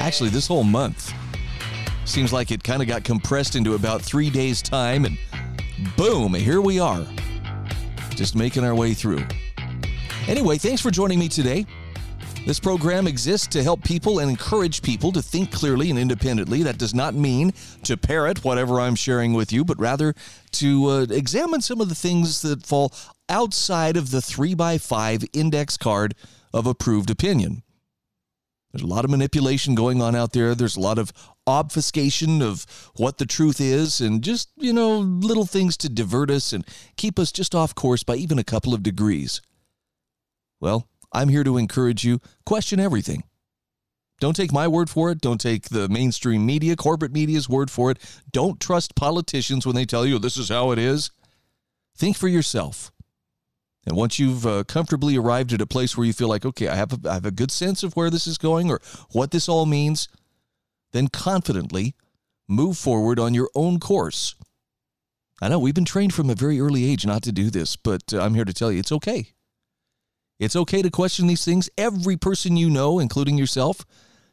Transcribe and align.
Actually, 0.00 0.30
this 0.30 0.46
whole 0.46 0.64
month 0.64 1.12
seems 2.06 2.32
like 2.32 2.50
it 2.50 2.64
kind 2.64 2.80
of 2.80 2.88
got 2.88 3.04
compressed 3.04 3.54
into 3.54 3.74
about 3.74 4.00
three 4.00 4.30
days' 4.30 4.62
time, 4.62 5.04
and 5.04 5.18
boom, 5.94 6.32
here 6.32 6.62
we 6.62 6.80
are. 6.80 7.06
Just 8.16 8.34
making 8.34 8.64
our 8.64 8.74
way 8.74 8.94
through. 8.94 9.22
Anyway, 10.26 10.56
thanks 10.56 10.80
for 10.80 10.90
joining 10.90 11.18
me 11.18 11.28
today. 11.28 11.66
This 12.46 12.58
program 12.58 13.06
exists 13.06 13.46
to 13.48 13.62
help 13.62 13.84
people 13.84 14.20
and 14.20 14.30
encourage 14.30 14.80
people 14.80 15.12
to 15.12 15.20
think 15.20 15.52
clearly 15.52 15.90
and 15.90 15.98
independently. 15.98 16.62
That 16.62 16.78
does 16.78 16.94
not 16.94 17.14
mean 17.14 17.52
to 17.82 17.98
parrot 17.98 18.42
whatever 18.42 18.80
I'm 18.80 18.94
sharing 18.94 19.34
with 19.34 19.52
you, 19.52 19.66
but 19.66 19.78
rather 19.78 20.14
to 20.52 20.86
uh, 20.86 21.06
examine 21.10 21.60
some 21.60 21.82
of 21.82 21.90
the 21.90 21.94
things 21.94 22.40
that 22.40 22.64
fall 22.64 22.94
outside 23.28 23.98
of 23.98 24.10
the 24.10 24.18
3x5 24.18 25.28
index 25.34 25.76
card 25.76 26.14
of 26.54 26.66
approved 26.66 27.10
opinion. 27.10 27.62
There's 28.72 28.82
a 28.82 28.86
lot 28.86 29.04
of 29.04 29.10
manipulation 29.10 29.74
going 29.74 30.00
on 30.00 30.14
out 30.14 30.32
there. 30.32 30.54
There's 30.54 30.76
a 30.76 30.80
lot 30.80 30.98
of 30.98 31.12
obfuscation 31.46 32.40
of 32.40 32.66
what 32.96 33.18
the 33.18 33.26
truth 33.26 33.60
is, 33.60 34.00
and 34.00 34.22
just, 34.22 34.50
you 34.56 34.72
know, 34.72 34.98
little 34.98 35.46
things 35.46 35.76
to 35.78 35.88
divert 35.88 36.30
us 36.30 36.52
and 36.52 36.64
keep 36.96 37.18
us 37.18 37.32
just 37.32 37.54
off 37.54 37.74
course 37.74 38.04
by 38.04 38.14
even 38.14 38.38
a 38.38 38.44
couple 38.44 38.72
of 38.72 38.82
degrees. 38.82 39.40
Well, 40.60 40.86
I'm 41.12 41.28
here 41.28 41.42
to 41.42 41.56
encourage 41.56 42.04
you 42.04 42.20
question 42.46 42.78
everything. 42.78 43.24
Don't 44.20 44.36
take 44.36 44.52
my 44.52 44.68
word 44.68 44.90
for 44.90 45.10
it. 45.10 45.20
Don't 45.20 45.40
take 45.40 45.70
the 45.70 45.88
mainstream 45.88 46.44
media, 46.44 46.76
corporate 46.76 47.12
media's 47.12 47.48
word 47.48 47.70
for 47.70 47.90
it. 47.90 47.98
Don't 48.30 48.60
trust 48.60 48.94
politicians 48.94 49.66
when 49.66 49.74
they 49.74 49.86
tell 49.86 50.04
you 50.04 50.18
this 50.18 50.36
is 50.36 50.50
how 50.50 50.70
it 50.72 50.78
is. 50.78 51.10
Think 51.96 52.16
for 52.16 52.28
yourself. 52.28 52.92
And 53.90 53.96
once 53.96 54.20
you've 54.20 54.46
uh, 54.46 54.62
comfortably 54.62 55.16
arrived 55.16 55.52
at 55.52 55.60
a 55.60 55.66
place 55.66 55.96
where 55.96 56.06
you 56.06 56.12
feel 56.12 56.28
like, 56.28 56.46
okay, 56.46 56.68
I 56.68 56.76
have, 56.76 56.92
a, 56.92 57.10
I 57.10 57.14
have 57.14 57.26
a 57.26 57.32
good 57.32 57.50
sense 57.50 57.82
of 57.82 57.96
where 57.96 58.08
this 58.08 58.24
is 58.24 58.38
going 58.38 58.70
or 58.70 58.80
what 59.10 59.32
this 59.32 59.48
all 59.48 59.66
means, 59.66 60.08
then 60.92 61.08
confidently 61.08 61.96
move 62.46 62.78
forward 62.78 63.18
on 63.18 63.34
your 63.34 63.50
own 63.52 63.80
course. 63.80 64.36
I 65.42 65.48
know 65.48 65.58
we've 65.58 65.74
been 65.74 65.84
trained 65.84 66.14
from 66.14 66.30
a 66.30 66.36
very 66.36 66.60
early 66.60 66.88
age 66.88 67.04
not 67.04 67.24
to 67.24 67.32
do 67.32 67.50
this, 67.50 67.74
but 67.74 68.14
uh, 68.14 68.20
I'm 68.20 68.34
here 68.34 68.44
to 68.44 68.52
tell 68.52 68.70
you 68.70 68.78
it's 68.78 68.92
okay. 68.92 69.32
It's 70.38 70.54
okay 70.54 70.82
to 70.82 70.90
question 70.90 71.26
these 71.26 71.44
things. 71.44 71.68
Every 71.76 72.16
person 72.16 72.56
you 72.56 72.70
know, 72.70 73.00
including 73.00 73.38
yourself, 73.38 73.84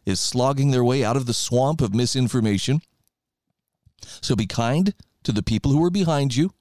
is 0.06 0.20
slogging 0.20 0.70
their 0.70 0.84
way 0.84 1.04
out 1.04 1.18
of 1.18 1.26
the 1.26 1.34
swamp 1.34 1.82
of 1.82 1.96
misinformation. 1.96 2.80
So 4.22 4.36
be 4.36 4.46
kind 4.46 4.94
to 5.24 5.32
the 5.32 5.42
people 5.42 5.72
who 5.72 5.84
are 5.84 5.90
behind 5.90 6.36
you. 6.36 6.52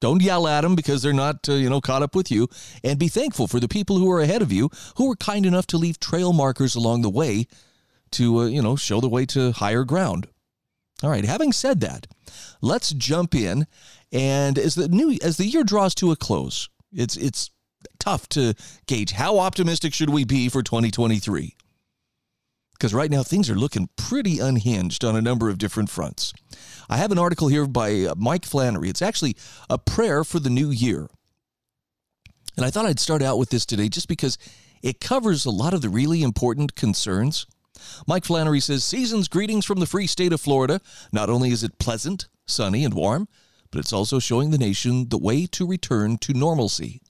Don't 0.00 0.22
yell 0.22 0.46
at 0.46 0.60
them 0.60 0.74
because 0.74 1.02
they're 1.02 1.12
not, 1.12 1.48
uh, 1.48 1.54
you 1.54 1.70
know, 1.70 1.80
caught 1.80 2.02
up 2.02 2.14
with 2.14 2.30
you. 2.30 2.48
And 2.84 2.98
be 2.98 3.08
thankful 3.08 3.46
for 3.46 3.60
the 3.60 3.68
people 3.68 3.98
who 3.98 4.10
are 4.10 4.20
ahead 4.20 4.42
of 4.42 4.52
you 4.52 4.70
who 4.96 5.08
were 5.08 5.16
kind 5.16 5.46
enough 5.46 5.66
to 5.68 5.78
leave 5.78 5.98
trail 5.98 6.32
markers 6.32 6.74
along 6.74 7.02
the 7.02 7.10
way 7.10 7.46
to, 8.12 8.40
uh, 8.40 8.46
you 8.46 8.62
know, 8.62 8.76
show 8.76 9.00
the 9.00 9.08
way 9.08 9.24
to 9.26 9.52
higher 9.52 9.84
ground. 9.84 10.28
All 11.02 11.10
right. 11.10 11.24
Having 11.24 11.52
said 11.52 11.80
that, 11.80 12.06
let's 12.60 12.90
jump 12.90 13.34
in. 13.34 13.66
And 14.12 14.58
as 14.58 14.74
the 14.74 14.88
new 14.88 15.18
as 15.22 15.36
the 15.36 15.46
year 15.46 15.64
draws 15.64 15.94
to 15.96 16.12
a 16.12 16.16
close, 16.16 16.68
it's 16.92 17.16
it's 17.16 17.50
tough 17.98 18.28
to 18.30 18.54
gauge 18.86 19.12
how 19.12 19.38
optimistic 19.38 19.92
should 19.92 20.10
we 20.10 20.24
be 20.24 20.48
for 20.48 20.62
2023 20.62 21.54
because 22.78 22.94
right 22.94 23.10
now 23.10 23.22
things 23.22 23.48
are 23.48 23.54
looking 23.54 23.88
pretty 23.96 24.38
unhinged 24.38 25.04
on 25.04 25.16
a 25.16 25.22
number 25.22 25.48
of 25.48 25.58
different 25.58 25.90
fronts. 25.90 26.32
I 26.88 26.98
have 26.98 27.10
an 27.10 27.18
article 27.18 27.48
here 27.48 27.66
by 27.66 28.02
uh, 28.02 28.14
Mike 28.16 28.44
Flannery. 28.44 28.88
It's 28.88 29.02
actually 29.02 29.36
a 29.68 29.78
prayer 29.78 30.24
for 30.24 30.38
the 30.38 30.50
new 30.50 30.70
year. 30.70 31.08
And 32.56 32.64
I 32.64 32.70
thought 32.70 32.86
I'd 32.86 33.00
start 33.00 33.22
out 33.22 33.38
with 33.38 33.50
this 33.50 33.66
today 33.66 33.88
just 33.88 34.08
because 34.08 34.38
it 34.82 35.00
covers 35.00 35.44
a 35.44 35.50
lot 35.50 35.74
of 35.74 35.82
the 35.82 35.88
really 35.88 36.22
important 36.22 36.74
concerns. 36.74 37.46
Mike 38.06 38.24
Flannery 38.24 38.60
says, 38.60 38.84
Season's 38.84 39.28
greetings 39.28 39.64
from 39.64 39.80
the 39.80 39.86
free 39.86 40.06
state 40.06 40.32
of 40.32 40.40
Florida. 40.40 40.80
Not 41.12 41.28
only 41.28 41.50
is 41.50 41.62
it 41.62 41.78
pleasant, 41.78 42.28
sunny, 42.46 42.84
and 42.84 42.94
warm, 42.94 43.28
but 43.70 43.80
it's 43.80 43.92
also 43.92 44.18
showing 44.18 44.50
the 44.50 44.58
nation 44.58 45.08
the 45.08 45.18
way 45.18 45.46
to 45.46 45.66
return 45.66 46.18
to 46.18 46.32
normalcy. 46.32 47.00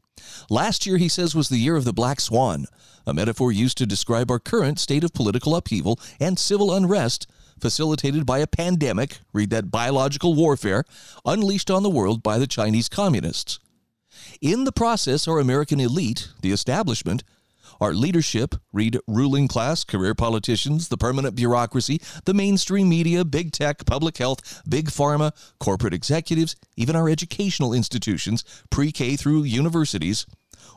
Last 0.50 0.86
year, 0.86 0.96
he 0.96 1.08
says, 1.08 1.34
was 1.34 1.48
the 1.48 1.58
year 1.58 1.76
of 1.76 1.84
the 1.84 1.92
black 1.92 2.20
swan, 2.20 2.66
a 3.06 3.14
metaphor 3.14 3.52
used 3.52 3.78
to 3.78 3.86
describe 3.86 4.30
our 4.30 4.38
current 4.38 4.78
state 4.78 5.04
of 5.04 5.12
political 5.12 5.54
upheaval 5.54 5.98
and 6.18 6.38
civil 6.38 6.72
unrest 6.72 7.26
facilitated 7.60 8.26
by 8.26 8.38
a 8.38 8.46
pandemic, 8.46 9.18
read 9.32 9.50
that 9.50 9.70
biological 9.70 10.34
warfare, 10.34 10.84
unleashed 11.24 11.70
on 11.70 11.82
the 11.82 11.90
world 11.90 12.22
by 12.22 12.38
the 12.38 12.46
Chinese 12.46 12.88
communists. 12.88 13.58
In 14.40 14.64
the 14.64 14.72
process, 14.72 15.26
our 15.26 15.38
American 15.38 15.80
elite, 15.80 16.28
the 16.42 16.52
establishment, 16.52 17.22
our 17.80 17.94
leadership, 17.94 18.54
read 18.72 18.98
ruling 19.06 19.48
class, 19.48 19.84
career 19.84 20.14
politicians, 20.14 20.88
the 20.88 20.96
permanent 20.96 21.34
bureaucracy, 21.34 22.00
the 22.24 22.34
mainstream 22.34 22.88
media, 22.88 23.24
big 23.24 23.52
tech, 23.52 23.84
public 23.86 24.18
health, 24.18 24.62
big 24.68 24.88
pharma, 24.88 25.32
corporate 25.58 25.94
executives, 25.94 26.56
even 26.76 26.96
our 26.96 27.08
educational 27.08 27.72
institutions, 27.72 28.44
pre 28.70 28.92
K 28.92 29.16
through 29.16 29.44
universities, 29.44 30.26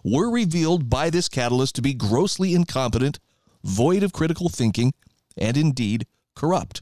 were 0.04 0.30
revealed 0.30 0.90
by 0.90 1.10
this 1.10 1.30
catalyst 1.30 1.76
to 1.76 1.82
be 1.82 1.94
grossly 1.94 2.54
incompetent, 2.54 3.20
void 3.64 4.04
of 4.04 4.14
critical 4.14 4.50
thinking, 4.50 4.94
and 5.38 5.58
indeed 5.58 6.06
corrupt. 6.36 6.82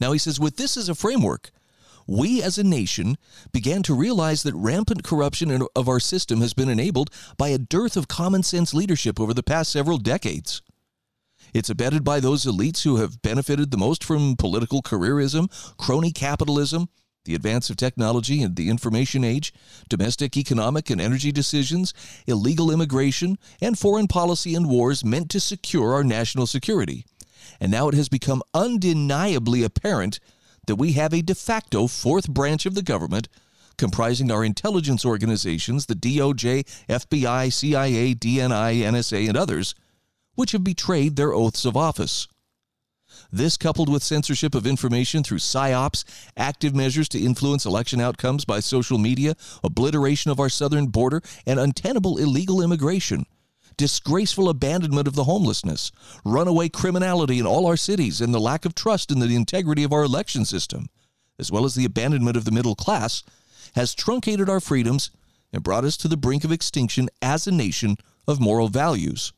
Now 0.00 0.12
he 0.12 0.18
says, 0.18 0.38
with 0.38 0.56
this 0.56 0.76
as 0.76 0.88
a 0.88 0.94
framework, 0.94 1.50
we 2.08 2.42
as 2.42 2.58
a 2.58 2.64
nation 2.64 3.18
began 3.52 3.82
to 3.84 3.94
realize 3.94 4.42
that 4.42 4.54
rampant 4.54 5.04
corruption 5.04 5.62
of 5.76 5.88
our 5.88 6.00
system 6.00 6.40
has 6.40 6.54
been 6.54 6.70
enabled 6.70 7.10
by 7.36 7.48
a 7.48 7.58
dearth 7.58 7.96
of 7.96 8.08
common 8.08 8.42
sense 8.42 8.72
leadership 8.72 9.20
over 9.20 9.34
the 9.34 9.42
past 9.42 9.70
several 9.70 9.98
decades. 9.98 10.62
It's 11.54 11.70
abetted 11.70 12.04
by 12.04 12.20
those 12.20 12.44
elites 12.44 12.82
who 12.82 12.96
have 12.96 13.22
benefited 13.22 13.70
the 13.70 13.76
most 13.76 14.02
from 14.02 14.36
political 14.36 14.82
careerism, 14.82 15.48
crony 15.76 16.10
capitalism, 16.10 16.88
the 17.24 17.34
advance 17.34 17.68
of 17.68 17.76
technology 17.76 18.42
and 18.42 18.56
the 18.56 18.70
information 18.70 19.22
age, 19.22 19.52
domestic 19.90 20.36
economic 20.36 20.88
and 20.88 21.00
energy 21.00 21.30
decisions, 21.30 21.92
illegal 22.26 22.70
immigration, 22.70 23.38
and 23.60 23.78
foreign 23.78 24.08
policy 24.08 24.54
and 24.54 24.66
wars 24.66 25.04
meant 25.04 25.30
to 25.30 25.40
secure 25.40 25.92
our 25.92 26.04
national 26.04 26.46
security. 26.46 27.04
And 27.60 27.70
now 27.70 27.88
it 27.88 27.94
has 27.94 28.08
become 28.08 28.42
undeniably 28.54 29.62
apparent 29.62 30.20
that 30.68 30.76
we 30.76 30.92
have 30.92 31.12
a 31.12 31.22
de 31.22 31.34
facto 31.34 31.88
fourth 31.88 32.28
branch 32.28 32.64
of 32.64 32.76
the 32.76 32.82
government 32.82 33.28
comprising 33.78 34.30
our 34.30 34.44
intelligence 34.44 35.04
organizations, 35.04 35.86
the 35.86 35.94
DOJ, 35.94 36.64
FBI, 36.88 37.52
CIA, 37.52 38.14
DNI, 38.14 38.82
NSA, 38.82 39.28
and 39.28 39.36
others, 39.36 39.74
which 40.34 40.52
have 40.52 40.64
betrayed 40.64 41.16
their 41.16 41.32
oaths 41.32 41.64
of 41.64 41.76
office. 41.76 42.28
This, 43.32 43.56
coupled 43.56 43.88
with 43.88 44.02
censorship 44.02 44.54
of 44.54 44.66
information 44.66 45.22
through 45.22 45.38
psyops, 45.38 46.04
active 46.36 46.74
measures 46.74 47.08
to 47.10 47.20
influence 47.20 47.64
election 47.64 48.00
outcomes 48.00 48.44
by 48.44 48.60
social 48.60 48.98
media, 48.98 49.34
obliteration 49.64 50.30
of 50.30 50.40
our 50.40 50.48
southern 50.48 50.86
border, 50.86 51.22
and 51.46 51.58
untenable 51.58 52.18
illegal 52.18 52.60
immigration, 52.60 53.26
disgraceful 53.78 54.50
abandonment 54.50 55.08
of 55.08 55.14
the 55.14 55.24
homelessness, 55.24 55.90
runaway 56.24 56.68
criminality 56.68 57.38
in 57.38 57.46
all 57.46 57.66
our 57.66 57.76
cities, 57.76 58.20
and 58.20 58.34
the 58.34 58.40
lack 58.40 58.66
of 58.66 58.74
trust 58.74 59.10
in 59.10 59.20
the 59.20 59.34
integrity 59.34 59.84
of 59.84 59.92
our 59.92 60.02
election 60.02 60.44
system, 60.44 60.88
as 61.38 61.50
well 61.50 61.64
as 61.64 61.74
the 61.74 61.86
abandonment 61.86 62.36
of 62.36 62.44
the 62.44 62.50
middle 62.50 62.74
class, 62.74 63.22
has 63.74 63.94
truncated 63.94 64.50
our 64.50 64.60
freedoms 64.60 65.10
and 65.52 65.62
brought 65.62 65.84
us 65.84 65.96
to 65.96 66.08
the 66.08 66.16
brink 66.16 66.44
of 66.44 66.52
extinction 66.52 67.08
as 67.22 67.46
a 67.46 67.52
nation 67.52 67.96
of 68.26 68.40
moral 68.40 68.68
values. 68.68 69.32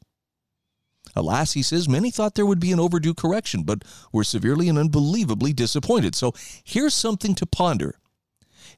Alas, 1.14 1.52
he 1.52 1.62
says, 1.62 1.88
many 1.88 2.10
thought 2.10 2.34
there 2.34 2.46
would 2.46 2.60
be 2.60 2.72
an 2.72 2.80
overdue 2.80 3.14
correction, 3.14 3.62
but 3.62 3.84
were 4.12 4.24
severely 4.24 4.68
and 4.68 4.78
unbelievably 4.78 5.52
disappointed. 5.52 6.14
So 6.14 6.32
here's 6.64 6.94
something 6.94 7.34
to 7.36 7.46
ponder. 7.46 7.96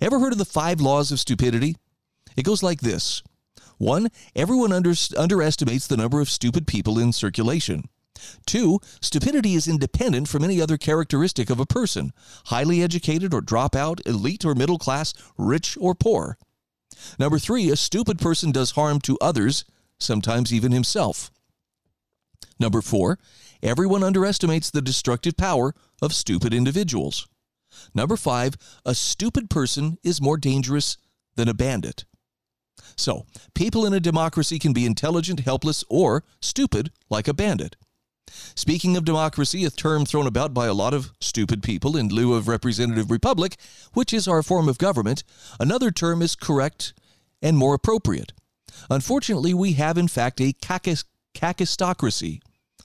Ever 0.00 0.18
heard 0.18 0.32
of 0.32 0.38
the 0.38 0.44
five 0.44 0.80
laws 0.80 1.12
of 1.12 1.20
stupidity? 1.20 1.76
It 2.36 2.44
goes 2.44 2.62
like 2.62 2.80
this 2.80 3.22
one, 3.82 4.08
everyone 4.36 4.72
under, 4.72 4.94
underestimates 5.18 5.86
the 5.86 5.96
number 5.96 6.20
of 6.20 6.30
stupid 6.30 6.66
people 6.66 6.98
in 6.98 7.12
circulation. 7.12 7.88
Two, 8.46 8.78
stupidity 9.00 9.54
is 9.54 9.66
independent 9.66 10.28
from 10.28 10.44
any 10.44 10.60
other 10.60 10.76
characteristic 10.76 11.50
of 11.50 11.58
a 11.58 11.66
person, 11.66 12.12
highly 12.46 12.82
educated 12.82 13.34
or 13.34 13.40
dropout, 13.40 14.06
elite 14.06 14.44
or 14.44 14.54
middle 14.54 14.78
class, 14.78 15.12
rich 15.36 15.76
or 15.80 15.94
poor. 15.94 16.38
Number 17.18 17.40
three, 17.40 17.70
a 17.70 17.76
stupid 17.76 18.20
person 18.20 18.52
does 18.52 18.72
harm 18.72 19.00
to 19.00 19.18
others, 19.20 19.64
sometimes 19.98 20.52
even 20.52 20.70
himself. 20.70 21.32
Number 22.60 22.82
four, 22.82 23.18
everyone 23.62 24.04
underestimates 24.04 24.70
the 24.70 24.82
destructive 24.82 25.36
power 25.36 25.74
of 26.00 26.14
stupid 26.14 26.54
individuals. 26.54 27.26
Number 27.94 28.16
five, 28.16 28.54
a 28.84 28.94
stupid 28.94 29.50
person 29.50 29.98
is 30.04 30.20
more 30.20 30.36
dangerous 30.36 30.96
than 31.34 31.48
a 31.48 31.54
bandit. 31.54 32.04
So, 32.96 33.26
people 33.54 33.86
in 33.86 33.92
a 33.92 34.00
democracy 34.00 34.58
can 34.58 34.72
be 34.72 34.86
intelligent, 34.86 35.40
helpless, 35.40 35.84
or 35.88 36.24
stupid 36.40 36.90
like 37.10 37.28
a 37.28 37.34
bandit. 37.34 37.76
Speaking 38.54 38.96
of 38.96 39.04
democracy, 39.04 39.64
a 39.64 39.70
term 39.70 40.06
thrown 40.06 40.26
about 40.26 40.54
by 40.54 40.66
a 40.66 40.74
lot 40.74 40.94
of 40.94 41.12
stupid 41.20 41.62
people 41.62 41.96
in 41.96 42.08
lieu 42.08 42.34
of 42.34 42.48
representative 42.48 43.10
republic, 43.10 43.56
which 43.92 44.12
is 44.12 44.26
our 44.26 44.42
form 44.42 44.68
of 44.68 44.78
government, 44.78 45.22
another 45.60 45.90
term 45.90 46.22
is 46.22 46.34
correct 46.34 46.94
and 47.42 47.56
more 47.56 47.74
appropriate. 47.74 48.32
Unfortunately, 48.88 49.52
we 49.52 49.74
have 49.74 49.98
in 49.98 50.08
fact 50.08 50.40
a 50.40 50.54
kakistocracy. 50.54 52.40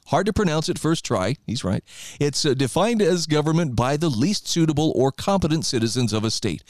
Hard 0.07 0.25
to 0.25 0.33
pronounce 0.33 0.69
at 0.69 0.79
first 0.79 1.03
try. 1.03 1.35
He's 1.45 1.65
right. 1.65 1.83
It's 2.19 2.45
uh, 2.45 2.53
defined 2.53 3.01
as 3.01 3.25
government 3.25 3.75
by 3.75 3.97
the 3.97 4.09
least 4.09 4.47
suitable 4.47 4.93
or 4.95 5.11
competent 5.11 5.65
citizens 5.65 6.13
of 6.13 6.23
a 6.23 6.31
state, 6.31 6.63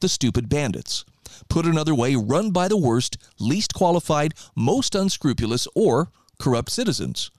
the 0.00 0.08
stupid 0.08 0.48
bandits. 0.48 1.04
Put 1.48 1.66
another 1.66 1.94
way, 1.94 2.14
run 2.14 2.50
by 2.50 2.68
the 2.68 2.76
worst, 2.76 3.16
least 3.38 3.74
qualified, 3.74 4.34
most 4.54 4.94
unscrupulous, 4.94 5.66
or 5.74 6.10
corrupt 6.38 6.70
citizens. 6.70 7.30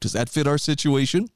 Does 0.00 0.12
that 0.12 0.28
fit 0.28 0.46
our 0.46 0.58
situation? 0.58 1.28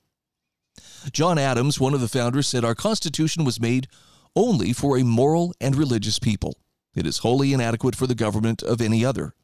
John 1.12 1.38
Adams, 1.38 1.80
one 1.80 1.94
of 1.94 2.00
the 2.00 2.08
founders, 2.08 2.46
said 2.46 2.64
our 2.64 2.74
Constitution 2.74 3.44
was 3.44 3.60
made 3.60 3.88
only 4.36 4.72
for 4.72 4.98
a 4.98 5.04
moral 5.04 5.54
and 5.60 5.74
religious 5.74 6.18
people. 6.18 6.56
It 6.94 7.06
is 7.06 7.18
wholly 7.18 7.52
inadequate 7.52 7.96
for 7.96 8.06
the 8.06 8.14
government 8.14 8.62
of 8.62 8.80
any 8.80 9.04
other. 9.04 9.34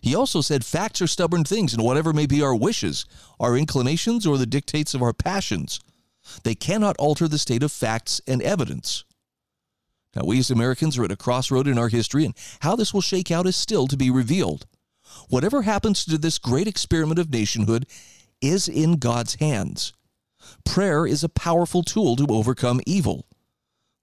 He 0.00 0.14
also 0.14 0.40
said 0.40 0.64
facts 0.64 1.02
are 1.02 1.06
stubborn 1.06 1.44
things, 1.44 1.74
and 1.74 1.82
whatever 1.82 2.12
may 2.12 2.26
be 2.26 2.42
our 2.42 2.54
wishes, 2.54 3.04
our 3.38 3.56
inclinations, 3.56 4.26
or 4.26 4.38
the 4.38 4.46
dictates 4.46 4.94
of 4.94 5.02
our 5.02 5.12
passions, 5.12 5.80
they 6.44 6.54
cannot 6.54 6.96
alter 6.98 7.26
the 7.26 7.38
state 7.38 7.62
of 7.62 7.72
facts 7.72 8.20
and 8.26 8.40
evidence. 8.42 9.04
Now, 10.14 10.22
we 10.24 10.40
as 10.40 10.50
Americans 10.50 10.98
are 10.98 11.04
at 11.04 11.12
a 11.12 11.16
crossroad 11.16 11.68
in 11.68 11.78
our 11.78 11.88
history, 11.88 12.24
and 12.24 12.34
how 12.60 12.74
this 12.74 12.92
will 12.92 13.00
shake 13.00 13.30
out 13.30 13.46
is 13.46 13.56
still 13.56 13.86
to 13.86 13.96
be 13.96 14.10
revealed. 14.10 14.66
Whatever 15.28 15.62
happens 15.62 16.04
to 16.04 16.18
this 16.18 16.38
great 16.38 16.66
experiment 16.66 17.18
of 17.18 17.32
nationhood 17.32 17.86
is 18.40 18.68
in 18.68 18.94
God's 18.94 19.36
hands. 19.36 19.92
Prayer 20.64 21.06
is 21.06 21.22
a 21.22 21.28
powerful 21.28 21.82
tool 21.82 22.16
to 22.16 22.26
overcome 22.28 22.80
evil. 22.86 23.26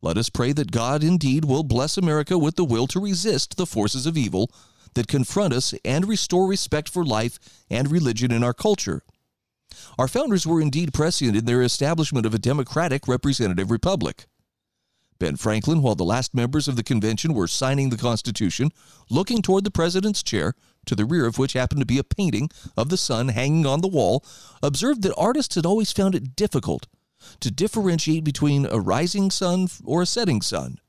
Let 0.02 0.18
us 0.18 0.30
pray 0.30 0.54
that 0.54 0.72
God 0.72 1.04
indeed 1.04 1.44
will 1.46 1.64
bless 1.64 1.98
America 1.98 2.38
with 2.38 2.56
the 2.56 2.64
will 2.64 2.88
to 2.88 3.00
resist 3.00 3.58
the 3.58 3.66
forces 3.66 4.06
of 4.06 4.18
evil 4.18 4.52
that 4.94 5.08
confront 5.08 5.54
us 5.54 5.74
and 5.84 6.08
restore 6.08 6.48
respect 6.48 6.88
for 6.88 7.04
life 7.04 7.40
and 7.70 7.92
religion 7.92 8.32
in 8.32 8.44
our 8.44 8.54
culture. 8.54 9.02
Our 9.98 10.08
founders 10.08 10.46
were 10.48 10.62
indeed 10.62 10.94
prescient 10.94 11.36
in 11.36 11.46
their 11.46 11.62
establishment 11.62 12.26
of 12.26 12.34
a 12.34 12.40
democratic 12.40 13.08
representative 13.08 13.72
republic. 13.72 14.26
Ben 15.20 15.36
Franklin, 15.36 15.82
while 15.82 15.96
the 15.96 16.04
last 16.04 16.34
members 16.34 16.68
of 16.68 16.76
the 16.76 16.84
convention 16.84 17.34
were 17.34 17.48
signing 17.48 17.90
the 17.90 17.98
Constitution, 17.98 18.72
looking 19.10 19.42
toward 19.42 19.64
the 19.64 19.72
president's 19.72 20.24
chair, 20.24 20.54
to 20.86 20.96
the 20.96 21.06
rear 21.06 21.26
of 21.26 21.38
which 21.38 21.54
happened 21.54 21.82
to 21.82 21.86
be 21.86 21.98
a 21.98 22.04
painting 22.04 22.50
of 22.76 22.90
the 22.90 22.98
sun 22.98 23.30
hanging 23.30 23.66
on 23.66 23.82
the 23.82 23.88
wall, 23.88 24.24
observed 24.64 25.02
that 25.04 25.16
artists 25.16 25.56
had 25.56 25.66
always 25.66 25.92
found 25.92 26.16
it 26.16 26.36
difficult 26.36 26.88
to 27.40 27.52
differentiate 27.52 28.24
between 28.24 28.66
a 28.66 28.80
rising 28.80 29.32
sun 29.32 29.68
or 29.84 30.02
a 30.02 30.06
setting 30.06 30.42
sun. 30.42 30.80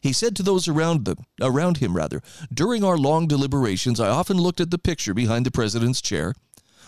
He 0.00 0.12
said 0.12 0.34
to 0.36 0.42
those 0.42 0.68
around 0.68 1.04
them, 1.04 1.18
around 1.40 1.78
him 1.78 1.96
rather, 1.96 2.22
during 2.52 2.82
our 2.82 2.98
long 2.98 3.26
deliberations, 3.26 4.00
I 4.00 4.08
often 4.08 4.38
looked 4.38 4.60
at 4.60 4.70
the 4.70 4.78
picture 4.78 5.14
behind 5.14 5.46
the 5.46 5.50
president's 5.50 6.00
chair 6.00 6.34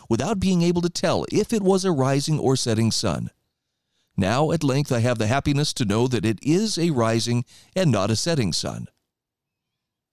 without 0.09 0.41
being 0.41 0.62
able 0.62 0.82
to 0.82 0.91
tell 0.91 1.25
if 1.31 1.53
it 1.53 1.62
was 1.62 1.85
a 1.85 1.93
rising 1.93 2.38
or 2.38 2.56
setting 2.56 2.91
sun. 2.91 3.31
Now, 4.16 4.52
at 4.52 4.62
length, 4.62 4.93
I 4.93 5.00
have 5.00 5.19
the 5.19 5.26
happiness 5.26 5.72
to 5.75 5.84
know 5.84 6.06
that 6.08 6.25
it 6.25 6.38
is 6.43 6.78
a 6.78 6.90
rising 6.90 7.44
and 7.75 7.90
not 7.90 8.11
a 8.11 8.16
setting 8.16 8.52
sun. 8.52 8.87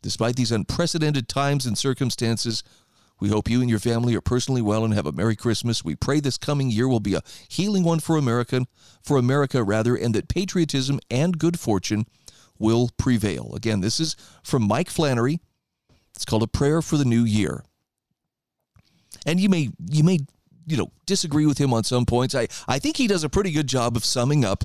Despite 0.02 0.36
these 0.36 0.52
unprecedented 0.52 1.28
times 1.28 1.66
and 1.66 1.78
circumstances, 1.78 2.64
we 3.20 3.30
hope 3.30 3.50
you 3.50 3.62
and 3.62 3.70
your 3.70 3.80
family 3.80 4.16
are 4.16 4.22
personally 4.22 4.64
well 4.64 4.84
and 4.84 4.96
have 4.96 5.06
a 5.06 5.12
Merry 5.12 5.36
Christmas. 5.36 5.86
We 5.86 5.96
pray 5.96 6.20
this 6.20 6.40
coming 6.40 6.72
year 6.72 6.88
will 6.88 7.00
be 7.00 7.14
a 7.14 7.22
healing 7.48 7.84
one 7.84 8.00
for 8.00 8.18
America, 8.18 8.66
for 9.04 9.18
America 9.18 9.64
rather, 9.64 9.96
and 9.96 10.16
that 10.16 10.28
patriotism 10.28 11.00
and 11.12 11.38
good 11.38 11.60
fortune 11.60 12.08
will 12.58 12.90
prevail. 12.98 13.54
Again, 13.54 13.82
this 13.82 14.00
is 14.00 14.16
from 14.44 14.68
Mike 14.68 14.90
Flannery. 14.90 15.40
It's 16.16 16.26
called 16.26 16.44
a 16.44 16.48
prayer 16.48 16.82
for 16.82 16.98
the 16.98 17.06
new 17.06 17.24
year. 17.24 17.64
And 19.24 19.40
you 19.40 19.50
may 19.50 19.70
you 19.88 20.04
may 20.04 20.22
you 20.66 20.78
know 20.78 20.92
disagree 21.06 21.46
with 21.46 21.58
him 21.58 21.74
on 21.74 21.84
some 21.84 22.06
points. 22.06 22.36
I 22.36 22.48
I 22.68 22.80
think 22.80 22.98
he 22.98 23.08
does 23.08 23.24
a 23.24 23.30
pretty 23.30 23.52
good 23.52 23.68
job 23.68 23.96
of 23.96 24.06
summing 24.06 24.46
up 24.46 24.64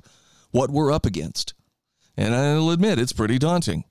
what 0.50 0.70
we're 0.70 0.93
up 0.93 1.06
against. 1.06 1.54
And 2.16 2.34
I'll 2.34 2.70
admit 2.70 2.98
it's 2.98 3.12
pretty 3.12 3.38
daunting. 3.38 3.84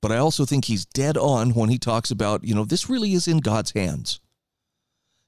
But 0.00 0.12
I 0.12 0.18
also 0.18 0.44
think 0.44 0.66
he's 0.66 0.86
dead 0.86 1.16
on 1.16 1.54
when 1.54 1.70
he 1.70 1.78
talks 1.78 2.10
about, 2.10 2.44
you 2.44 2.54
know, 2.54 2.64
this 2.64 2.88
really 2.88 3.14
is 3.14 3.26
in 3.26 3.38
God's 3.38 3.72
hands. 3.72 4.20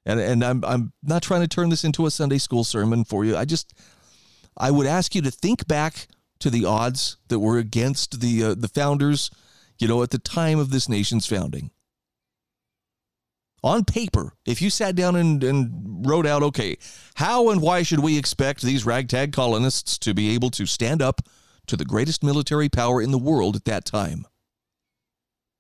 And 0.06 0.21
and 0.21 0.44
I'm 0.44 0.65
I'm 0.65 0.93
not 1.03 1.23
trying 1.23 1.43
to 1.43 1.49
turn 1.49 1.69
this 1.69 1.85
into 1.85 2.06
a 2.06 2.11
Sunday 2.11 2.38
school 2.38 2.65
sermon 2.65 3.05
for 3.05 3.25
you. 3.25 3.37
I 3.37 3.44
just 3.44 3.75
I 4.56 4.71
would 4.71 4.87
ask 4.87 5.15
you 5.15 5.23
to 5.23 5.31
think 5.31 5.67
back 5.67 6.06
to 6.38 6.50
the 6.50 6.65
odds 6.65 7.19
that 7.29 7.41
were 7.41 7.59
against 7.59 8.21
the 8.21 8.44
uh, 8.44 8.55
the 8.55 8.69
founders, 8.69 9.31
you 9.79 9.88
know, 9.88 10.03
at 10.03 10.11
the 10.11 10.19
time 10.19 10.59
of 10.59 10.71
this 10.71 10.88
nation's 10.88 11.26
founding. 11.26 11.71
On 13.62 13.85
paper, 13.85 14.33
if 14.47 14.62
you 14.62 14.71
sat 14.71 14.97
down 14.97 15.17
and, 15.17 15.45
and 15.45 16.07
wrote 16.07 16.27
out, 16.27 16.43
okay, 16.43 16.79
how 17.15 17.51
and 17.51 17.61
why 17.61 17.83
should 17.83 18.01
we 18.01 18.17
expect 18.17 18.62
these 18.62 18.87
ragtag 18.87 19.33
colonists 19.33 19.99
to 19.99 20.15
be 20.15 20.35
able 20.35 20.51
to 20.51 20.65
stand 20.65 21.03
up 21.03 21.21
to 21.67 21.77
the 21.77 21.85
greatest 21.85 22.25
military 22.25 22.71
power 22.71 23.03
in 23.03 23.11
the 23.11 23.19
world 23.19 23.57
at 23.57 23.67
that 23.67 23.85
time? 23.85 24.27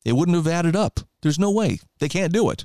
It 0.04 0.14
wouldn't 0.14 0.36
have 0.36 0.46
added 0.46 0.74
up. 0.74 1.00
There's 1.20 1.38
no 1.38 1.50
way. 1.50 1.78
They 1.98 2.08
can't 2.08 2.32
do 2.32 2.48
it. 2.48 2.64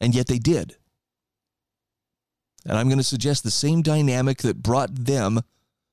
And 0.00 0.12
yet 0.12 0.26
they 0.26 0.38
did. 0.38 0.76
And 2.66 2.76
I'm 2.76 2.88
going 2.88 2.98
to 2.98 3.04
suggest 3.04 3.44
the 3.44 3.50
same 3.50 3.82
dynamic 3.82 4.38
that 4.38 4.62
brought 4.62 4.92
them 4.92 5.42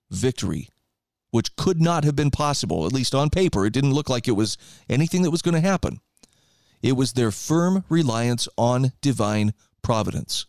victory, 0.10 0.70
which 1.30 1.56
could 1.56 1.80
not 1.82 2.04
have 2.04 2.16
been 2.16 2.32
possible, 2.32 2.86
at 2.86 2.94
least 2.94 3.14
on 3.14 3.30
paper. 3.30 3.66
It 3.66 3.74
didn't 3.74 3.94
look 3.94 4.10
like 4.10 4.28
it 4.28 4.32
was 4.32 4.58
anything 4.90 5.22
that 5.22 5.32
was 5.32 5.44
going 5.44 5.54
to 5.54 5.62
happen. 5.62 6.00
It 6.82 6.94
was 6.94 7.14
their 7.14 7.32
firm 7.32 7.84
reliance 7.90 8.48
on 8.58 8.92
divine 9.02 9.54
providence. 9.82 10.46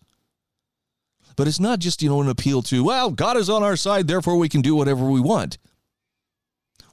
But 1.36 1.48
it's 1.48 1.60
not 1.60 1.78
just, 1.78 2.02
you 2.02 2.08
know, 2.08 2.20
an 2.20 2.28
appeal 2.28 2.62
to, 2.62 2.84
well, 2.84 3.10
God 3.10 3.36
is 3.36 3.48
on 3.48 3.62
our 3.62 3.76
side, 3.76 4.06
therefore 4.06 4.36
we 4.36 4.48
can 4.48 4.60
do 4.60 4.74
whatever 4.74 5.06
we 5.06 5.20
want. 5.20 5.58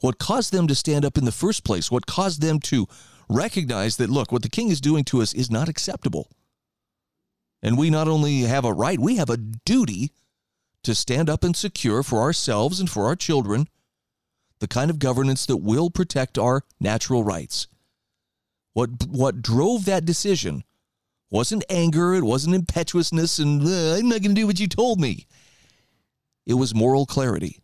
What 0.02 0.20
caused 0.20 0.54
them 0.54 0.68
to 0.68 0.76
stand 0.76 1.04
up 1.04 1.18
in 1.18 1.26
the 1.26 1.32
first 1.32 1.64
place, 1.64 1.92
what 1.92 2.06
caused 2.06 2.42
them 2.42 2.60
to 2.62 2.88
recognize 3.30 3.98
that, 3.98 4.10
look, 4.10 4.32
what 4.32 4.44
the 4.44 4.50
king 4.50 4.70
is 4.70 4.80
doing 4.82 5.04
to 5.06 5.22
us 5.22 5.34
is 5.34 5.52
not 5.52 5.70
acceptable. 5.70 6.30
And 7.62 7.78
we 7.78 7.90
not 7.90 8.08
only 8.08 8.42
have 8.42 8.64
a 8.64 8.74
right, 8.74 9.00
we 9.00 9.18
have 9.18 9.30
a 9.30 9.38
duty 9.38 10.12
to 10.84 10.96
stand 10.96 11.30
up 11.30 11.44
and 11.44 11.56
secure 11.56 12.04
for 12.04 12.22
ourselves 12.22 12.80
and 12.80 12.90
for 12.90 13.06
our 13.06 13.16
children 13.16 13.68
the 14.60 14.68
kind 14.68 14.90
of 14.90 15.00
governance 15.00 15.46
that 15.46 15.58
will 15.58 15.90
protect 15.90 16.38
our 16.38 16.64
natural 16.80 17.24
rights. 17.24 17.68
What, 18.74 19.08
what 19.08 19.42
drove 19.42 19.86
that 19.86 20.06
decision 20.06 20.64
wasn't 21.32 21.64
anger, 21.70 22.14
it 22.14 22.24
wasn't 22.24 22.56
impetuousness, 22.56 23.40
and 23.40 23.62
uh, 23.62 23.96
I'm 23.96 24.10
not 24.10 24.22
going 24.22 24.36
to 24.36 24.42
do 24.42 24.48
what 24.48 24.60
you 24.60 24.68
told 24.68 25.00
me. 25.00 25.28
It 26.46 26.56
was 26.56 26.74
moral 26.74 27.06
clarity. 27.06 27.62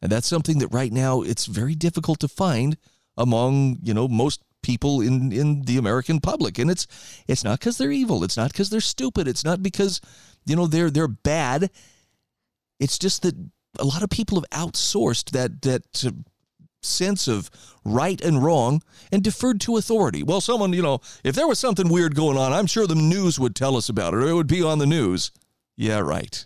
And 0.00 0.10
that's 0.10 0.26
something 0.26 0.58
that 0.58 0.68
right 0.68 0.92
now 0.92 1.22
it's 1.22 1.46
very 1.46 1.74
difficult 1.74 2.18
to 2.20 2.28
find 2.28 2.76
among, 3.16 3.78
you 3.82 3.94
know, 3.94 4.08
most 4.08 4.40
people 4.62 5.00
in 5.00 5.32
in 5.32 5.62
the 5.62 5.76
American 5.76 6.20
public. 6.20 6.58
And 6.58 6.70
it's 6.70 6.86
it's 7.28 7.44
not 7.44 7.60
because 7.60 7.78
they're 7.78 7.92
evil. 7.92 8.24
It's 8.24 8.36
not 8.36 8.50
because 8.50 8.70
they're 8.70 8.80
stupid. 8.80 9.28
It's 9.28 9.44
not 9.44 9.62
because, 9.62 10.00
you 10.44 10.56
know, 10.56 10.66
they're 10.66 10.90
they're 10.90 11.06
bad. 11.06 11.70
It's 12.80 12.98
just 12.98 13.22
that 13.22 13.36
a 13.78 13.84
lot 13.84 14.02
of 14.02 14.10
people 14.10 14.40
have 14.40 14.68
outsourced 14.68 15.30
that 15.30 15.62
that 15.62 16.12
sense 16.82 17.28
of 17.28 17.50
right 17.84 18.20
and 18.20 18.42
wrong 18.42 18.82
and 19.10 19.22
deferred 19.22 19.60
to 19.62 19.76
authority. 19.76 20.22
Well, 20.22 20.40
someone, 20.40 20.72
you 20.72 20.82
know, 20.82 21.00
if 21.24 21.34
there 21.34 21.46
was 21.46 21.58
something 21.58 21.88
weird 21.88 22.14
going 22.14 22.36
on, 22.36 22.52
I'm 22.52 22.66
sure 22.66 22.86
the 22.86 22.94
news 22.94 23.38
would 23.38 23.54
tell 23.54 23.76
us 23.76 23.88
about 23.88 24.14
it 24.14 24.18
or 24.18 24.28
it 24.28 24.34
would 24.34 24.46
be 24.46 24.62
on 24.62 24.78
the 24.78 24.86
news. 24.86 25.30
Yeah, 25.76 26.00
right. 26.00 26.44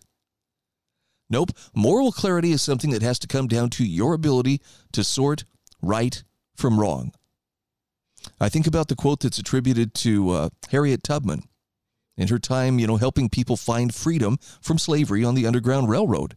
Nope. 1.29 1.51
Moral 1.75 2.13
clarity 2.13 2.53
is 2.53 2.63
something 2.63 2.91
that 2.91 3.03
has 3.03 3.19
to 3.21 3.27
come 3.27 3.49
down 3.49 3.71
to 3.71 3.85
your 3.85 4.15
ability 4.15 4.61
to 4.93 5.03
sort 5.03 5.45
right 5.83 6.23
from 6.55 6.79
wrong. 6.79 7.13
I 8.41 8.49
think 8.49 8.67
about 8.67 8.89
the 8.89 8.97
quote 8.97 9.21
that's 9.21 9.39
attributed 9.39 9.95
to 9.95 10.31
uh, 10.31 10.49
Harriet 10.71 11.03
Tubman 11.03 11.43
in 12.17 12.29
her 12.29 12.39
time, 12.39 12.79
you 12.79 12.87
know, 12.87 12.97
helping 12.97 13.29
people 13.29 13.57
find 13.57 13.95
freedom 13.95 14.39
from 14.61 14.79
slavery 14.79 15.25
on 15.25 15.35
the 15.35 15.47
Underground 15.47 15.89
Railroad. 15.89 16.37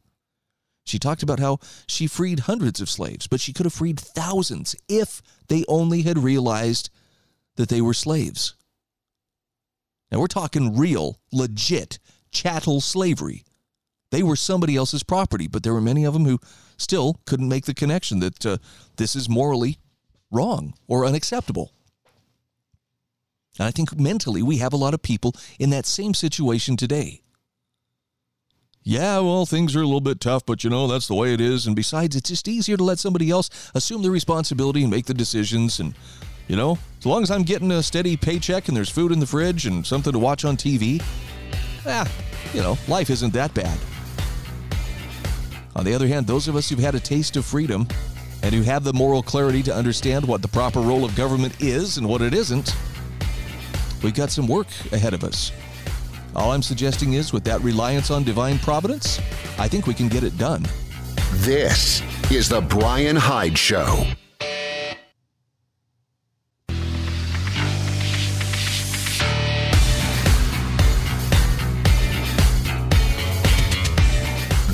She 0.89 0.97
talked 0.97 1.21
about 1.21 1.39
how 1.39 1.59
she 1.87 2.07
freed 2.07 2.41
hundreds 2.41 2.81
of 2.81 2.89
slaves, 2.89 3.27
but 3.27 3.39
she 3.39 3.53
could 3.53 3.67
have 3.67 3.73
freed 3.73 3.99
thousands 3.99 4.75
if 4.87 5.21
they 5.47 5.63
only 5.67 6.01
had 6.01 6.17
realized 6.17 6.89
that 7.57 7.69
they 7.69 7.79
were 7.79 7.93
slaves. 7.93 8.55
Now 10.11 10.19
we're 10.19 10.27
talking 10.27 10.75
real, 10.75 11.19
legit 11.31 11.99
chattel 12.31 12.81
slavery. 12.81 13.43
They 14.09 14.23
were 14.23 14.35
somebody 14.35 14.75
else's 14.75 15.03
property, 15.03 15.47
but 15.47 15.61
there 15.61 15.73
were 15.73 15.81
many 15.81 16.05
of 16.05 16.13
them 16.13 16.25
who 16.25 16.39
still 16.77 17.19
couldn't 17.25 17.47
make 17.47 17.65
the 17.65 17.75
connection 17.75 18.19
that 18.21 18.43
uh, 18.43 18.57
this 18.97 19.15
is 19.15 19.29
morally 19.29 19.77
wrong 20.31 20.73
or 20.87 21.05
unacceptable. 21.05 21.71
And 23.59 23.67
I 23.67 23.71
think 23.71 23.99
mentally 23.99 24.41
we 24.41 24.57
have 24.57 24.73
a 24.73 24.77
lot 24.77 24.95
of 24.95 25.03
people 25.03 25.35
in 25.59 25.69
that 25.69 25.85
same 25.85 26.15
situation 26.15 26.75
today. 26.77 27.21
Yeah, 28.83 29.19
well, 29.19 29.45
things 29.45 29.75
are 29.75 29.81
a 29.81 29.85
little 29.85 30.01
bit 30.01 30.19
tough, 30.19 30.45
but 30.45 30.63
you 30.63 30.69
know, 30.69 30.87
that's 30.87 31.07
the 31.07 31.15
way 31.15 31.33
it 31.33 31.41
is. 31.41 31.67
And 31.67 31.75
besides, 31.75 32.15
it's 32.15 32.29
just 32.29 32.47
easier 32.47 32.77
to 32.77 32.83
let 32.83 32.97
somebody 32.97 33.29
else 33.29 33.49
assume 33.75 34.01
the 34.01 34.09
responsibility 34.09 34.81
and 34.81 34.89
make 34.89 35.05
the 35.05 35.13
decisions. 35.13 35.79
And, 35.79 35.93
you 36.47 36.55
know, 36.55 36.77
as 36.97 37.05
long 37.05 37.21
as 37.21 37.29
I'm 37.29 37.43
getting 37.43 37.71
a 37.71 37.83
steady 37.83 38.15
paycheck 38.15 38.67
and 38.67 38.77
there's 38.77 38.89
food 38.89 39.11
in 39.11 39.19
the 39.19 39.27
fridge 39.27 39.65
and 39.65 39.85
something 39.85 40.13
to 40.13 40.19
watch 40.19 40.45
on 40.45 40.55
TV, 40.55 41.03
ah, 41.85 42.09
you 42.53 42.61
know, 42.61 42.77
life 42.87 43.09
isn't 43.09 43.33
that 43.33 43.53
bad. 43.53 43.77
On 45.75 45.83
the 45.83 45.93
other 45.93 46.07
hand, 46.07 46.25
those 46.25 46.47
of 46.47 46.55
us 46.55 46.69
who've 46.69 46.79
had 46.79 46.95
a 46.95 46.99
taste 46.99 47.37
of 47.37 47.45
freedom 47.45 47.87
and 48.41 48.55
who 48.55 48.61
have 48.61 48.83
the 48.83 48.93
moral 48.93 49.21
clarity 49.21 49.61
to 49.63 49.75
understand 49.75 50.25
what 50.25 50.41
the 50.41 50.47
proper 50.47 50.79
role 50.79 51.03
of 51.03 51.15
government 51.15 51.61
is 51.61 51.97
and 51.97 52.07
what 52.07 52.21
it 52.21 52.33
isn't, 52.33 52.75
we've 54.01 54.15
got 54.15 54.31
some 54.31 54.47
work 54.47 54.67
ahead 54.91 55.13
of 55.13 55.23
us. 55.23 55.51
All 56.35 56.51
I'm 56.51 56.61
suggesting 56.61 57.13
is, 57.13 57.33
with 57.33 57.43
that 57.45 57.61
reliance 57.61 58.11
on 58.11 58.23
divine 58.23 58.59
providence, 58.59 59.19
I 59.57 59.67
think 59.67 59.87
we 59.87 59.93
can 59.93 60.07
get 60.07 60.23
it 60.23 60.37
done. 60.37 60.63
This 61.33 62.01
is 62.31 62.47
The 62.49 62.61
Brian 62.61 63.15
Hyde 63.15 63.57
Show. 63.57 64.05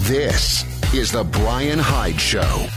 This 0.07 0.93
is 0.93 1.11
The 1.11 1.23
Brian 1.23 1.79
Hyde 1.79 2.19
Show. 2.19 2.67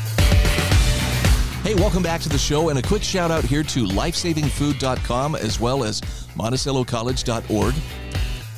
Hey, 1.62 1.74
welcome 1.74 2.02
back 2.02 2.22
to 2.22 2.28
the 2.28 2.38
show, 2.38 2.70
and 2.70 2.78
a 2.78 2.82
quick 2.82 3.02
shout 3.02 3.30
out 3.30 3.44
here 3.44 3.62
to 3.64 3.84
lifesavingfood.com 3.84 5.34
as 5.34 5.60
well 5.60 5.84
as 5.84 6.00
monticellocollege.org. 6.36 7.74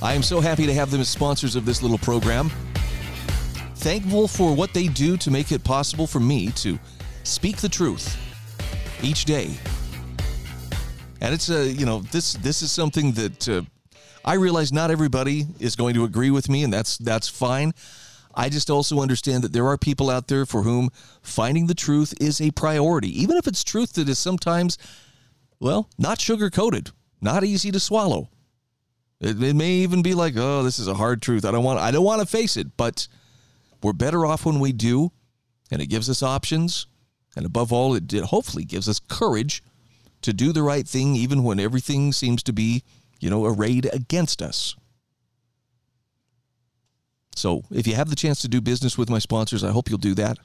I 0.02 0.14
am 0.14 0.22
so 0.22 0.40
happy 0.40 0.64
to 0.64 0.72
have 0.72 0.90
them 0.90 1.02
as 1.02 1.10
sponsors 1.10 1.56
of 1.56 1.66
this 1.66 1.82
little 1.82 1.98
program. 1.98 2.50
Thankful 3.76 4.28
for 4.28 4.54
what 4.54 4.72
they 4.72 4.88
do 4.88 5.18
to 5.18 5.30
make 5.30 5.52
it 5.52 5.62
possible 5.62 6.06
for 6.06 6.20
me 6.20 6.50
to 6.52 6.78
speak 7.22 7.58
the 7.58 7.68
truth 7.68 8.16
each 9.02 9.26
day. 9.26 9.50
And 11.20 11.34
it's 11.34 11.50
a, 11.50 11.70
you 11.70 11.84
know, 11.84 12.00
this 12.00 12.32
this 12.34 12.62
is 12.62 12.72
something 12.72 13.12
that 13.12 13.48
uh, 13.48 13.62
I 14.24 14.34
realize 14.34 14.72
not 14.72 14.90
everybody 14.90 15.46
is 15.58 15.76
going 15.76 15.92
to 15.94 16.04
agree 16.04 16.30
with 16.30 16.48
me, 16.48 16.64
and 16.64 16.72
that's 16.72 16.96
that's 16.96 17.28
fine. 17.28 17.72
I 18.34 18.48
just 18.48 18.70
also 18.70 19.00
understand 19.00 19.44
that 19.44 19.52
there 19.52 19.66
are 19.66 19.76
people 19.76 20.08
out 20.08 20.28
there 20.28 20.46
for 20.46 20.62
whom 20.62 20.88
finding 21.20 21.66
the 21.66 21.74
truth 21.74 22.14
is 22.20 22.40
a 22.40 22.52
priority, 22.52 23.20
even 23.20 23.36
if 23.36 23.46
it's 23.46 23.62
truth 23.62 23.94
that 23.94 24.08
is 24.08 24.18
sometimes, 24.18 24.78
well, 25.58 25.90
not 25.98 26.20
sugar 26.20 26.48
coated, 26.48 26.90
not 27.20 27.44
easy 27.44 27.70
to 27.70 27.80
swallow. 27.80 28.30
It, 29.20 29.42
it, 29.42 29.54
may 29.54 29.70
even 29.70 30.02
be 30.02 30.14
like, 30.14 30.34
oh, 30.36 30.62
this 30.62 30.78
is 30.78 30.88
a 30.88 30.94
hard 30.94 31.20
truth. 31.20 31.44
I 31.44 31.50
don't 31.50 31.64
want. 31.64 31.78
I 31.78 31.90
don't 31.90 32.04
want 32.04 32.20
to 32.20 32.26
face 32.26 32.56
it. 32.56 32.76
But 32.76 33.06
we're 33.82 33.92
better 33.92 34.24
off 34.24 34.46
when 34.46 34.60
we 34.60 34.72
do, 34.72 35.12
and 35.70 35.82
it 35.82 35.86
gives 35.86 36.08
us 36.08 36.22
options, 36.22 36.86
and 37.36 37.44
above 37.44 37.72
all, 37.72 37.94
it, 37.94 38.12
it 38.12 38.24
hopefully 38.24 38.64
gives 38.64 38.88
us 38.88 39.00
courage 39.08 39.62
to 40.22 40.32
do 40.32 40.52
the 40.52 40.62
right 40.62 40.86
thing, 40.86 41.16
even 41.16 41.44
when 41.44 41.60
everything 41.60 42.12
seems 42.12 42.42
to 42.44 42.52
be, 42.52 42.82
you 43.20 43.30
know, 43.30 43.44
arrayed 43.44 43.88
against 43.92 44.42
us. 44.42 44.74
So 47.34 47.62
if 47.70 47.86
you 47.86 47.94
have 47.94 48.10
the 48.10 48.16
chance 48.16 48.42
to 48.42 48.48
do 48.48 48.60
business 48.60 48.98
with 48.98 49.08
my 49.08 49.18
sponsors, 49.18 49.64
I 49.64 49.70
hope 49.70 49.88
you'll 49.88 49.98
do 49.98 50.14
that. 50.14 50.38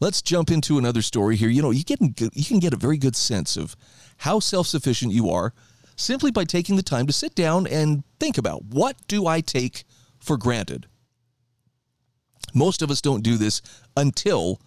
Let's 0.00 0.22
jump 0.22 0.50
into 0.50 0.78
another 0.78 1.02
story 1.02 1.36
here. 1.36 1.48
You 1.48 1.62
know, 1.62 1.70
you 1.70 1.84
get 1.84 2.00
you 2.00 2.44
can 2.44 2.58
get 2.58 2.74
a 2.74 2.78
very 2.78 2.98
good 2.98 3.14
sense 3.14 3.56
of 3.56 3.76
how 4.18 4.40
self-sufficient 4.40 5.12
you 5.12 5.30
are 5.30 5.52
simply 5.96 6.30
by 6.30 6.44
taking 6.44 6.76
the 6.76 6.82
time 6.82 7.06
to 7.06 7.12
sit 7.12 7.34
down 7.34 7.66
and 7.66 8.04
think 8.18 8.38
about 8.38 8.64
what 8.64 8.96
do 9.06 9.26
I 9.26 9.40
take 9.40 9.84
for 10.18 10.36
granted. 10.36 10.86
Most 12.54 12.82
of 12.82 12.90
us 12.90 13.00
don't 13.00 13.22
do 13.22 13.36
this 13.36 13.62
until 13.96 14.60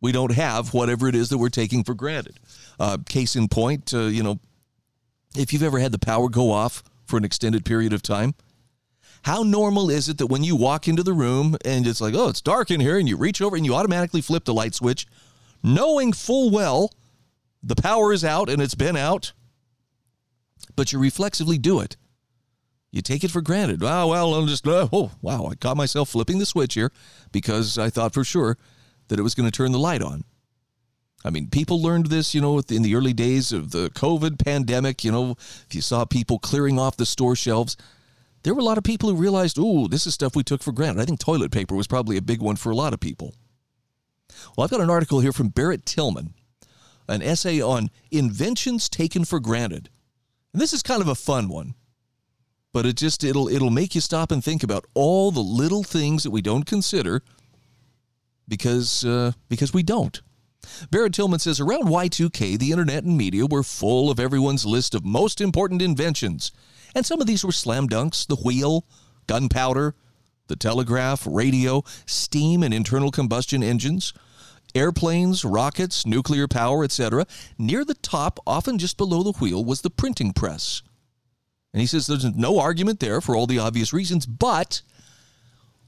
we 0.00 0.12
don't 0.12 0.32
have 0.32 0.72
whatever 0.72 1.08
it 1.08 1.14
is 1.14 1.28
that 1.28 1.38
we're 1.38 1.48
taking 1.48 1.84
for 1.84 1.94
granted. 1.94 2.38
Uh, 2.78 2.98
case 3.08 3.36
in 3.36 3.48
point, 3.48 3.92
uh, 3.92 4.02
you 4.02 4.22
know, 4.22 4.38
if 5.36 5.52
you've 5.52 5.62
ever 5.62 5.78
had 5.78 5.92
the 5.92 5.98
power 5.98 6.28
go 6.28 6.50
off 6.50 6.82
for 7.06 7.16
an 7.16 7.24
extended 7.24 7.64
period 7.64 7.92
of 7.92 8.02
time, 8.02 8.34
how 9.22 9.42
normal 9.42 9.90
is 9.90 10.08
it 10.08 10.18
that 10.18 10.28
when 10.28 10.42
you 10.42 10.56
walk 10.56 10.88
into 10.88 11.02
the 11.02 11.12
room 11.12 11.56
and 11.64 11.86
it's 11.86 12.00
like, 12.00 12.14
oh, 12.14 12.28
it's 12.28 12.40
dark 12.40 12.70
in 12.70 12.80
here, 12.80 12.98
and 12.98 13.08
you 13.08 13.16
reach 13.16 13.42
over 13.42 13.56
and 13.56 13.66
you 13.66 13.74
automatically 13.74 14.22
flip 14.22 14.44
the 14.44 14.54
light 14.54 14.74
switch, 14.74 15.06
knowing 15.62 16.12
full 16.12 16.50
well 16.50 16.90
the 17.62 17.76
power 17.76 18.12
is 18.12 18.24
out 18.24 18.48
and 18.48 18.62
it's 18.62 18.74
been 18.74 18.96
out, 18.96 19.32
but 20.76 20.92
you 20.92 20.98
reflexively 20.98 21.58
do 21.58 21.80
it. 21.80 21.96
You 22.90 23.02
take 23.02 23.22
it 23.22 23.30
for 23.30 23.40
granted. 23.40 23.82
Oh, 23.82 24.08
well, 24.08 24.34
I'm 24.34 24.48
just, 24.48 24.66
uh, 24.66 24.88
oh, 24.92 25.12
wow, 25.22 25.46
I 25.46 25.54
caught 25.54 25.76
myself 25.76 26.08
flipping 26.08 26.38
the 26.38 26.46
switch 26.46 26.74
here 26.74 26.90
because 27.30 27.78
I 27.78 27.88
thought 27.88 28.14
for 28.14 28.24
sure 28.24 28.58
that 29.08 29.18
it 29.18 29.22
was 29.22 29.34
going 29.34 29.48
to 29.48 29.56
turn 29.56 29.72
the 29.72 29.78
light 29.78 30.02
on. 30.02 30.24
I 31.24 31.30
mean, 31.30 31.48
people 31.48 31.82
learned 31.82 32.06
this, 32.06 32.34
you 32.34 32.40
know, 32.40 32.58
in 32.58 32.82
the 32.82 32.94
early 32.94 33.12
days 33.12 33.52
of 33.52 33.72
the 33.72 33.90
COVID 33.90 34.42
pandemic. 34.42 35.04
You 35.04 35.12
know, 35.12 35.30
if 35.32 35.74
you 35.74 35.82
saw 35.82 36.04
people 36.04 36.38
clearing 36.38 36.78
off 36.78 36.96
the 36.96 37.06
store 37.06 37.36
shelves, 37.36 37.76
there 38.42 38.54
were 38.54 38.60
a 38.60 38.64
lot 38.64 38.78
of 38.78 38.84
people 38.84 39.10
who 39.10 39.16
realized, 39.16 39.58
oh, 39.60 39.86
this 39.86 40.06
is 40.06 40.14
stuff 40.14 40.34
we 40.34 40.42
took 40.42 40.62
for 40.62 40.72
granted. 40.72 41.02
I 41.02 41.04
think 41.04 41.20
toilet 41.20 41.52
paper 41.52 41.74
was 41.74 41.86
probably 41.86 42.16
a 42.16 42.22
big 42.22 42.40
one 42.40 42.56
for 42.56 42.70
a 42.70 42.76
lot 42.76 42.94
of 42.94 43.00
people. 43.00 43.34
Well, 44.56 44.64
I've 44.64 44.70
got 44.70 44.80
an 44.80 44.90
article 44.90 45.20
here 45.20 45.32
from 45.32 45.48
Barrett 45.48 45.84
Tillman, 45.84 46.32
an 47.06 47.20
essay 47.20 47.60
on 47.60 47.90
inventions 48.10 48.88
taken 48.88 49.24
for 49.24 49.40
granted. 49.40 49.90
And 50.52 50.60
this 50.60 50.72
is 50.72 50.82
kind 50.82 51.00
of 51.00 51.08
a 51.08 51.14
fun 51.14 51.48
one, 51.48 51.74
but 52.72 52.86
it 52.86 52.96
just 52.96 53.24
it'll 53.24 53.48
it'll 53.48 53.70
make 53.70 53.94
you 53.94 54.00
stop 54.00 54.32
and 54.32 54.42
think 54.42 54.62
about 54.62 54.86
all 54.94 55.30
the 55.30 55.40
little 55.40 55.84
things 55.84 56.22
that 56.22 56.30
we 56.30 56.42
don't 56.42 56.64
consider 56.66 57.22
because 58.48 59.04
uh, 59.04 59.32
because 59.48 59.72
we 59.72 59.82
don't. 59.82 60.20
Barrett 60.90 61.14
Tillman 61.14 61.38
says 61.38 61.58
around 61.58 61.84
Y2K, 61.84 62.58
the 62.58 62.70
internet 62.70 63.02
and 63.02 63.16
media 63.16 63.46
were 63.46 63.62
full 63.62 64.10
of 64.10 64.20
everyone's 64.20 64.66
list 64.66 64.94
of 64.94 65.04
most 65.04 65.40
important 65.40 65.80
inventions 65.80 66.52
and 66.94 67.06
some 67.06 67.20
of 67.20 67.26
these 67.26 67.44
were 67.44 67.52
slam 67.52 67.88
dunks 67.88 68.26
the 68.26 68.36
wheel, 68.36 68.84
gunpowder, 69.26 69.94
the 70.48 70.56
telegraph, 70.56 71.26
radio, 71.28 71.82
steam 72.06 72.62
and 72.62 72.74
internal 72.74 73.10
combustion 73.10 73.62
engines, 73.62 74.12
airplanes, 74.74 75.44
rockets, 75.44 76.06
nuclear 76.06 76.48
power, 76.48 76.84
etc. 76.84 77.26
Near 77.58 77.84
the 77.84 77.94
top, 77.94 78.38
often 78.46 78.78
just 78.78 78.96
below 78.96 79.22
the 79.22 79.32
wheel, 79.32 79.64
was 79.64 79.82
the 79.82 79.90
printing 79.90 80.32
press. 80.32 80.82
And 81.72 81.80
he 81.80 81.86
says 81.86 82.06
there's 82.06 82.24
no 82.34 82.58
argument 82.58 83.00
there 83.00 83.20
for 83.20 83.36
all 83.36 83.46
the 83.46 83.58
obvious 83.58 83.92
reasons, 83.92 84.26
but 84.26 84.82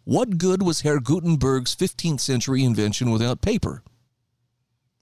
what 0.04 0.38
good 0.38 0.62
was 0.62 0.80
Herr 0.80 1.00
Gutenberg's 1.00 1.76
15th 1.76 2.20
century 2.20 2.64
invention 2.64 3.10
without 3.10 3.40
paper? 3.40 3.82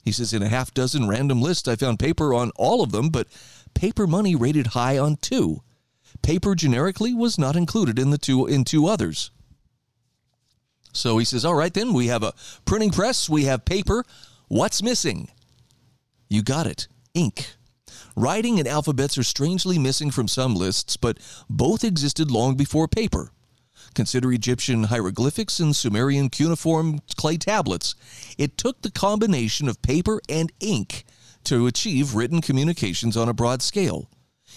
He 0.03 0.11
says 0.11 0.33
in 0.33 0.41
a 0.41 0.47
half 0.47 0.73
dozen 0.73 1.07
random 1.07 1.41
lists, 1.41 1.67
I 1.67 1.75
found 1.75 1.99
paper 1.99 2.33
on 2.33 2.51
all 2.55 2.81
of 2.81 2.91
them, 2.91 3.09
but 3.09 3.27
paper 3.73 4.07
money 4.07 4.35
rated 4.35 4.67
high 4.67 4.97
on 4.97 5.17
two. 5.17 5.61
Paper 6.21 6.55
generically 6.55 7.13
was 7.13 7.37
not 7.37 7.55
included 7.55 7.97
in 7.97 8.09
the 8.09 8.17
two 8.17 8.45
in 8.45 8.63
two 8.63 8.87
others. 8.87 9.31
So 10.93 11.17
he 11.17 11.25
says, 11.25 11.45
"All 11.45 11.55
right 11.55 11.73
then, 11.73 11.93
we 11.93 12.07
have 12.07 12.23
a 12.23 12.33
printing 12.65 12.91
press, 12.91 13.29
we 13.29 13.45
have 13.45 13.65
paper. 13.65 14.03
What's 14.47 14.83
missing?" 14.83 15.29
You 16.29 16.41
got 16.41 16.67
it. 16.67 16.87
Ink. 17.13 17.55
Writing 18.15 18.59
and 18.59 18.67
alphabets 18.67 19.17
are 19.17 19.23
strangely 19.23 19.77
missing 19.77 20.11
from 20.11 20.27
some 20.27 20.55
lists, 20.55 20.97
but 20.97 21.17
both 21.49 21.83
existed 21.83 22.29
long 22.29 22.55
before 22.55 22.87
paper. 22.87 23.31
Consider 23.93 24.31
Egyptian 24.31 24.85
hieroglyphics 24.85 25.59
and 25.59 25.75
Sumerian 25.75 26.29
cuneiform 26.29 26.99
clay 27.15 27.37
tablets. 27.37 27.95
It 28.37 28.57
took 28.57 28.81
the 28.81 28.91
combination 28.91 29.67
of 29.67 29.81
paper 29.81 30.21
and 30.29 30.51
ink 30.59 31.05
to 31.45 31.67
achieve 31.67 32.15
written 32.15 32.41
communications 32.41 33.17
on 33.17 33.27
a 33.27 33.33
broad 33.33 33.61
scale 33.61 34.09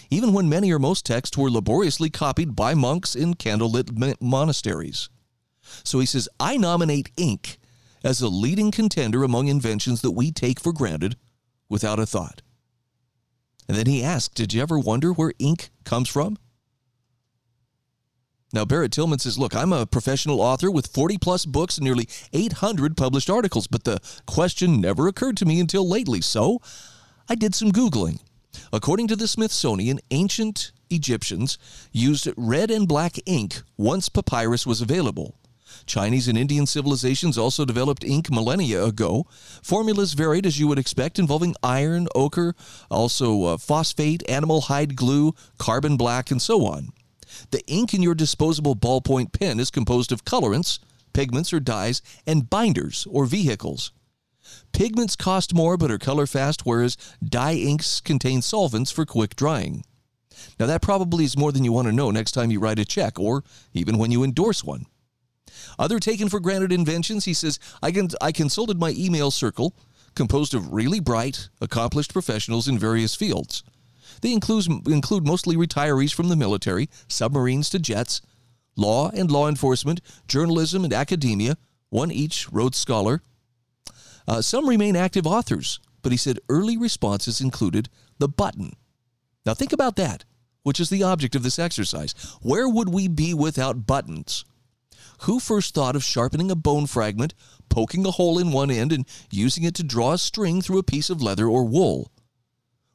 even 0.09 0.33
when 0.33 0.49
many 0.49 0.71
or 0.71 0.79
most 0.79 1.05
texts 1.05 1.37
were 1.37 1.49
laboriously 1.49 2.09
copied 2.09 2.55
by 2.55 2.73
monks 2.73 3.15
in 3.15 3.33
candlelit 3.33 4.21
monasteries. 4.21 5.09
So 5.83 5.99
he 5.99 6.05
says, 6.05 6.29
I 6.39 6.57
nominate 6.57 7.11
ink 7.17 7.57
as 8.03 8.21
a 8.21 8.29
leading 8.29 8.71
contender 8.71 9.23
among 9.23 9.47
inventions 9.47 10.01
that 10.01 10.11
we 10.11 10.31
take 10.31 10.59
for 10.59 10.71
granted 10.71 11.17
without 11.69 11.99
a 11.99 12.05
thought. 12.05 12.41
And 13.67 13.75
then 13.75 13.87
he 13.87 14.03
asked, 14.03 14.35
Did 14.35 14.53
you 14.53 14.61
ever 14.61 14.77
wonder 14.77 15.11
where 15.11 15.33
ink 15.39 15.69
comes 15.83 16.07
from? 16.07 16.37
Now, 18.53 18.63
Barrett 18.63 18.91
Tillman 18.91 19.19
says, 19.19 19.37
Look, 19.37 19.55
I'm 19.55 19.73
a 19.73 19.85
professional 19.85 20.39
author 20.39 20.69
with 20.69 20.87
40 20.87 21.17
plus 21.17 21.45
books 21.45 21.77
and 21.77 21.83
nearly 21.83 22.07
800 22.31 22.95
published 22.95 23.29
articles, 23.29 23.67
but 23.67 23.83
the 23.83 23.99
question 24.27 24.79
never 24.79 25.07
occurred 25.07 25.37
to 25.37 25.45
me 25.45 25.59
until 25.59 25.87
lately. 25.87 26.21
So 26.21 26.61
I 27.27 27.35
did 27.35 27.55
some 27.55 27.71
Googling. 27.71 28.19
According 28.71 29.07
to 29.09 29.15
the 29.15 29.27
Smithsonian, 29.27 29.99
ancient 30.11 30.71
Egyptians 30.89 31.57
used 31.91 32.29
red 32.37 32.71
and 32.71 32.87
black 32.87 33.17
ink 33.25 33.61
once 33.77 34.09
papyrus 34.09 34.65
was 34.65 34.81
available. 34.81 35.35
Chinese 35.85 36.27
and 36.27 36.37
Indian 36.37 36.65
civilizations 36.65 37.37
also 37.37 37.65
developed 37.65 38.03
ink 38.03 38.31
millennia 38.31 38.83
ago. 38.83 39.25
Formulas 39.61 40.13
varied 40.13 40.45
as 40.45 40.59
you 40.59 40.67
would 40.67 40.79
expect, 40.79 41.19
involving 41.19 41.55
iron, 41.63 42.07
ochre, 42.15 42.55
also 42.89 43.43
uh, 43.43 43.57
phosphate, 43.57 44.27
animal 44.29 44.61
hide 44.61 44.95
glue, 44.95 45.33
carbon 45.57 45.97
black, 45.97 46.31
and 46.31 46.41
so 46.41 46.65
on. 46.65 46.89
The 47.51 47.65
ink 47.67 47.93
in 47.93 48.01
your 48.01 48.15
disposable 48.15 48.75
ballpoint 48.75 49.31
pen 49.31 49.59
is 49.59 49.71
composed 49.71 50.11
of 50.11 50.25
colorants, 50.25 50.79
pigments 51.13 51.53
or 51.53 51.59
dyes, 51.59 52.01
and 52.25 52.49
binders 52.49 53.07
or 53.09 53.25
vehicles. 53.25 53.91
Pigments 54.73 55.15
cost 55.15 55.53
more 55.53 55.77
but 55.77 55.91
are 55.91 55.97
color 55.97 56.27
fast, 56.27 56.65
whereas 56.65 56.97
dye 57.23 57.55
inks 57.55 57.99
contain 57.99 58.41
solvents 58.41 58.91
for 58.91 59.05
quick 59.05 59.35
drying. 59.35 59.83
Now, 60.59 60.65
that 60.65 60.81
probably 60.81 61.23
is 61.23 61.37
more 61.37 61.51
than 61.51 61.63
you 61.63 61.71
want 61.71 61.87
to 61.87 61.93
know 61.93 62.11
next 62.11 62.33
time 62.33 62.51
you 62.51 62.59
write 62.59 62.79
a 62.79 62.85
check 62.85 63.19
or 63.19 63.43
even 63.73 63.97
when 63.97 64.11
you 64.11 64.23
endorse 64.23 64.63
one. 64.63 64.85
Other 65.77 65.99
taken 65.99 66.29
for 66.29 66.39
granted 66.39 66.71
inventions, 66.71 67.25
he 67.25 67.33
says, 67.33 67.59
I, 67.81 67.91
can, 67.91 68.09
I 68.21 68.31
consulted 68.31 68.79
my 68.79 68.93
email 68.97 69.31
circle, 69.31 69.75
composed 70.15 70.53
of 70.53 70.73
really 70.73 70.99
bright, 70.99 71.49
accomplished 71.61 72.13
professionals 72.13 72.67
in 72.67 72.79
various 72.79 73.15
fields. 73.15 73.63
They 74.21 74.31
include, 74.31 74.87
include 74.87 75.27
mostly 75.27 75.55
retirees 75.55 76.13
from 76.13 76.29
the 76.29 76.35
military, 76.35 76.89
submarines 77.07 77.69
to 77.71 77.79
jets, 77.79 78.21
law 78.75 79.09
and 79.11 79.31
law 79.31 79.47
enforcement, 79.47 80.01
journalism 80.27 80.83
and 80.83 80.93
academia, 80.93 81.57
one 81.89 82.11
each 82.11 82.51
Rhodes 82.51 82.77
Scholar. 82.77 83.21
Uh, 84.27 84.41
some 84.41 84.67
remain 84.67 84.95
active 84.95 85.27
authors, 85.27 85.79
but 86.01 86.11
he 86.11 86.17
said 86.17 86.39
early 86.49 86.77
responses 86.77 87.41
included 87.41 87.89
the 88.17 88.27
button. 88.27 88.73
Now 89.45 89.53
think 89.53 89.73
about 89.73 89.95
that, 89.97 90.23
which 90.63 90.79
is 90.79 90.89
the 90.89 91.03
object 91.03 91.35
of 91.35 91.43
this 91.43 91.59
exercise. 91.59 92.13
Where 92.41 92.67
would 92.67 92.89
we 92.89 93.07
be 93.07 93.33
without 93.33 93.85
buttons? 93.85 94.45
Who 95.21 95.39
first 95.39 95.73
thought 95.73 95.95
of 95.95 96.03
sharpening 96.03 96.51
a 96.51 96.55
bone 96.55 96.87
fragment, 96.87 97.33
poking 97.69 98.05
a 98.05 98.11
hole 98.11 98.37
in 98.37 98.51
one 98.51 98.71
end, 98.71 98.91
and 98.91 99.05
using 99.31 99.63
it 99.63 99.75
to 99.75 99.83
draw 99.83 100.13
a 100.13 100.17
string 100.17 100.61
through 100.61 100.79
a 100.79 100.83
piece 100.83 101.09
of 101.09 101.21
leather 101.21 101.47
or 101.47 101.63
wool? 101.63 102.11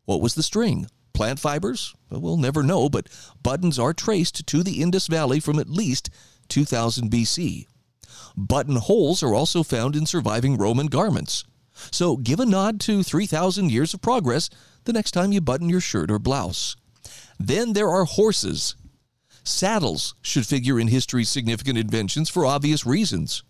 What 0.04 0.20
was 0.20 0.34
the 0.34 0.42
string? 0.42 0.86
Plant 1.12 1.38
fibers? 1.38 1.94
Well, 2.10 2.36
never 2.36 2.62
know, 2.62 2.88
but 2.88 3.08
buttons 3.42 3.78
are 3.78 3.92
traced 3.92 4.46
to 4.46 4.62
the 4.62 4.80
Indus 4.80 5.06
Valley 5.06 5.40
from 5.40 5.58
at 5.58 5.68
least 5.68 6.10
2000 6.48 7.10
BC. 7.10 7.66
Buttonholes 8.36 9.22
are 9.22 9.34
also 9.34 9.62
found 9.62 9.96
in 9.96 10.06
surviving 10.06 10.56
Roman 10.56 10.86
garments. 10.86 11.44
So 11.90 12.16
give 12.16 12.40
a 12.40 12.46
nod 12.46 12.80
to 12.80 13.02
3,000 13.02 13.70
years 13.70 13.94
of 13.94 14.02
progress 14.02 14.50
the 14.84 14.92
next 14.92 15.12
time 15.12 15.32
you 15.32 15.40
button 15.40 15.68
your 15.68 15.80
shirt 15.80 16.10
or 16.10 16.18
blouse. 16.18 16.76
Then 17.38 17.72
there 17.72 17.88
are 17.88 18.04
horses. 18.04 18.74
Saddles 19.50 20.14
should 20.22 20.46
figure 20.46 20.78
in 20.78 20.88
history's 20.88 21.28
significant 21.28 21.76
inventions 21.76 22.30
for 22.30 22.46
obvious 22.46 22.86
reasons. 22.86 23.42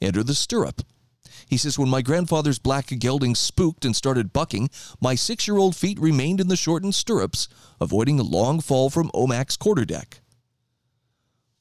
Enter 0.00 0.22
the 0.22 0.34
stirrup. 0.34 0.82
He 1.46 1.56
says, 1.56 1.78
When 1.78 1.88
my 1.88 2.02
grandfather's 2.02 2.58
black 2.58 2.86
gelding 2.98 3.34
spooked 3.34 3.84
and 3.84 3.94
started 3.94 4.32
bucking, 4.32 4.70
my 5.00 5.14
six 5.14 5.46
year 5.48 5.56
old 5.56 5.76
feet 5.76 5.98
remained 5.98 6.40
in 6.40 6.48
the 6.48 6.56
shortened 6.56 6.94
stirrups, 6.94 7.48
avoiding 7.80 8.18
a 8.20 8.24
long 8.24 8.60
fall 8.60 8.90
from 8.90 9.10
Omac's 9.14 9.56
quarterdeck. 9.56 10.20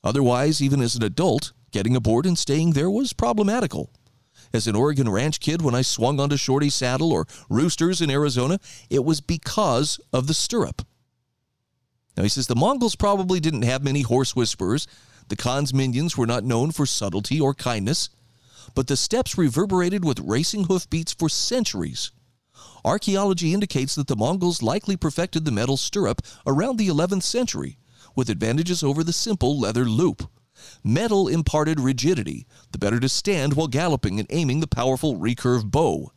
Otherwise, 0.04 0.62
even 0.62 0.82
as 0.82 0.96
an 0.96 1.04
adult, 1.04 1.54
getting 1.72 1.96
aboard 1.96 2.26
and 2.26 2.38
staying 2.38 2.72
there 2.72 2.90
was 2.90 3.14
problematical. 3.14 3.92
As 4.54 4.68
an 4.68 4.76
Oregon 4.76 5.10
ranch 5.10 5.40
kid, 5.40 5.62
when 5.62 5.76
I 5.76 5.82
swung 5.82 6.20
onto 6.20 6.36
Shorty's 6.36 6.76
saddle 6.76 7.12
or 7.12 7.26
Roosters 7.50 8.02
in 8.02 8.10
Arizona, 8.10 8.60
it 8.90 9.06
was 9.06 9.22
because 9.22 10.00
of 10.12 10.28
the 10.28 10.34
stirrup. 10.34 10.82
Now, 12.18 12.24
he 12.24 12.30
says 12.30 12.48
the 12.48 12.56
Mongols 12.56 12.96
probably 12.96 13.40
didn't 13.40 13.62
have 13.64 13.84
many 13.84 14.02
horse 14.02 14.36
whisperers. 14.36 14.88
The 15.30 15.36
Khan's 15.36 15.74
minions 15.74 16.18
were 16.18 16.28
not 16.28 16.44
known 16.44 16.72
for 16.72 16.86
subtlety 16.86 17.40
or 17.40 17.54
kindness, 17.54 18.10
but 18.76 18.88
the 18.88 18.98
steppes 18.98 19.38
reverberated 19.38 20.04
with 20.04 20.20
racing 20.20 20.66
hoofbeats 20.66 21.14
for 21.14 21.30
centuries. 21.30 22.12
Archaeology 22.84 23.54
indicates 23.54 23.96
that 23.96 24.08
the 24.08 24.16
Mongols 24.16 24.62
likely 24.62 24.98
perfected 24.98 25.46
the 25.46 25.52
metal 25.52 25.78
stirrup 25.78 26.22
around 26.46 26.78
the 26.78 26.88
11th 26.88 27.24
century, 27.24 27.78
with 28.16 28.30
advantages 28.30 28.84
over 28.84 29.04
the 29.04 29.14
simple 29.14 29.58
leather 29.60 29.86
loop. 29.86 30.30
Metal 30.84 31.28
imparted 31.28 31.80
rigidity, 31.80 32.46
the 32.72 32.78
better 32.78 33.00
to 33.00 33.10
stand 33.10 33.54
while 33.54 33.68
galloping 33.68 34.20
and 34.20 34.28
aiming 34.32 34.60
the 34.60 34.68
powerful 34.68 35.18
recurve 35.18 35.66
bow. 35.66 36.12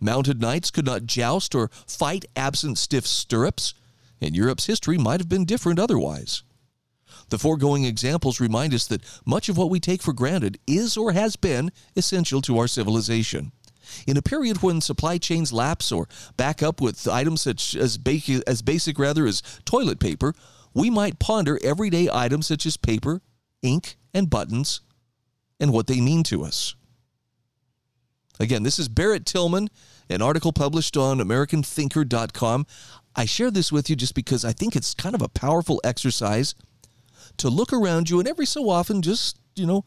Mounted 0.00 0.40
knights 0.40 0.70
could 0.70 0.84
not 0.84 1.06
joust 1.06 1.54
or 1.54 1.70
fight 1.86 2.24
absent 2.36 2.78
stiff 2.78 3.06
stirrups, 3.06 3.74
and 4.24 4.34
Europe's 4.34 4.66
history 4.66 4.96
might 4.96 5.20
have 5.20 5.28
been 5.28 5.44
different 5.44 5.78
otherwise. 5.78 6.42
The 7.28 7.38
foregoing 7.38 7.84
examples 7.84 8.40
remind 8.40 8.74
us 8.74 8.86
that 8.86 9.02
much 9.24 9.48
of 9.48 9.56
what 9.56 9.70
we 9.70 9.80
take 9.80 10.02
for 10.02 10.12
granted 10.12 10.58
is 10.66 10.96
or 10.96 11.12
has 11.12 11.36
been 11.36 11.70
essential 11.94 12.40
to 12.42 12.58
our 12.58 12.66
civilization. 12.66 13.52
In 14.06 14.16
a 14.16 14.22
period 14.22 14.62
when 14.62 14.80
supply 14.80 15.18
chains 15.18 15.52
lapse 15.52 15.92
or 15.92 16.08
back 16.36 16.62
up 16.62 16.80
with 16.80 17.06
items 17.06 17.42
such 17.42 17.76
as, 17.76 17.98
ba- 17.98 18.42
as 18.46 18.62
basic 18.62 18.98
rather 18.98 19.26
as 19.26 19.42
toilet 19.64 20.00
paper, 20.00 20.34
we 20.72 20.90
might 20.90 21.18
ponder 21.18 21.58
everyday 21.62 22.08
items 22.10 22.46
such 22.46 22.66
as 22.66 22.76
paper, 22.76 23.20
ink, 23.62 23.96
and 24.12 24.30
buttons 24.30 24.80
and 25.60 25.72
what 25.72 25.86
they 25.86 26.00
mean 26.00 26.22
to 26.24 26.44
us. 26.44 26.74
Again, 28.40 28.64
this 28.64 28.78
is 28.78 28.88
Barrett 28.88 29.26
Tillman, 29.26 29.68
an 30.10 30.20
article 30.20 30.52
published 30.52 30.96
on 30.96 31.18
AmericanThinker.com. 31.18 32.66
I 33.16 33.24
share 33.24 33.50
this 33.50 33.70
with 33.70 33.88
you 33.88 33.96
just 33.96 34.14
because 34.14 34.44
I 34.44 34.52
think 34.52 34.74
it's 34.74 34.94
kind 34.94 35.14
of 35.14 35.22
a 35.22 35.28
powerful 35.28 35.80
exercise 35.84 36.54
to 37.36 37.48
look 37.48 37.72
around 37.72 38.10
you 38.10 38.18
and 38.18 38.28
every 38.28 38.46
so 38.46 38.68
often 38.68 39.02
just, 39.02 39.38
you 39.54 39.66
know, 39.66 39.84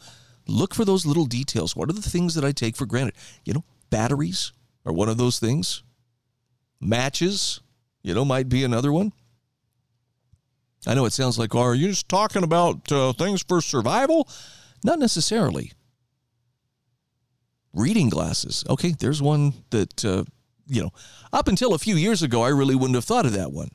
look 0.47 0.73
for 0.73 0.85
those 0.85 1.05
little 1.05 1.25
details. 1.25 1.75
What 1.75 1.89
are 1.89 1.93
the 1.93 2.01
things 2.01 2.35
that 2.35 2.45
I 2.45 2.51
take 2.51 2.75
for 2.75 2.85
granted? 2.85 3.15
You 3.43 3.53
know, 3.53 3.63
batteries 3.89 4.53
are 4.85 4.93
one 4.93 5.09
of 5.09 5.17
those 5.17 5.39
things. 5.39 5.83
Matches, 6.79 7.59
you 8.01 8.13
know, 8.13 8.23
might 8.23 8.49
be 8.49 8.63
another 8.63 8.91
one. 8.93 9.11
I 10.85 10.93
know 10.93 11.05
it 11.05 11.13
sounds 11.13 11.37
like, 11.37 11.53
are 11.55 11.75
you 11.75 11.89
just 11.89 12.07
talking 12.07 12.43
about 12.43 12.89
uh, 12.91 13.11
things 13.13 13.43
for 13.43 13.59
survival? 13.61 14.29
Not 14.83 14.99
necessarily. 14.99 15.73
Reading 17.73 18.09
glasses. 18.09 18.63
Okay, 18.69 18.93
there's 18.97 19.21
one 19.21 19.53
that, 19.71 20.05
uh, 20.05 20.23
you 20.67 20.81
know, 20.81 20.91
up 21.33 21.47
until 21.47 21.73
a 21.73 21.79
few 21.79 21.95
years 21.95 22.23
ago, 22.23 22.41
I 22.43 22.49
really 22.49 22.75
wouldn't 22.75 22.95
have 22.95 23.05
thought 23.05 23.25
of 23.25 23.33
that 23.33 23.51
one. 23.51 23.69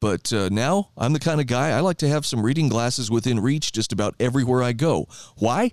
But 0.00 0.32
uh, 0.32 0.50
now 0.50 0.90
I'm 0.98 1.14
the 1.14 1.18
kind 1.18 1.40
of 1.40 1.46
guy 1.46 1.70
I 1.70 1.80
like 1.80 1.96
to 1.98 2.08
have 2.08 2.26
some 2.26 2.44
reading 2.44 2.68
glasses 2.68 3.10
within 3.10 3.40
reach 3.40 3.72
just 3.72 3.92
about 3.92 4.14
everywhere 4.20 4.62
I 4.62 4.72
go. 4.72 5.08
Why? 5.36 5.72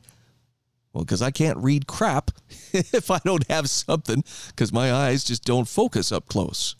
Well, 0.93 1.03
because 1.03 1.21
I 1.21 1.31
can't 1.31 1.57
read 1.57 1.87
crap 1.87 2.31
if 2.73 3.11
I 3.11 3.19
don't 3.25 3.47
have 3.49 3.69
something, 3.69 4.23
because 4.47 4.71
my 4.71 4.93
eyes 4.93 5.23
just 5.23 5.43
don't 5.43 5.67
focus 5.67 6.11
up 6.11 6.27
close. 6.27 6.75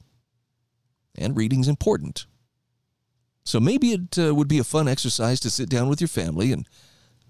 And 1.15 1.35
reading's 1.35 1.67
important. 1.67 2.25
So 3.43 3.59
maybe 3.59 3.91
it 3.91 4.17
uh, 4.17 4.33
would 4.35 4.47
be 4.47 4.59
a 4.59 4.63
fun 4.63 4.87
exercise 4.87 5.39
to 5.41 5.49
sit 5.49 5.69
down 5.69 5.89
with 5.89 5.99
your 5.99 6.07
family 6.07 6.51
and 6.51 6.67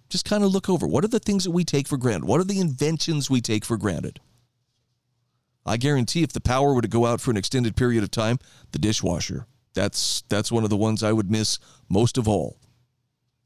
just 0.10 0.26
kind 0.26 0.44
of 0.44 0.52
look 0.52 0.70
over 0.70 0.86
what 0.86 1.04
are 1.04 1.08
the 1.08 1.20
things 1.20 1.46
that 1.46 1.52
we 1.52 1.64
take 1.64 1.88
for 1.88 1.98
granted? 1.98 2.28
What 2.28 2.42
are 2.42 2.46
the 2.46 2.60
inventions 2.60 3.30
we 3.30 3.42
take 3.42 3.66
for 3.66 3.78
granted? 3.78 4.20
I 5.66 5.78
guarantee 5.78 6.24
if 6.24 6.34
the 6.34 6.42
power 6.42 6.74
were 6.74 6.82
to 6.82 6.88
go 6.88 7.06
out 7.06 7.22
for 7.22 7.32
an 7.32 7.38
extended 7.38 7.76
period 7.76 8.04
of 8.04 8.12
time, 8.12 8.40
the 8.72 8.80
dishwasher. 8.80 9.46
That's 9.74 10.24
that's 10.28 10.52
one 10.52 10.64
of 10.64 10.70
the 10.70 10.78
ones 10.78 11.04
I 11.04 11.14
would 11.14 11.32
miss 11.32 11.60
most 11.88 12.18
of 12.18 12.28
all. 12.28 12.58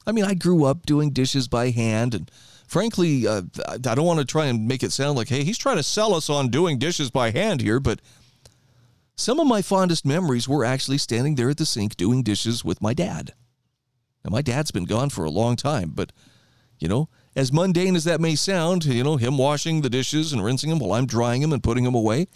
I 0.08 0.12
mean, 0.12 0.26
I 0.26 0.34
grew 0.34 0.66
up 0.66 0.86
doing 0.86 1.12
dishes 1.12 1.48
by 1.48 1.72
hand 1.72 2.14
and 2.14 2.32
frankly, 2.68 3.28
uh, 3.28 3.44
I 3.68 3.78
don't 3.78 4.06
want 4.06 4.20
to 4.20 4.26
try 4.26 4.46
and 4.46 4.68
make 4.68 4.84
it 4.84 4.92
sound 4.92 5.18
like, 5.18 5.30
hey, 5.30 5.44
he's 5.44 5.58
trying 5.58 5.78
to 5.78 5.84
sell 5.84 6.14
us 6.14 6.30
on 6.30 6.50
doing 6.50 6.80
dishes 6.80 7.10
by 7.12 7.32
hand 7.32 7.62
here, 7.62 7.80
but 7.80 8.02
some 9.16 9.40
of 9.40 9.48
my 9.48 9.62
fondest 9.62 10.06
memories 10.06 10.48
were 10.48 10.66
actually 10.66 10.98
standing 10.98 11.36
there 11.36 11.50
at 11.50 11.58
the 11.58 11.66
sink 11.66 11.96
doing 11.96 12.22
dishes 12.22 12.66
with 12.66 12.82
my 12.82 12.94
dad. 12.94 13.34
Now, 14.24 14.32
my 14.32 14.42
dad's 14.42 14.72
been 14.72 14.86
gone 14.86 15.10
for 15.10 15.24
a 15.24 15.30
long 15.30 15.56
time, 15.56 15.92
but, 15.94 16.12
you 16.80 16.88
know, 16.88 17.10
as 17.36 17.52
mundane 17.52 17.96
as 17.96 18.06
that 18.06 18.22
may 18.22 18.36
sound, 18.36 18.86
you 18.86 19.04
know, 19.04 19.18
him 19.18 19.38
washing 19.38 19.82
the 19.82 19.90
dishes 19.90 20.32
and 20.32 20.44
rinsing 20.44 20.70
them 20.70 20.80
while 20.80 20.94
I'm 20.94 21.06
drying 21.06 21.42
them 21.42 21.52
and 21.52 21.62
putting 21.62 21.84
them 21.84 21.96
away, 21.96 22.28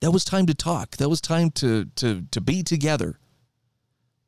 that 0.00 0.10
was 0.10 0.24
time 0.24 0.46
to 0.46 0.54
talk. 0.54 0.96
That 0.96 1.08
was 1.08 1.20
time 1.20 1.50
to, 1.52 1.86
to, 1.96 2.24
to 2.30 2.40
be 2.40 2.62
together. 2.62 3.18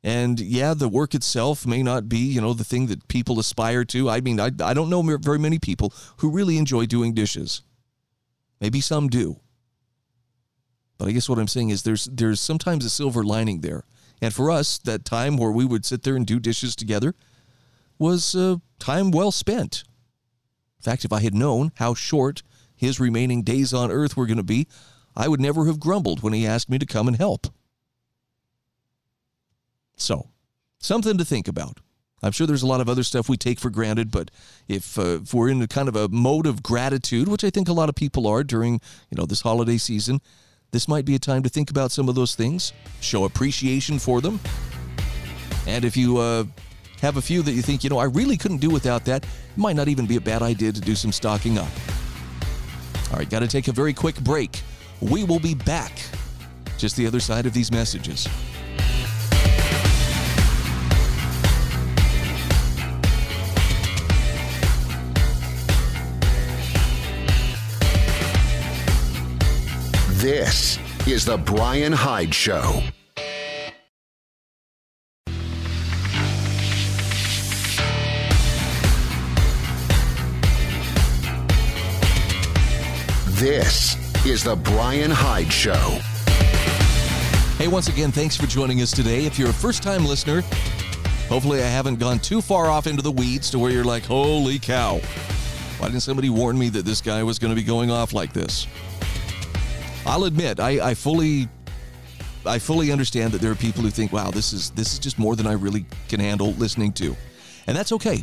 And 0.03 0.39
yeah, 0.39 0.73
the 0.73 0.87
work 0.87 1.13
itself 1.13 1.65
may 1.65 1.83
not 1.83 2.07
be, 2.07 2.19
you 2.19 2.39
know, 2.39 2.53
the 2.53 2.63
thing 2.63 2.87
that 2.87 3.07
people 3.07 3.39
aspire 3.39 3.83
to. 3.85 4.09
I 4.09 4.21
mean, 4.21 4.39
I, 4.39 4.51
I 4.63 4.73
don't 4.73 4.89
know 4.89 5.01
very 5.17 5.39
many 5.39 5.59
people 5.59 5.93
who 6.17 6.29
really 6.31 6.57
enjoy 6.57 6.85
doing 6.85 7.13
dishes. 7.13 7.63
Maybe 8.61 8.79
some 8.79 9.09
do. 9.09 9.39
But 10.97 11.07
I 11.07 11.11
guess 11.11 11.29
what 11.29 11.39
I'm 11.39 11.47
saying 11.47 11.69
is 11.69 11.83
there's 11.83 12.05
there's 12.05 12.41
sometimes 12.41 12.85
a 12.85 12.89
silver 12.89 13.23
lining 13.23 13.61
there. 13.61 13.85
And 14.21 14.33
for 14.33 14.51
us, 14.51 14.77
that 14.79 15.05
time 15.05 15.37
where 15.37 15.51
we 15.51 15.65
would 15.65 15.85
sit 15.85 16.03
there 16.03 16.15
and 16.15 16.25
do 16.25 16.39
dishes 16.39 16.75
together 16.75 17.15
was 17.99 18.33
uh, 18.33 18.55
time 18.79 19.11
well 19.11 19.31
spent. 19.31 19.83
In 20.79 20.83
fact, 20.83 21.05
if 21.05 21.13
I 21.13 21.19
had 21.19 21.35
known 21.35 21.71
how 21.75 21.93
short 21.93 22.41
his 22.75 22.99
remaining 22.99 23.43
days 23.43 23.73
on 23.73 23.91
earth 23.91 24.15
were 24.15 24.25
going 24.25 24.37
to 24.37 24.43
be, 24.43 24.67
I 25.15 25.27
would 25.27 25.41
never 25.41 25.65
have 25.65 25.79
grumbled 25.79 26.23
when 26.23 26.33
he 26.33 26.47
asked 26.47 26.69
me 26.69 26.79
to 26.79 26.85
come 26.85 27.07
and 27.09 27.17
help. 27.17 27.47
So, 29.97 30.29
something 30.79 31.17
to 31.17 31.25
think 31.25 31.49
about. 31.49 31.81
I'm 32.23 32.31
sure 32.31 32.47
there's 32.47 32.63
a 32.63 32.67
lot 32.67 32.81
of 32.81 32.89
other 32.89 33.03
stuff 33.03 33.29
we 33.29 33.37
take 33.37 33.59
for 33.59 33.69
granted, 33.69 34.11
but 34.11 34.31
if, 34.67 34.97
uh, 34.97 35.19
if 35.21 35.33
we're 35.33 35.49
in 35.49 35.61
a 35.61 35.67
kind 35.67 35.87
of 35.87 35.95
a 35.95 36.09
mode 36.09 36.45
of 36.45 36.63
gratitude, 36.63 37.27
which 37.27 37.43
I 37.43 37.49
think 37.49 37.67
a 37.67 37.73
lot 37.73 37.89
of 37.89 37.95
people 37.95 38.27
are 38.27 38.43
during 38.43 38.81
you 39.09 39.17
know 39.17 39.25
this 39.25 39.41
holiday 39.41 39.77
season, 39.77 40.21
this 40.71 40.87
might 40.87 41.05
be 41.05 41.15
a 41.15 41.19
time 41.19 41.43
to 41.43 41.49
think 41.49 41.69
about 41.69 41.91
some 41.91 42.09
of 42.09 42.15
those 42.15 42.35
things, 42.35 42.73
show 42.99 43.25
appreciation 43.25 43.99
for 43.99 44.21
them, 44.21 44.39
and 45.65 45.85
if 45.85 45.95
you 45.95 46.17
uh, 46.17 46.43
have 47.01 47.17
a 47.17 47.21
few 47.21 47.41
that 47.43 47.51
you 47.51 47.61
think 47.61 47.83
you 47.83 47.89
know 47.89 47.97
I 47.97 48.05
really 48.05 48.37
couldn't 48.37 48.57
do 48.57 48.69
without 48.69 49.05
that, 49.05 49.23
it 49.23 49.57
might 49.57 49.75
not 49.75 49.87
even 49.87 50.05
be 50.05 50.17
a 50.17 50.21
bad 50.21 50.41
idea 50.41 50.71
to 50.71 50.81
do 50.81 50.95
some 50.95 51.11
stocking 51.11 51.57
up. 51.57 51.69
All 53.11 53.17
right, 53.17 53.29
got 53.29 53.39
to 53.39 53.47
take 53.47 53.67
a 53.67 53.71
very 53.71 53.93
quick 53.93 54.19
break. 54.21 54.61
We 55.01 55.23
will 55.23 55.39
be 55.39 55.55
back 55.55 55.99
just 56.77 56.95
the 56.95 57.07
other 57.07 57.19
side 57.19 57.45
of 57.45 57.53
these 57.53 57.71
messages. 57.71 58.27
This 70.21 70.77
is 71.07 71.23
The 71.23 71.37
Brian 71.37 71.93
Hyde 71.93 72.35
Show. 72.35 72.83
This 83.39 83.95
is 84.25 84.43
The 84.43 84.57
Brian 84.57 85.11
Hyde 85.11 85.49
Show. 85.49 85.99
Hey, 87.57 87.69
once 87.69 87.87
again, 87.87 88.11
thanks 88.11 88.35
for 88.35 88.45
joining 88.47 88.81
us 88.81 88.91
today. 88.91 89.23
If 89.23 89.39
you're 89.39 89.51
a 89.51 89.53
first 89.53 89.81
time 89.81 90.03
listener, 90.03 90.41
hopefully 91.29 91.63
I 91.63 91.67
haven't 91.67 91.99
gone 91.99 92.19
too 92.19 92.41
far 92.41 92.65
off 92.65 92.85
into 92.85 93.01
the 93.01 93.13
weeds 93.13 93.49
to 93.51 93.57
where 93.57 93.71
you're 93.71 93.85
like, 93.85 94.03
holy 94.03 94.59
cow. 94.59 94.97
Why 95.77 95.87
didn't 95.87 96.01
somebody 96.01 96.29
warn 96.29 96.59
me 96.59 96.67
that 96.67 96.83
this 96.83 96.99
guy 96.99 97.23
was 97.23 97.39
going 97.39 97.51
to 97.51 97.55
be 97.55 97.63
going 97.63 97.89
off 97.89 98.11
like 98.11 98.33
this? 98.33 98.67
I'll 100.05 100.25
admit, 100.25 100.59
I, 100.59 100.89
I 100.89 100.93
fully 100.93 101.47
I 102.45 102.59
fully 102.59 102.91
understand 102.91 103.31
that 103.31 103.39
there 103.39 103.51
are 103.51 103.55
people 103.55 103.83
who 103.83 103.89
think, 103.89 104.11
wow, 104.11 104.31
this 104.31 104.51
is 104.51 104.71
this 104.71 104.91
is 104.91 104.99
just 104.99 105.17
more 105.17 105.37
than 105.37 105.47
I 105.47 105.53
really 105.53 105.85
can 106.09 106.19
handle 106.19 106.51
listening 106.55 106.91
to. 106.91 107.15
And 107.67 107.77
that's 107.77 107.93
okay. 107.93 108.21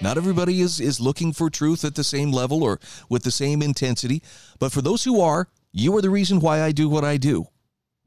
Not 0.00 0.16
everybody 0.16 0.60
is 0.60 0.78
is 0.78 1.00
looking 1.00 1.32
for 1.32 1.50
truth 1.50 1.84
at 1.84 1.96
the 1.96 2.04
same 2.04 2.30
level 2.30 2.62
or 2.62 2.78
with 3.08 3.24
the 3.24 3.32
same 3.32 3.62
intensity, 3.62 4.22
but 4.60 4.70
for 4.70 4.80
those 4.80 5.02
who 5.02 5.20
are, 5.20 5.48
you 5.72 5.96
are 5.96 6.02
the 6.02 6.10
reason 6.10 6.38
why 6.38 6.62
I 6.62 6.70
do 6.70 6.88
what 6.88 7.04
I 7.04 7.16
do. 7.16 7.48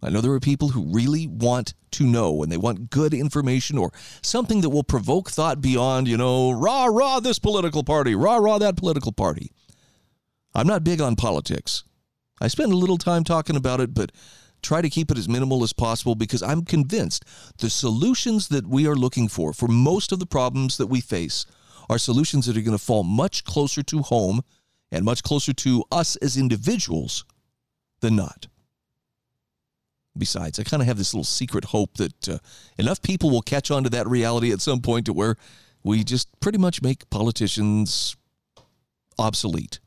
I 0.01 0.09
know 0.09 0.21
there 0.21 0.31
are 0.31 0.39
people 0.39 0.69
who 0.69 0.93
really 0.93 1.27
want 1.27 1.73
to 1.91 2.05
know 2.05 2.41
and 2.41 2.51
they 2.51 2.57
want 2.57 2.89
good 2.89 3.13
information 3.13 3.77
or 3.77 3.91
something 4.21 4.61
that 4.61 4.69
will 4.69 4.83
provoke 4.83 5.29
thought 5.29 5.61
beyond, 5.61 6.07
you 6.07 6.17
know, 6.17 6.51
rah, 6.51 6.85
rah, 6.85 7.19
this 7.19 7.39
political 7.39 7.83
party, 7.83 8.15
rah, 8.15 8.37
rah, 8.37 8.57
that 8.57 8.77
political 8.77 9.11
party. 9.11 9.51
I'm 10.55 10.67
not 10.67 10.83
big 10.83 11.01
on 11.01 11.15
politics. 11.15 11.83
I 12.39 12.47
spend 12.47 12.71
a 12.71 12.77
little 12.77 12.97
time 12.97 13.23
talking 13.23 13.55
about 13.55 13.79
it, 13.79 13.93
but 13.93 14.11
try 14.63 14.81
to 14.81 14.89
keep 14.89 15.11
it 15.11 15.17
as 15.17 15.29
minimal 15.29 15.61
as 15.61 15.73
possible 15.73 16.15
because 16.15 16.41
I'm 16.41 16.63
convinced 16.65 17.25
the 17.57 17.69
solutions 17.69 18.47
that 18.47 18.65
we 18.65 18.87
are 18.87 18.95
looking 18.95 19.27
for 19.27 19.53
for 19.53 19.67
most 19.67 20.11
of 20.11 20.19
the 20.19 20.25
problems 20.25 20.77
that 20.77 20.87
we 20.87 21.01
face 21.01 21.45
are 21.91 21.97
solutions 21.97 22.45
that 22.45 22.55
are 22.55 22.61
going 22.61 22.77
to 22.77 22.83
fall 22.83 23.03
much 23.03 23.43
closer 23.43 23.83
to 23.83 24.01
home 24.01 24.41
and 24.93 25.03
much 25.03 25.23
closer 25.23 25.51
to 25.51 25.83
us 25.91 26.15
as 26.15 26.37
individuals 26.37 27.25
than 27.99 28.15
not. 28.15 28.47
Besides, 30.17 30.57
I 30.57 30.63
kind 30.63 30.81
of 30.81 30.87
have 30.87 30.97
this 30.97 31.13
little 31.13 31.25
secret 31.25 31.65
hope 31.65 31.97
that 31.97 32.29
uh, 32.29 32.37
enough 32.77 33.01
people 33.01 33.29
will 33.29 33.41
catch 33.41 33.69
on 33.71 33.83
to 33.83 33.89
that 33.89 34.07
reality 34.07 34.53
at 34.53 34.61
some 34.61 34.79
point 34.79 35.05
to 35.07 35.13
where 35.13 35.35
we 35.83 36.05
just 36.05 36.27
pretty 36.39 36.57
much 36.57 36.81
make 36.81 37.09
politicians 37.09 38.15
obsolete. 39.19 39.81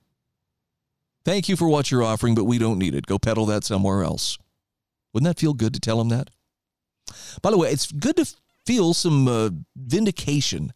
Thank 1.24 1.48
you 1.48 1.56
for 1.56 1.68
what 1.68 1.90
you're 1.90 2.02
offering, 2.02 2.34
but 2.34 2.44
we 2.44 2.58
don't 2.58 2.78
need 2.78 2.94
it. 2.94 3.06
Go 3.06 3.18
peddle 3.18 3.46
that 3.46 3.64
somewhere 3.64 4.02
else. 4.02 4.36
Wouldn't 5.14 5.28
that 5.28 5.40
feel 5.40 5.54
good 5.54 5.72
to 5.72 5.80
tell 5.80 6.02
him 6.02 6.10
that? 6.10 6.28
By 7.40 7.50
the 7.50 7.56
way, 7.56 7.70
it's 7.70 7.90
good 7.90 8.16
to 8.16 8.30
feel 8.66 8.92
some 8.92 9.26
uh, 9.26 9.50
vindication 9.74 10.74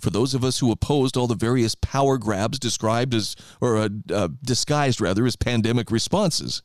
for 0.00 0.10
those 0.10 0.34
of 0.34 0.44
us 0.44 0.58
who 0.58 0.72
opposed 0.72 1.16
all 1.16 1.26
the 1.26 1.34
various 1.34 1.74
power 1.74 2.18
grabs 2.18 2.58
described 2.58 3.14
as, 3.14 3.36
or 3.60 3.76
uh, 3.76 3.88
uh, 4.12 4.28
disguised 4.42 5.00
rather, 5.00 5.26
as 5.26 5.36
pandemic 5.36 5.90
responses. 5.90 6.62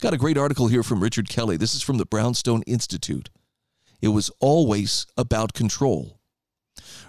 Got 0.00 0.14
a 0.14 0.18
great 0.18 0.38
article 0.38 0.68
here 0.68 0.82
from 0.82 1.00
Richard 1.02 1.28
Kelly. 1.28 1.56
This 1.56 1.74
is 1.74 1.82
from 1.82 1.98
the 1.98 2.06
Brownstone 2.06 2.62
Institute. 2.62 3.30
It 4.00 4.08
was 4.08 4.30
always 4.40 5.06
about 5.16 5.52
control. 5.52 6.18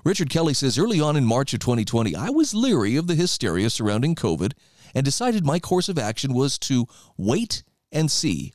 Richard 0.03 0.29
Kelly 0.29 0.53
says 0.53 0.77
early 0.77 0.99
on 0.99 1.15
in 1.15 1.25
March 1.25 1.53
of 1.53 1.59
2020, 1.59 2.15
I 2.15 2.29
was 2.29 2.53
leery 2.53 2.95
of 2.95 3.07
the 3.07 3.15
hysteria 3.15 3.69
surrounding 3.69 4.15
COVID 4.15 4.53
and 4.93 5.05
decided 5.05 5.45
my 5.45 5.59
course 5.59 5.89
of 5.89 5.97
action 5.97 6.33
was 6.33 6.57
to 6.59 6.87
wait 7.17 7.63
and 7.91 8.09
see. 8.11 8.53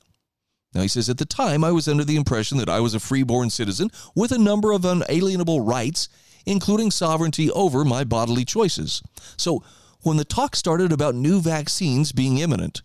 Now, 0.74 0.82
he 0.82 0.88
says, 0.88 1.08
at 1.08 1.18
the 1.18 1.24
time, 1.24 1.64
I 1.64 1.72
was 1.72 1.88
under 1.88 2.04
the 2.04 2.16
impression 2.16 2.58
that 2.58 2.68
I 2.68 2.80
was 2.80 2.94
a 2.94 3.00
freeborn 3.00 3.48
citizen 3.48 3.90
with 4.14 4.30
a 4.32 4.38
number 4.38 4.72
of 4.72 4.84
unalienable 4.84 5.62
rights, 5.62 6.08
including 6.46 6.90
sovereignty 6.90 7.50
over 7.50 7.84
my 7.84 8.04
bodily 8.04 8.44
choices. 8.44 9.02
So, 9.36 9.62
when 10.02 10.16
the 10.16 10.24
talk 10.24 10.54
started 10.54 10.92
about 10.92 11.16
new 11.16 11.40
vaccines 11.40 12.12
being 12.12 12.38
imminent, 12.38 12.80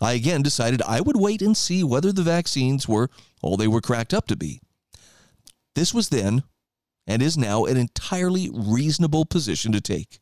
I 0.00 0.12
again 0.12 0.42
decided 0.42 0.80
I 0.82 1.00
would 1.00 1.16
wait 1.16 1.42
and 1.42 1.56
see 1.56 1.82
whether 1.82 2.12
the 2.12 2.22
vaccines 2.22 2.86
were 2.86 3.10
all 3.42 3.56
they 3.56 3.68
were 3.68 3.80
cracked 3.80 4.14
up 4.14 4.26
to 4.28 4.36
be. 4.36 4.60
This 5.74 5.92
was 5.92 6.10
then, 6.10 6.44
and 7.06 7.20
is 7.20 7.36
now, 7.36 7.64
an 7.64 7.76
entirely 7.76 8.50
reasonable 8.52 9.24
position 9.24 9.72
to 9.72 9.80
take. 9.80 10.20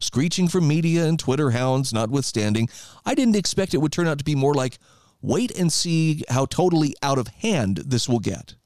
Screeching 0.00 0.48
from 0.48 0.66
media 0.66 1.06
and 1.06 1.18
Twitter 1.18 1.50
hounds 1.50 1.92
notwithstanding, 1.92 2.68
I 3.04 3.14
didn't 3.14 3.36
expect 3.36 3.74
it 3.74 3.78
would 3.78 3.92
turn 3.92 4.08
out 4.08 4.18
to 4.18 4.24
be 4.24 4.34
more 4.34 4.54
like 4.54 4.78
wait 5.20 5.56
and 5.56 5.72
see 5.72 6.24
how 6.28 6.46
totally 6.46 6.94
out 7.02 7.18
of 7.18 7.28
hand 7.28 7.78
this 7.86 8.08
will 8.08 8.18
get. 8.18 8.56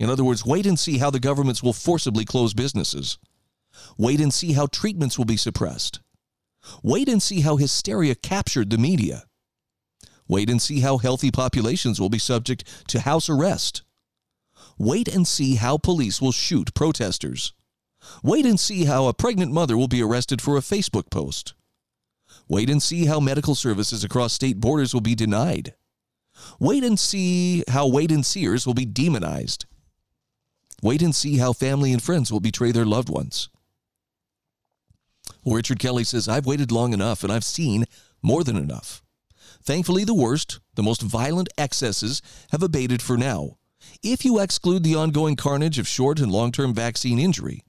In 0.00 0.08
other 0.08 0.24
words, 0.24 0.46
wait 0.46 0.64
and 0.64 0.78
see 0.78 0.96
how 0.96 1.10
the 1.10 1.20
governments 1.20 1.62
will 1.62 1.74
forcibly 1.74 2.24
close 2.24 2.54
businesses. 2.54 3.18
Wait 3.98 4.18
and 4.18 4.32
see 4.32 4.54
how 4.54 4.66
treatments 4.66 5.18
will 5.18 5.26
be 5.26 5.36
suppressed. 5.36 6.00
Wait 6.82 7.06
and 7.06 7.22
see 7.22 7.42
how 7.42 7.56
hysteria 7.56 8.14
captured 8.14 8.70
the 8.70 8.78
media. 8.78 9.24
Wait 10.26 10.48
and 10.48 10.62
see 10.62 10.80
how 10.80 10.96
healthy 10.96 11.30
populations 11.30 12.00
will 12.00 12.08
be 12.08 12.18
subject 12.18 12.64
to 12.88 13.00
house 13.00 13.28
arrest. 13.28 13.82
Wait 14.78 15.06
and 15.06 15.28
see 15.28 15.56
how 15.56 15.76
police 15.76 16.18
will 16.18 16.32
shoot 16.32 16.72
protesters. 16.72 17.52
Wait 18.22 18.46
and 18.46 18.58
see 18.58 18.86
how 18.86 19.06
a 19.06 19.12
pregnant 19.12 19.52
mother 19.52 19.76
will 19.76 19.88
be 19.88 20.02
arrested 20.02 20.40
for 20.40 20.56
a 20.56 20.62
Facebook 20.62 21.10
post. 21.10 21.52
Wait 22.48 22.70
and 22.70 22.82
see 22.82 23.04
how 23.04 23.20
medical 23.20 23.54
services 23.54 24.02
across 24.02 24.32
state 24.32 24.60
borders 24.60 24.94
will 24.94 25.02
be 25.02 25.14
denied. 25.14 25.74
Wait 26.58 26.82
and 26.82 26.98
see 26.98 27.62
how 27.68 27.86
wait 27.86 28.10
and 28.10 28.24
seers 28.24 28.66
will 28.66 28.72
be 28.72 28.86
demonized. 28.86 29.66
Wait 30.82 31.02
and 31.02 31.14
see 31.14 31.36
how 31.38 31.52
family 31.52 31.92
and 31.92 32.02
friends 32.02 32.32
will 32.32 32.40
betray 32.40 32.72
their 32.72 32.86
loved 32.86 33.08
ones. 33.08 33.48
Richard 35.44 35.78
Kelly 35.78 36.04
says, 36.04 36.28
I've 36.28 36.46
waited 36.46 36.72
long 36.72 36.92
enough 36.92 37.24
and 37.24 37.32
I've 37.32 37.44
seen 37.44 37.86
more 38.22 38.44
than 38.44 38.56
enough. 38.56 39.02
Thankfully, 39.62 40.04
the 40.04 40.14
worst, 40.14 40.60
the 40.74 40.82
most 40.82 41.02
violent 41.02 41.48
excesses 41.58 42.22
have 42.50 42.62
abated 42.62 43.02
for 43.02 43.16
now, 43.16 43.58
if 44.02 44.24
you 44.24 44.38
exclude 44.38 44.82
the 44.82 44.94
ongoing 44.94 45.36
carnage 45.36 45.78
of 45.78 45.88
short 45.88 46.18
and 46.18 46.32
long 46.32 46.52
term 46.52 46.74
vaccine 46.74 47.18
injury. 47.18 47.62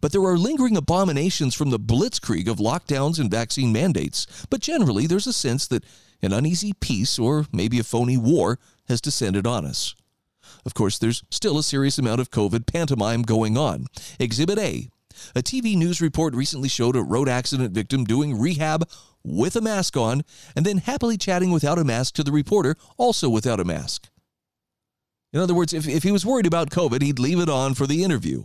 But 0.00 0.12
there 0.12 0.24
are 0.24 0.38
lingering 0.38 0.76
abominations 0.76 1.54
from 1.54 1.70
the 1.70 1.78
blitzkrieg 1.78 2.48
of 2.48 2.58
lockdowns 2.58 3.18
and 3.18 3.30
vaccine 3.30 3.72
mandates. 3.72 4.26
But 4.48 4.60
generally, 4.60 5.06
there's 5.06 5.26
a 5.26 5.32
sense 5.32 5.66
that 5.68 5.84
an 6.22 6.32
uneasy 6.32 6.72
peace 6.72 7.18
or 7.18 7.46
maybe 7.52 7.78
a 7.78 7.84
phony 7.84 8.16
war 8.16 8.58
has 8.88 9.00
descended 9.00 9.46
on 9.46 9.66
us. 9.66 9.94
Of 10.64 10.74
course, 10.74 10.98
there's 10.98 11.22
still 11.30 11.58
a 11.58 11.62
serious 11.62 11.98
amount 11.98 12.20
of 12.20 12.30
COVID 12.30 12.66
pantomime 12.66 13.22
going 13.22 13.56
on. 13.56 13.86
Exhibit 14.18 14.58
A 14.58 14.88
a 15.34 15.42
TV 15.42 15.76
news 15.76 16.00
report 16.00 16.34
recently 16.34 16.68
showed 16.68 16.96
a 16.96 17.02
road 17.02 17.28
accident 17.28 17.72
victim 17.72 18.04
doing 18.04 18.38
rehab 18.38 18.88
with 19.24 19.56
a 19.56 19.60
mask 19.60 19.96
on 19.96 20.22
and 20.54 20.64
then 20.64 20.78
happily 20.78 21.16
chatting 21.16 21.50
without 21.50 21.78
a 21.78 21.84
mask 21.84 22.14
to 22.14 22.22
the 22.22 22.32
reporter, 22.32 22.76
also 22.96 23.28
without 23.28 23.60
a 23.60 23.64
mask. 23.64 24.08
In 25.32 25.40
other 25.40 25.54
words, 25.54 25.72
if, 25.72 25.88
if 25.88 26.02
he 26.02 26.12
was 26.12 26.24
worried 26.24 26.46
about 26.46 26.70
COVID, 26.70 27.02
he'd 27.02 27.18
leave 27.18 27.40
it 27.40 27.48
on 27.48 27.74
for 27.74 27.86
the 27.86 28.04
interview. 28.04 28.44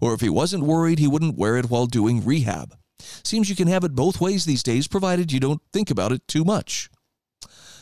Or 0.00 0.12
if 0.12 0.20
he 0.20 0.28
wasn't 0.28 0.64
worried, 0.64 0.98
he 0.98 1.08
wouldn't 1.08 1.38
wear 1.38 1.56
it 1.56 1.70
while 1.70 1.86
doing 1.86 2.24
rehab. 2.24 2.76
Seems 3.24 3.48
you 3.48 3.56
can 3.56 3.68
have 3.68 3.82
it 3.82 3.94
both 3.94 4.20
ways 4.20 4.44
these 4.44 4.62
days, 4.62 4.86
provided 4.86 5.32
you 5.32 5.40
don't 5.40 5.62
think 5.72 5.90
about 5.90 6.12
it 6.12 6.26
too 6.28 6.44
much. 6.44 6.90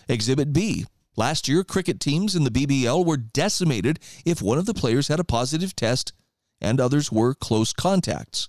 Exhibit 0.08 0.52
B. 0.52 0.86
Last 1.18 1.48
year, 1.48 1.64
cricket 1.64 1.98
teams 1.98 2.36
in 2.36 2.44
the 2.44 2.50
BBL 2.50 3.04
were 3.04 3.16
decimated 3.16 3.98
if 4.24 4.40
one 4.40 4.56
of 4.56 4.66
the 4.66 4.72
players 4.72 5.08
had 5.08 5.18
a 5.18 5.24
positive 5.24 5.74
test 5.74 6.12
and 6.60 6.80
others 6.80 7.10
were 7.10 7.34
close 7.34 7.72
contacts. 7.72 8.48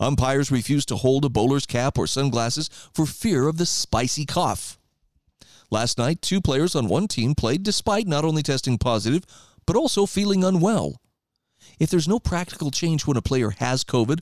Umpires 0.00 0.50
refused 0.50 0.88
to 0.88 0.96
hold 0.96 1.26
a 1.26 1.28
bowler's 1.28 1.66
cap 1.66 1.98
or 1.98 2.06
sunglasses 2.06 2.70
for 2.94 3.04
fear 3.04 3.46
of 3.46 3.58
the 3.58 3.66
spicy 3.66 4.24
cough. 4.24 4.78
Last 5.70 5.98
night, 5.98 6.22
two 6.22 6.40
players 6.40 6.74
on 6.74 6.88
one 6.88 7.08
team 7.08 7.34
played 7.34 7.62
despite 7.62 8.06
not 8.06 8.24
only 8.24 8.42
testing 8.42 8.78
positive, 8.78 9.24
but 9.66 9.76
also 9.76 10.06
feeling 10.06 10.42
unwell. 10.42 11.02
If 11.78 11.90
there's 11.90 12.08
no 12.08 12.18
practical 12.18 12.70
change 12.70 13.06
when 13.06 13.18
a 13.18 13.22
player 13.22 13.50
has 13.50 13.84
COVID, 13.84 14.20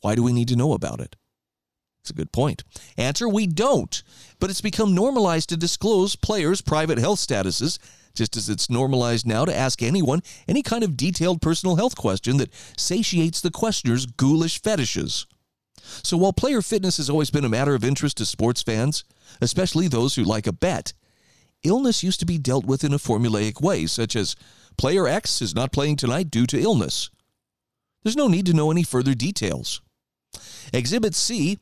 why 0.00 0.14
do 0.14 0.22
we 0.22 0.32
need 0.32 0.46
to 0.46 0.54
know 0.54 0.74
about 0.74 1.00
it? 1.00 1.16
It's 2.02 2.10
a 2.10 2.14
good 2.14 2.32
point. 2.32 2.64
Answer 2.96 3.28
We 3.28 3.46
don't. 3.46 4.02
But 4.38 4.50
it's 4.50 4.60
become 4.60 4.94
normalized 4.94 5.48
to 5.50 5.56
disclose 5.56 6.16
players' 6.16 6.62
private 6.62 6.98
health 6.98 7.18
statuses, 7.18 7.78
just 8.14 8.36
as 8.36 8.48
it's 8.48 8.70
normalized 8.70 9.26
now 9.26 9.44
to 9.44 9.54
ask 9.54 9.82
anyone 9.82 10.22
any 10.48 10.62
kind 10.62 10.82
of 10.82 10.96
detailed 10.96 11.42
personal 11.42 11.76
health 11.76 11.96
question 11.96 12.38
that 12.38 12.52
satiates 12.76 13.40
the 13.40 13.50
questioner's 13.50 14.06
ghoulish 14.06 14.60
fetishes. 14.62 15.26
So 16.02 16.16
while 16.16 16.32
player 16.32 16.62
fitness 16.62 16.96
has 16.96 17.10
always 17.10 17.30
been 17.30 17.44
a 17.44 17.48
matter 17.48 17.74
of 17.74 17.84
interest 17.84 18.18
to 18.18 18.26
sports 18.26 18.62
fans, 18.62 19.04
especially 19.40 19.88
those 19.88 20.14
who 20.14 20.24
like 20.24 20.46
a 20.46 20.52
bet, 20.52 20.92
illness 21.62 22.02
used 22.02 22.20
to 22.20 22.26
be 22.26 22.38
dealt 22.38 22.64
with 22.64 22.84
in 22.84 22.94
a 22.94 22.98
formulaic 22.98 23.60
way, 23.60 23.86
such 23.86 24.16
as 24.16 24.36
player 24.76 25.06
X 25.06 25.42
is 25.42 25.54
not 25.54 25.72
playing 25.72 25.96
tonight 25.96 26.30
due 26.30 26.46
to 26.46 26.60
illness. 26.60 27.10
There's 28.02 28.16
no 28.16 28.28
need 28.28 28.46
to 28.46 28.54
know 28.54 28.70
any 28.70 28.82
further 28.82 29.14
details. 29.14 29.82
Exhibit 30.72 31.14
C, 31.14 31.58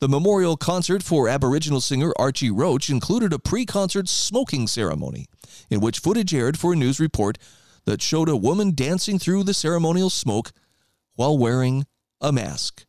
the 0.00 0.08
memorial 0.08 0.56
concert 0.56 1.02
for 1.02 1.28
Aboriginal 1.28 1.80
singer 1.80 2.12
Archie 2.16 2.50
Roach, 2.50 2.88
included 2.88 3.32
a 3.32 3.38
pre 3.38 3.66
concert 3.66 4.08
smoking 4.08 4.66
ceremony, 4.66 5.26
in 5.70 5.80
which 5.80 5.98
footage 5.98 6.34
aired 6.34 6.58
for 6.58 6.72
a 6.72 6.76
news 6.76 7.00
report 7.00 7.38
that 7.84 8.02
showed 8.02 8.28
a 8.28 8.36
woman 8.36 8.74
dancing 8.74 9.18
through 9.18 9.42
the 9.42 9.54
ceremonial 9.54 10.10
smoke 10.10 10.52
while 11.14 11.36
wearing 11.36 11.86
a 12.20 12.32
mask. 12.32 12.84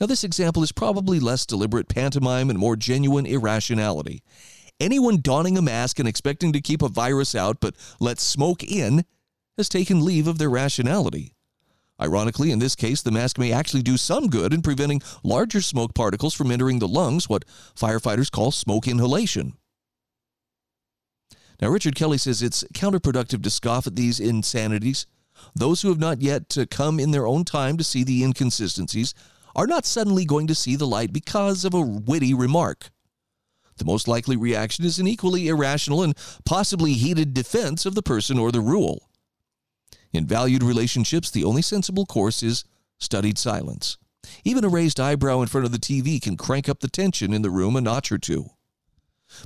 Now, 0.00 0.06
this 0.06 0.24
example 0.24 0.62
is 0.62 0.72
probably 0.72 1.20
less 1.20 1.44
deliberate 1.44 1.88
pantomime 1.88 2.50
and 2.50 2.58
more 2.58 2.76
genuine 2.76 3.26
irrationality. 3.26 4.22
Anyone 4.80 5.20
donning 5.20 5.58
a 5.58 5.62
mask 5.62 5.98
and 5.98 6.08
expecting 6.08 6.52
to 6.52 6.60
keep 6.60 6.82
a 6.82 6.88
virus 6.88 7.34
out 7.34 7.58
but 7.60 7.74
let 8.00 8.18
smoke 8.18 8.62
in 8.62 9.04
has 9.56 9.68
taken 9.68 10.04
leave 10.04 10.26
of 10.26 10.38
their 10.38 10.50
rationality. 10.50 11.34
Ironically, 12.00 12.50
in 12.50 12.58
this 12.58 12.74
case, 12.74 13.02
the 13.02 13.12
mask 13.12 13.38
may 13.38 13.52
actually 13.52 13.82
do 13.82 13.96
some 13.96 14.28
good 14.28 14.52
in 14.52 14.62
preventing 14.62 15.00
larger 15.22 15.60
smoke 15.60 15.94
particles 15.94 16.34
from 16.34 16.50
entering 16.50 16.80
the 16.80 16.88
lungs, 16.88 17.28
what 17.28 17.44
firefighters 17.76 18.30
call 18.30 18.50
smoke 18.50 18.88
inhalation. 18.88 19.54
Now, 21.60 21.68
Richard 21.68 21.94
Kelly 21.94 22.18
says 22.18 22.42
it's 22.42 22.64
counterproductive 22.74 23.42
to 23.42 23.50
scoff 23.50 23.86
at 23.86 23.94
these 23.94 24.18
insanities. 24.18 25.06
Those 25.54 25.82
who 25.82 25.88
have 25.88 26.00
not 26.00 26.20
yet 26.20 26.56
uh, 26.58 26.66
come 26.70 26.98
in 26.98 27.12
their 27.12 27.26
own 27.26 27.44
time 27.44 27.76
to 27.76 27.84
see 27.84 28.02
the 28.02 28.24
inconsistencies 28.24 29.14
are 29.54 29.66
not 29.66 29.86
suddenly 29.86 30.24
going 30.24 30.48
to 30.48 30.54
see 30.54 30.74
the 30.74 30.86
light 30.86 31.12
because 31.12 31.64
of 31.64 31.74
a 31.74 31.80
witty 31.80 32.34
remark. 32.34 32.90
The 33.76 33.84
most 33.84 34.08
likely 34.08 34.36
reaction 34.36 34.84
is 34.84 34.98
an 34.98 35.06
equally 35.06 35.48
irrational 35.48 36.02
and 36.02 36.16
possibly 36.44 36.94
heated 36.94 37.34
defense 37.34 37.86
of 37.86 37.94
the 37.94 38.02
person 38.02 38.38
or 38.38 38.52
the 38.52 38.60
rule. 38.60 39.08
In 40.14 40.26
valued 40.26 40.62
relationships, 40.62 41.28
the 41.30 41.42
only 41.42 41.60
sensible 41.60 42.06
course 42.06 42.42
is 42.42 42.64
studied 42.98 43.36
silence. 43.36 43.98
Even 44.44 44.64
a 44.64 44.68
raised 44.68 45.00
eyebrow 45.00 45.40
in 45.40 45.48
front 45.48 45.66
of 45.66 45.72
the 45.72 45.78
TV 45.78 46.22
can 46.22 46.36
crank 46.36 46.68
up 46.68 46.78
the 46.78 46.88
tension 46.88 47.34
in 47.34 47.42
the 47.42 47.50
room 47.50 47.74
a 47.74 47.80
notch 47.80 48.12
or 48.12 48.18
two. 48.18 48.50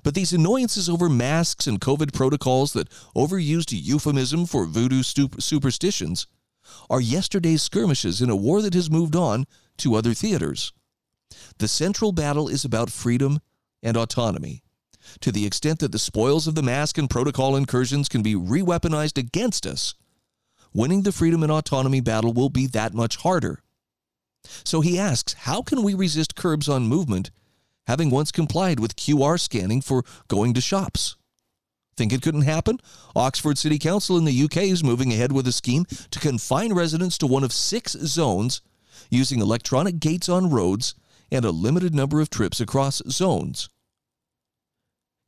But 0.02 0.14
these 0.14 0.34
annoyances 0.34 0.88
over 0.88 1.08
masks 1.08 1.66
and 1.66 1.80
COVID 1.80 2.12
protocols 2.12 2.74
that 2.74 2.90
overused 3.16 3.72
euphemism 3.72 4.44
for 4.44 4.66
voodoo 4.66 5.02
superstitions 5.02 6.26
are 6.90 7.00
yesterday's 7.00 7.62
skirmishes 7.62 8.20
in 8.20 8.28
a 8.28 8.36
war 8.36 8.60
that 8.60 8.74
has 8.74 8.90
moved 8.90 9.16
on 9.16 9.46
to 9.78 9.94
other 9.94 10.12
theaters. 10.12 10.74
The 11.58 11.68
central 11.68 12.12
battle 12.12 12.46
is 12.46 12.64
about 12.64 12.90
freedom 12.90 13.40
and 13.82 13.96
autonomy. 13.96 14.62
To 15.20 15.32
the 15.32 15.46
extent 15.46 15.78
that 15.78 15.92
the 15.92 15.98
spoils 15.98 16.46
of 16.46 16.54
the 16.54 16.62
mask 16.62 16.98
and 16.98 17.08
protocol 17.08 17.56
incursions 17.56 18.10
can 18.10 18.22
be 18.22 18.34
reweaponized 18.34 19.16
against 19.16 19.66
us, 19.66 19.94
winning 20.72 21.02
the 21.02 21.12
freedom 21.12 21.42
and 21.42 21.52
autonomy 21.52 22.00
battle 22.00 22.32
will 22.32 22.48
be 22.48 22.66
that 22.68 22.94
much 22.94 23.16
harder. 23.16 23.62
So 24.64 24.80
he 24.80 24.98
asks, 24.98 25.34
how 25.34 25.62
can 25.62 25.82
we 25.82 25.94
resist 25.94 26.36
curbs 26.36 26.68
on 26.68 26.86
movement, 26.86 27.30
having 27.86 28.10
once 28.10 28.32
complied 28.32 28.80
with 28.80 28.96
QR 28.96 29.38
scanning 29.38 29.80
for 29.80 30.04
going 30.28 30.54
to 30.54 30.60
shops? 30.60 31.16
Think 31.96 32.12
it 32.12 32.22
couldn't 32.22 32.42
happen? 32.42 32.78
Oxford 33.16 33.58
City 33.58 33.78
Council 33.78 34.16
in 34.16 34.24
the 34.24 34.44
UK 34.44 34.58
is 34.58 34.84
moving 34.84 35.12
ahead 35.12 35.32
with 35.32 35.48
a 35.48 35.52
scheme 35.52 35.84
to 36.10 36.20
confine 36.20 36.72
residents 36.72 37.18
to 37.18 37.26
one 37.26 37.42
of 37.42 37.52
six 37.52 37.92
zones 37.92 38.60
using 39.10 39.40
electronic 39.40 39.98
gates 39.98 40.28
on 40.28 40.50
roads 40.50 40.94
and 41.30 41.44
a 41.44 41.50
limited 41.50 41.94
number 41.94 42.20
of 42.20 42.30
trips 42.30 42.60
across 42.60 43.02
zones. 43.08 43.68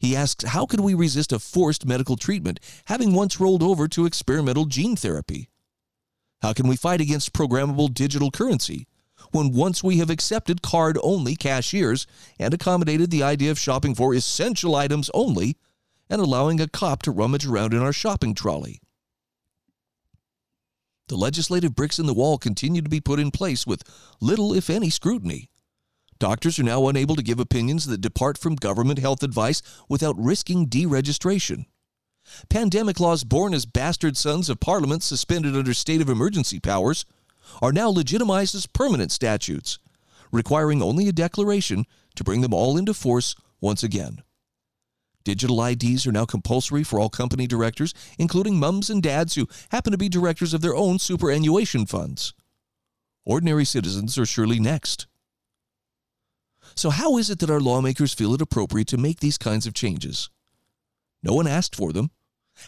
He 0.01 0.17
asks, 0.17 0.45
How 0.45 0.65
could 0.65 0.81
we 0.81 0.95
resist 0.95 1.31
a 1.31 1.39
forced 1.39 1.85
medical 1.85 2.17
treatment, 2.17 2.59
having 2.87 3.13
once 3.13 3.39
rolled 3.39 3.63
over 3.63 3.87
to 3.89 4.07
experimental 4.07 4.65
gene 4.65 4.97
therapy? 4.97 5.51
How 6.41 6.55
can 6.55 6.67
we 6.67 6.77
fight 6.77 7.03
against 7.03 7.35
programmable 7.35 7.93
digital 7.93 8.31
currency 8.31 8.87
when 9.31 9.53
once 9.53 9.85
we 9.85 9.99
have 9.99 10.09
accepted 10.09 10.63
card 10.63 10.99
only 11.03 11.37
cashiers 11.37 12.07
and 12.39 12.55
accommodated 12.55 13.11
the 13.11 13.23
idea 13.23 13.51
of 13.51 13.59
shopping 13.59 13.95
for 13.95 14.15
essential 14.15 14.75
items 14.75 15.11
only 15.13 15.59
and 16.09 16.23
allowing 16.23 16.63
a 16.63 16.67
cop 16.67 17.03
to 17.03 17.11
rummage 17.11 17.45
around 17.45 17.75
in 17.75 17.83
our 17.83 17.93
shopping 17.93 18.33
trolley? 18.35 18.81
The 21.09 21.17
legislative 21.17 21.75
bricks 21.75 21.99
in 21.99 22.07
the 22.07 22.15
wall 22.15 22.39
continue 22.39 22.81
to 22.81 22.89
be 22.89 23.01
put 23.01 23.21
in 23.21 23.31
place 23.31 23.67
with 23.67 23.83
little, 24.19 24.55
if 24.55 24.71
any, 24.71 24.89
scrutiny. 24.89 25.50
Doctors 26.21 26.59
are 26.59 26.65
now 26.65 26.87
unable 26.87 27.17
to 27.17 27.23
give 27.23 27.41
opinions 27.41 27.87
that 27.87 28.03
depart 28.03 28.37
from 28.37 28.55
government 28.55 28.99
health 28.99 29.23
advice 29.23 29.63
without 29.89 30.15
risking 30.19 30.69
deregistration. 30.69 31.65
Pandemic 32.51 33.01
laws 33.01 33.25
born 33.25 33.55
as 33.55 33.65
bastard 33.65 34.19
sons 34.19 34.51
of 34.51 34.61
parliament 34.61 35.03
suspended 35.03 35.57
under 35.57 35.73
state 35.73 36.03
of 36.03 36.11
emergency 36.11 36.61
powers 36.61 37.07
are 37.63 37.73
now 37.73 37.89
legitimized 37.89 38.55
as 38.55 38.67
permanent 38.67 39.11
statutes, 39.11 39.79
requiring 40.31 40.83
only 40.83 41.09
a 41.09 41.13
declaration 41.13 41.87
to 42.15 42.23
bring 42.23 42.43
them 42.43 42.53
all 42.53 42.77
into 42.77 42.93
force 42.93 43.35
once 43.63 43.83
again. 43.83 44.23
Digital 45.25 45.65
IDs 45.65 46.07
are 46.07 46.13
now 46.13 46.27
compulsory 46.27 46.85
for 46.85 47.01
all 47.01 47.09
company 47.09 47.47
directors, 47.47 47.95
including 48.19 48.59
mums 48.59 48.91
and 48.91 49.03
dads 49.03 49.37
who 49.37 49.49
happen 49.71 49.91
to 49.91 49.99
be 49.99 50.11
directors 50.11 50.53
of 50.53 50.61
their 50.61 50.77
own 50.77 50.99
superannuation 50.99 51.87
funds. 51.87 52.35
Ordinary 53.25 53.65
citizens 53.65 54.19
are 54.19 54.27
surely 54.27 54.61
next. 54.61 55.07
So, 56.75 56.91
how 56.91 57.19
is 57.19 57.31
it 57.31 57.39
that 57.41 57.51
our 57.51 57.61
lawmakers 57.61 58.15
feel 58.15 58.35
it 58.35 58.43
appropriate 58.43 58.89
to 58.89 58.97
make 58.99 59.21
these 59.21 59.39
kinds 59.39 59.67
of 59.67 59.75
changes? 59.75 60.31
No 61.23 61.35
one 61.35 61.47
asked 61.47 61.77
for 61.77 61.93
them. 61.93 62.11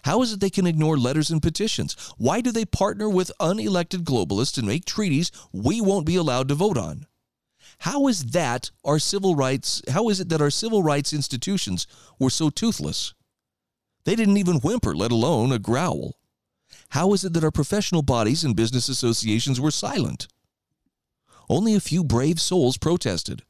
How 0.05 0.23
is 0.23 0.33
it 0.33 0.41
they 0.41 0.51
can 0.51 0.67
ignore 0.67 0.97
letters 0.97 1.31
and 1.31 1.43
petitions? 1.43 1.95
Why 2.17 2.41
do 2.41 2.51
they 2.51 2.65
partner 2.65 3.09
with 3.09 3.31
unelected 3.41 4.05
globalists 4.05 4.59
and 4.59 4.67
make 4.67 4.85
treaties 4.85 5.31
we 5.53 5.81
won't 5.81 6.07
be 6.07 6.17
allowed 6.17 6.49
to 6.49 6.55
vote 6.55 6.79
on? 6.79 7.07
How 7.79 8.07
is 8.07 8.27
that 8.27 8.71
our 8.85 8.99
civil 8.99 9.35
rights 9.35 9.83
how 9.91 10.09
is 10.09 10.21
it 10.21 10.29
that 10.29 10.41
our 10.41 10.51
civil 10.51 10.83
rights 10.83 11.13
institutions 11.13 11.87
were 12.19 12.31
so 12.31 12.49
toothless? 12.49 13.15
They 14.05 14.17
didn't 14.17 14.37
even 14.37 14.61
whimper, 14.61 14.95
let 14.95 15.13
alone 15.13 15.53
a 15.53 15.59
growl. 15.59 16.17
How 16.91 17.13
is 17.13 17.25
it 17.25 17.33
that 17.35 17.45
our 17.45 17.51
professional 17.51 18.03
bodies 18.03 18.45
and 18.45 18.57
business 18.57 18.89
associations 18.89 19.61
were 19.61 19.71
silent? 19.71 20.29
Only 21.49 21.75
a 21.75 21.81
few 21.81 22.05
brave 22.05 22.41
souls 22.41 22.79
protested. 22.79 23.43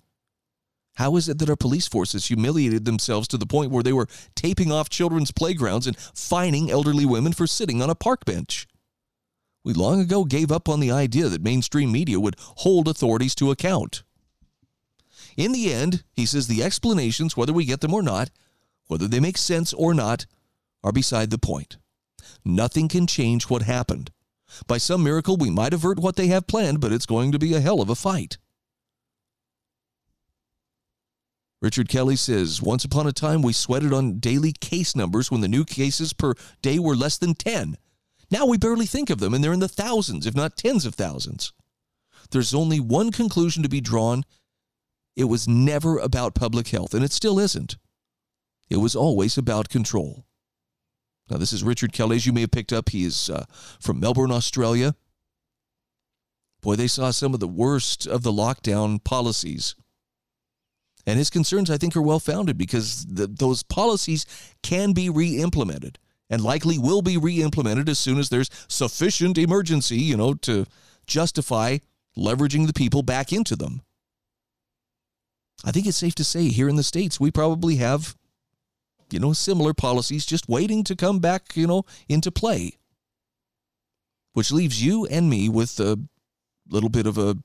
How 0.97 1.17
is 1.17 1.29
it 1.29 1.39
that 1.39 1.49
our 1.49 1.57
police 1.57 1.89
forces 1.89 2.27
humiliated 2.27 2.85
themselves 2.85 3.27
to 3.29 3.39
the 3.39 3.47
point 3.47 3.71
where 3.71 3.83
they 3.83 3.93
were 3.93 4.09
taping 4.35 4.71
off 4.71 4.91
children's 4.91 5.31
playgrounds 5.31 5.87
and 5.87 5.97
fining 5.97 6.71
elderly 6.71 7.07
women 7.07 7.33
for 7.33 7.47
sitting 7.47 7.81
on 7.81 7.89
a 7.89 7.95
park 7.95 8.25
bench? 8.25 8.67
We 9.65 9.73
long 9.73 10.01
ago 10.01 10.25
gave 10.25 10.53
up 10.53 10.69
on 10.69 10.81
the 10.81 10.91
idea 10.91 11.29
that 11.29 11.43
mainstream 11.43 11.93
media 11.93 12.21
would 12.21 12.37
hold 12.39 12.89
authorities 12.89 13.35
to 13.37 13.51
account. 13.51 14.03
In 15.37 15.53
the 15.53 15.73
end, 15.73 16.05
he 16.13 16.27
says 16.27 16.47
the 16.47 16.63
explanations, 16.63 17.37
whether 17.37 17.53
we 17.53 17.65
get 17.65 17.81
them 17.81 17.95
or 17.95 18.03
not, 18.03 18.31
whether 18.89 19.09
they 19.09 19.21
make 19.21 19.39
sense 19.39 19.73
or 19.73 19.95
not, 19.95 20.27
are 20.85 20.93
beside 20.93 21.31
the 21.31 21.39
point. 21.39 21.79
Nothing 22.45 22.89
can 22.89 23.07
change 23.07 23.45
what 23.45 23.63
happened. 23.63 24.11
By 24.67 24.79
some 24.79 25.03
miracle, 25.03 25.37
we 25.37 25.49
might 25.49 25.73
avert 25.73 25.99
what 25.99 26.17
they 26.17 26.27
have 26.27 26.47
planned, 26.47 26.81
but 26.81 26.93
it's 26.93 27.07
going 27.07 27.33
to 27.33 27.39
be 27.39 27.55
a 27.55 27.61
hell 27.61 27.81
of 27.81 27.89
a 27.89 27.95
fight. 27.95 28.37
Richard 31.63 31.89
Kelly 31.89 32.17
says, 32.17 32.61
Once 32.61 32.85
upon 32.85 33.07
a 33.07 33.13
time, 33.13 33.41
we 33.41 33.53
sweated 33.53 33.93
on 33.93 34.19
daily 34.19 34.53
case 34.53 34.97
numbers 34.97 35.31
when 35.31 35.43
the 35.43 35.49
new 35.49 35.65
cases 35.65 36.13
per 36.13 36.35
day 36.61 36.81
were 36.81 36.97
less 36.97 37.17
than 37.17 37.35
10. 37.35 37.79
Now 38.33 38.47
we 38.47 38.59
barely 38.59 38.85
think 38.85 39.11
of 39.11 39.21
them, 39.21 39.33
and 39.33 39.45
they're 39.45 39.53
in 39.53 39.61
the 39.61 39.69
thousands, 39.69 40.27
if 40.27 40.35
not 40.35 40.57
tens 40.57 40.85
of 40.85 40.97
thousands. 40.97 41.53
There's 42.33 42.53
only 42.53 42.81
one 42.81 43.13
conclusion 43.13 43.63
to 43.63 43.69
be 43.69 43.81
drawn 43.81 44.25
it 45.15 45.25
was 45.25 45.47
never 45.47 45.99
about 45.99 46.35
public 46.35 46.69
health, 46.69 46.95
and 46.95 47.05
it 47.05 47.13
still 47.13 47.39
isn't. 47.39 47.77
It 48.69 48.79
was 48.79 48.97
always 48.97 49.39
about 49.39 49.69
control. 49.69 50.25
Now, 51.31 51.37
this 51.37 51.53
is 51.53 51.63
Richard 51.63 51.93
Kelly, 51.93 52.17
as 52.17 52.27
you 52.27 52.33
may 52.33 52.41
have 52.41 52.51
picked 52.51 52.73
up. 52.73 52.89
He 52.89 53.05
is 53.05 53.31
uh, 53.31 53.45
from 53.79 54.01
Melbourne, 54.01 54.33
Australia. 54.33 54.97
Boy, 56.63 56.77
they 56.77 56.89
saw 56.89 57.11
some 57.11 57.35
of 57.35 57.41
the 57.41 57.47
worst 57.47 58.07
of 58.07 58.23
the 58.23 58.33
lockdown 58.33 59.05
policies 59.05 59.77
and 61.07 61.19
his 61.19 61.31
concerns, 61.31 61.71
I 61.71 61.79
think, 61.79 61.97
are 61.97 62.03
well 62.03 62.21
founded 62.21 62.57
because 62.57 63.05
the, 63.07 63.27
those 63.27 63.63
policies 63.63 64.25
can 64.63 64.93
be 64.93 65.09
re 65.11 65.41
implemented 65.41 65.99
and 66.31 66.43
likely 66.43 66.79
will 66.79 67.03
be 67.03 67.17
re 67.17 67.43
implemented 67.43 67.89
as 67.89 67.99
soon 67.99 68.19
as 68.19 68.29
there's 68.29 68.51
sufficient 68.69 69.37
emergency, 69.37 69.99
you 69.99 70.17
know, 70.17 70.35
to 70.35 70.67
justify 71.07 71.79
leveraging 72.17 72.67
the 72.67 72.73
people 72.73 73.03
back 73.03 73.33
into 73.33 73.57
them. 73.57 73.83
I 75.65 75.71
think 75.71 75.87
it's 75.87 75.97
safe 75.97 76.15
to 76.17 76.25
say 76.25 76.49
here 76.49 76.69
in 76.69 76.77
the 76.77 76.83
States, 76.83 77.21
we 77.21 77.31
probably 77.31 77.77
have, 77.77 78.17
you 79.11 79.21
know, 79.21 79.33
similar 79.33 79.75
policies 79.75 80.27
just 80.27 80.49
waiting 80.49 80.85
to 80.85 80.97
come 80.97 81.19
back, 81.19 81.57
you 81.57 81.67
know, 81.67 81.85
into 82.09 82.31
play. 82.31 82.79
Which 84.33 84.51
leaves 84.51 84.83
you 84.83 85.05
and 85.07 85.29
me 85.29 85.49
with 85.49 85.79
a 85.79 85.99
little 86.69 86.89
bit 86.89 87.07
of 87.07 87.19
a 87.19 87.37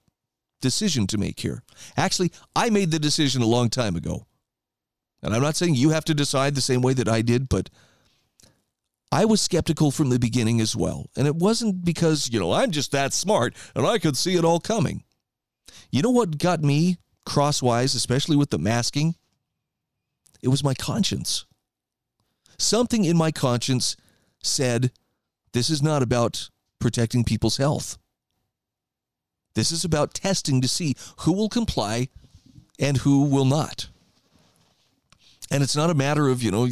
decision 0.62 1.08
to 1.08 1.17
make 1.17 1.39
here. 1.39 1.63
Actually, 1.96 2.32
I 2.56 2.70
made 2.70 2.91
the 2.91 3.00
decision 3.00 3.41
a 3.41 3.48
long 3.48 3.70
time 3.70 3.96
ago. 3.96 4.26
And 5.22 5.34
I'm 5.34 5.41
not 5.41 5.56
saying 5.56 5.76
you 5.76 5.89
have 5.89 6.06
to 6.06 6.13
decide 6.13 6.56
the 6.56 6.62
same 6.62 6.82
way 6.82 6.93
that 6.93 7.10
I 7.10 7.22
did, 7.22 7.50
but 7.50 7.70
I 9.12 9.26
was 9.26 9.41
skeptical 9.41 9.91
from 9.91 10.10
the 10.10 10.20
beginning 10.20 10.62
as 10.62 10.76
well. 10.76 11.10
And 11.15 11.28
it 11.28 11.36
wasn't 11.36 11.84
because, 11.84 12.30
you 12.32 12.39
know, 12.39 12.52
I'm 12.52 12.72
just 12.72 12.91
that 12.91 13.13
smart 13.13 13.56
and 13.76 13.86
I 13.86 14.00
could 14.00 14.17
see 14.17 14.36
it 14.36 14.46
all 14.46 14.60
coming. 14.60 15.04
You 15.91 16.02
know 16.02 16.12
what 16.12 16.38
got 16.38 16.62
me 16.62 16.98
crosswise, 17.26 17.96
especially 17.96 18.36
with 18.36 18.50
the 18.50 18.60
masking? 18.60 19.15
It 20.41 20.50
was 20.50 20.63
my 20.63 20.74
conscience. 20.74 21.46
Something 22.60 23.06
in 23.06 23.17
my 23.17 23.32
conscience 23.32 23.96
said, 24.43 24.91
this 25.54 25.70
is 25.70 25.82
not 25.82 26.04
about 26.04 26.50
protecting 26.80 27.24
people's 27.24 27.58
health. 27.58 27.98
This 29.58 29.72
is 29.72 29.84
about 29.84 30.13
testing 30.13 30.62
to 30.62 30.67
see 30.67 30.96
who 31.22 31.34
will 31.34 31.50
comply 31.50 32.10
and 32.78 32.98
who 32.98 33.24
will 33.24 33.43
not. 33.43 33.88
And 35.50 35.63
it's 35.63 35.76
not 35.76 35.89
a 35.89 35.96
matter 35.96 36.28
of 36.30 36.43
you 36.43 36.52
know 36.52 36.67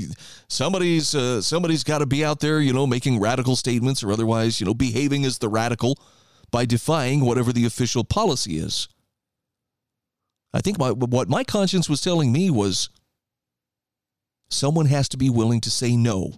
somebody's 0.48 1.16
uh, 1.16 1.42
somebody's 1.42 1.84
got 1.84 2.00
to 2.00 2.06
be 2.06 2.24
out 2.24 2.42
there 2.42 2.62
you 2.62 2.74
know 2.74 2.86
making 2.86 3.20
radical 3.20 3.56
statements 3.56 4.04
or 4.04 4.12
otherwise 4.12 4.60
you 4.60 4.68
know 4.68 4.76
behaving 4.76 5.26
as 5.26 5.40
the 5.40 5.50
radical 5.50 5.98
by 6.52 6.66
defying 6.66 7.22
whatever 7.22 7.52
the 7.52 7.66
official 7.66 8.04
policy 8.04 8.58
is. 8.58 8.88
I 10.54 10.62
think 10.62 10.78
my, 10.78 10.92
what 10.92 11.28
my 11.28 11.44
conscience 11.44 11.90
was 11.90 12.02
telling 12.02 12.32
me 12.32 12.52
was 12.52 12.90
someone 14.48 14.86
has 14.86 15.10
to 15.10 15.18
be 15.18 15.32
willing 15.32 15.60
to 15.62 15.72
say 15.72 15.98
no 15.98 16.34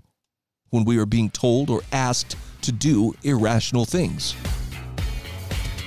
when 0.70 0.86
we 0.86 0.98
are 0.98 1.06
being 1.06 1.30
told 1.30 1.70
or 1.70 1.82
asked 1.92 2.38
to 2.62 2.72
do 2.72 3.16
irrational 3.24 3.84
things. 3.84 4.34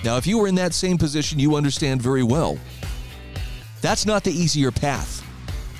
Now, 0.03 0.17
if 0.17 0.27
you 0.27 0.39
were 0.39 0.49
in 0.49 0.55
that 0.55 0.73
same 0.73 0.97
position, 0.97 1.39
you 1.39 1.57
understand 1.57 2.01
very 2.01 2.23
well. 2.23 2.59
That's 3.83 4.07
not 4.07 4.25
the 4.25 4.33
easier 4.33 4.71
path. 4.71 5.27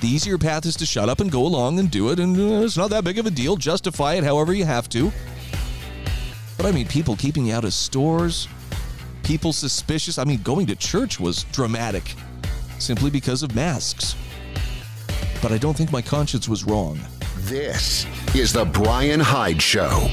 The 0.01 0.07
easier 0.07 0.37
path 0.37 0.65
is 0.65 0.75
to 0.77 0.85
shut 0.85 1.09
up 1.09 1.19
and 1.19 1.31
go 1.31 1.45
along 1.45 1.79
and 1.79 1.89
do 1.89 2.09
it, 2.09 2.19
and 2.19 2.35
uh, 2.35 2.65
it's 2.65 2.77
not 2.77 2.89
that 2.89 3.03
big 3.03 3.19
of 3.19 3.25
a 3.25 3.31
deal. 3.31 3.55
Justify 3.55 4.15
it 4.15 4.23
however 4.23 4.53
you 4.53 4.65
have 4.65 4.89
to. 4.89 5.11
But 6.57 6.65
I 6.65 6.71
mean, 6.71 6.87
people 6.87 7.15
keeping 7.15 7.47
you 7.47 7.53
out 7.53 7.65
of 7.65 7.73
stores, 7.73 8.47
people 9.23 9.53
suspicious. 9.53 10.17
I 10.17 10.23
mean, 10.23 10.41
going 10.41 10.65
to 10.67 10.75
church 10.75 11.19
was 11.19 11.43
dramatic 11.45 12.15
simply 12.79 13.09
because 13.09 13.43
of 13.43 13.55
masks. 13.55 14.15
But 15.41 15.51
I 15.51 15.57
don't 15.57 15.75
think 15.75 15.91
my 15.91 16.01
conscience 16.01 16.47
was 16.47 16.63
wrong. 16.63 16.99
This 17.37 18.05
is 18.35 18.53
The 18.53 18.65
Bryan 18.65 19.19
Hyde 19.19 19.61
Show. 19.61 20.09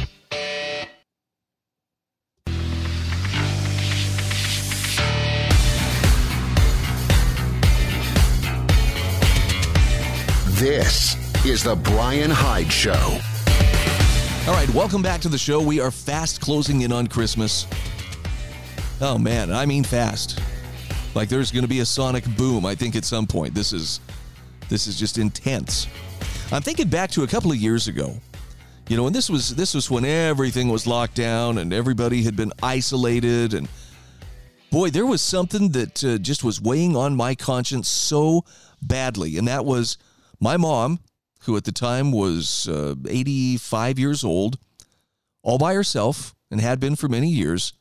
This 10.58 11.14
is 11.46 11.62
The 11.62 11.76
Bryan 11.76 12.32
Hyde 12.32 12.72
Show. 12.72 13.20
All 14.48 14.54
right, 14.54 14.68
welcome 14.74 15.02
back 15.02 15.20
to 15.20 15.28
the 15.28 15.38
show. 15.38 15.62
We 15.62 15.78
are 15.78 15.92
fast 15.92 16.40
closing 16.40 16.80
in 16.80 16.90
on 16.90 17.06
Christmas. 17.06 17.68
Oh 19.00 19.18
man, 19.18 19.52
I 19.52 19.66
mean 19.66 19.84
fast. 19.84 20.40
Like 21.14 21.28
there's 21.28 21.52
going 21.52 21.62
to 21.62 21.68
be 21.68 21.78
a 21.78 21.86
sonic 21.86 22.24
boom 22.36 22.66
I 22.66 22.74
think 22.74 22.96
at 22.96 23.04
some 23.04 23.24
point. 23.24 23.54
This 23.54 23.72
is 23.72 24.00
this 24.68 24.88
is 24.88 24.98
just 24.98 25.16
intense. 25.16 25.86
I'm 26.50 26.62
thinking 26.62 26.88
back 26.88 27.12
to 27.12 27.22
a 27.22 27.28
couple 27.28 27.52
of 27.52 27.58
years 27.58 27.86
ago. 27.86 28.14
You 28.88 28.96
know, 28.96 29.06
and 29.06 29.14
this 29.14 29.30
was 29.30 29.54
this 29.54 29.74
was 29.74 29.88
when 29.92 30.04
everything 30.04 30.70
was 30.70 30.88
locked 30.88 31.14
down 31.14 31.58
and 31.58 31.72
everybody 31.72 32.24
had 32.24 32.34
been 32.34 32.52
isolated 32.64 33.54
and 33.54 33.68
boy, 34.72 34.90
there 34.90 35.06
was 35.06 35.22
something 35.22 35.68
that 35.68 36.02
uh, 36.02 36.18
just 36.18 36.42
was 36.42 36.60
weighing 36.60 36.96
on 36.96 37.14
my 37.14 37.36
conscience 37.36 37.88
so 37.88 38.44
badly 38.82 39.38
and 39.38 39.46
that 39.46 39.64
was 39.64 39.98
my 40.40 40.56
mom, 40.56 41.00
who 41.42 41.56
at 41.56 41.64
the 41.64 41.72
time 41.72 42.12
was 42.12 42.68
uh, 42.68 42.94
85 43.08 43.98
years 43.98 44.24
old, 44.24 44.58
all 45.42 45.58
by 45.58 45.74
herself 45.74 46.34
and 46.50 46.60
had 46.60 46.80
been 46.80 46.96
for 46.96 47.08
many 47.08 47.28
years. 47.28 47.72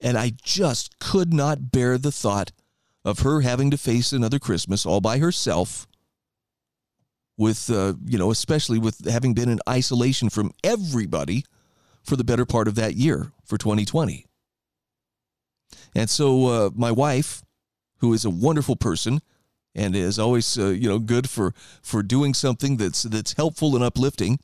And 0.00 0.16
I 0.16 0.32
just 0.42 0.98
could 0.98 1.32
not 1.32 1.72
bear 1.72 1.98
the 1.98 2.12
thought 2.12 2.52
of 3.04 3.20
her 3.20 3.40
having 3.40 3.70
to 3.70 3.78
face 3.78 4.12
another 4.12 4.38
Christmas 4.38 4.86
all 4.86 5.00
by 5.00 5.18
herself 5.18 5.86
with 7.40 7.70
uh, 7.70 7.94
you 8.04 8.18
know 8.18 8.30
especially 8.30 8.78
with 8.78 9.08
having 9.10 9.32
been 9.32 9.48
in 9.48 9.58
isolation 9.68 10.28
from 10.28 10.52
everybody 10.62 11.44
for 12.02 12.16
the 12.16 12.24
better 12.24 12.44
part 12.44 12.68
of 12.68 12.74
that 12.74 12.94
year 12.94 13.32
for 13.44 13.56
2020 13.56 14.26
and 15.94 16.10
so 16.10 16.46
uh, 16.46 16.70
my 16.74 16.90
wife 16.90 17.42
who 17.98 18.12
is 18.12 18.26
a 18.26 18.30
wonderful 18.30 18.76
person 18.76 19.20
and 19.74 19.94
is 19.94 20.18
always 20.18 20.58
uh, 20.58 20.68
you 20.68 20.88
know 20.88 20.98
good 20.98 21.28
for 21.28 21.54
for 21.82 22.02
doing 22.02 22.34
something 22.34 22.76
that's 22.76 23.02
that's 23.02 23.34
helpful 23.34 23.74
and 23.74 23.84
uplifting. 23.84 24.38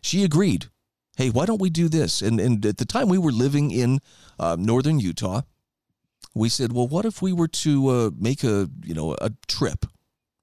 She 0.00 0.24
agreed. 0.24 0.66
Hey, 1.16 1.30
why 1.30 1.46
don't 1.46 1.60
we 1.60 1.70
do 1.70 1.88
this? 1.88 2.22
And 2.22 2.40
and 2.40 2.64
at 2.64 2.78
the 2.78 2.84
time 2.84 3.08
we 3.08 3.18
were 3.18 3.32
living 3.32 3.70
in 3.70 3.98
uh, 4.38 4.56
northern 4.58 5.00
Utah, 5.00 5.42
we 6.34 6.48
said, 6.48 6.72
well, 6.72 6.86
what 6.86 7.04
if 7.04 7.20
we 7.20 7.32
were 7.32 7.48
to 7.48 7.88
uh, 7.88 8.10
make 8.16 8.44
a 8.44 8.68
you 8.84 8.94
know 8.94 9.16
a 9.20 9.30
trip? 9.46 9.86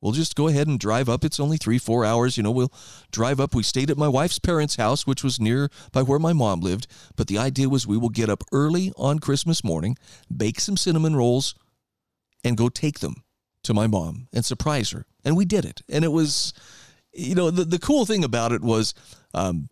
We'll 0.02 0.12
just 0.12 0.36
go 0.36 0.48
ahead 0.48 0.67
and 0.67 0.80
drive 0.80 1.10
up. 1.10 1.24
It's 1.24 1.39
only 1.39 1.58
three 1.58 1.80
four 1.80 2.06
hours. 2.06 2.38
You 2.38 2.43
know, 2.43 2.52
we'll 2.52 2.74
drive 3.12 3.39
up. 3.39 3.56
We 3.56 3.63
stayed 3.63 3.89
at 3.89 3.98
my 3.98 4.10
wife's 4.10 4.38
parents' 4.38 4.76
house, 4.76 5.08
which 5.08 5.24
was 5.24 5.39
near 5.39 5.69
by 5.93 6.04
where 6.04 6.19
my 6.19 6.34
mom 6.34 6.60
lived. 6.60 6.88
But 7.15 7.28
the 7.28 7.38
idea 7.38 7.69
was 7.69 7.88
we 7.88 7.98
will 7.98 8.10
get 8.10 8.30
up 8.30 8.43
early 8.52 8.91
on 8.98 9.19
Christmas 9.19 9.63
morning, 9.63 9.98
bake 10.36 10.60
some 10.60 10.78
cinnamon 10.78 11.15
rolls, 11.15 11.56
and 12.43 12.58
go 12.58 12.69
take 12.69 13.00
them 13.00 13.24
to 13.65 13.73
my 13.73 13.88
mom 13.88 14.28
and 14.34 14.45
surprise 14.45 14.91
her. 14.91 15.06
And 15.23 15.36
we 15.36 15.45
did 15.45 15.65
it. 15.65 15.82
And 15.89 16.06
it 16.06 16.12
was, 16.12 16.54
you 17.13 17.36
know, 17.36 17.51
the, 17.51 17.63
the 17.65 17.80
cool 17.80 18.06
thing 18.06 18.23
about 18.23 18.51
it 18.51 18.62
was 18.62 18.93
um, 19.34 19.69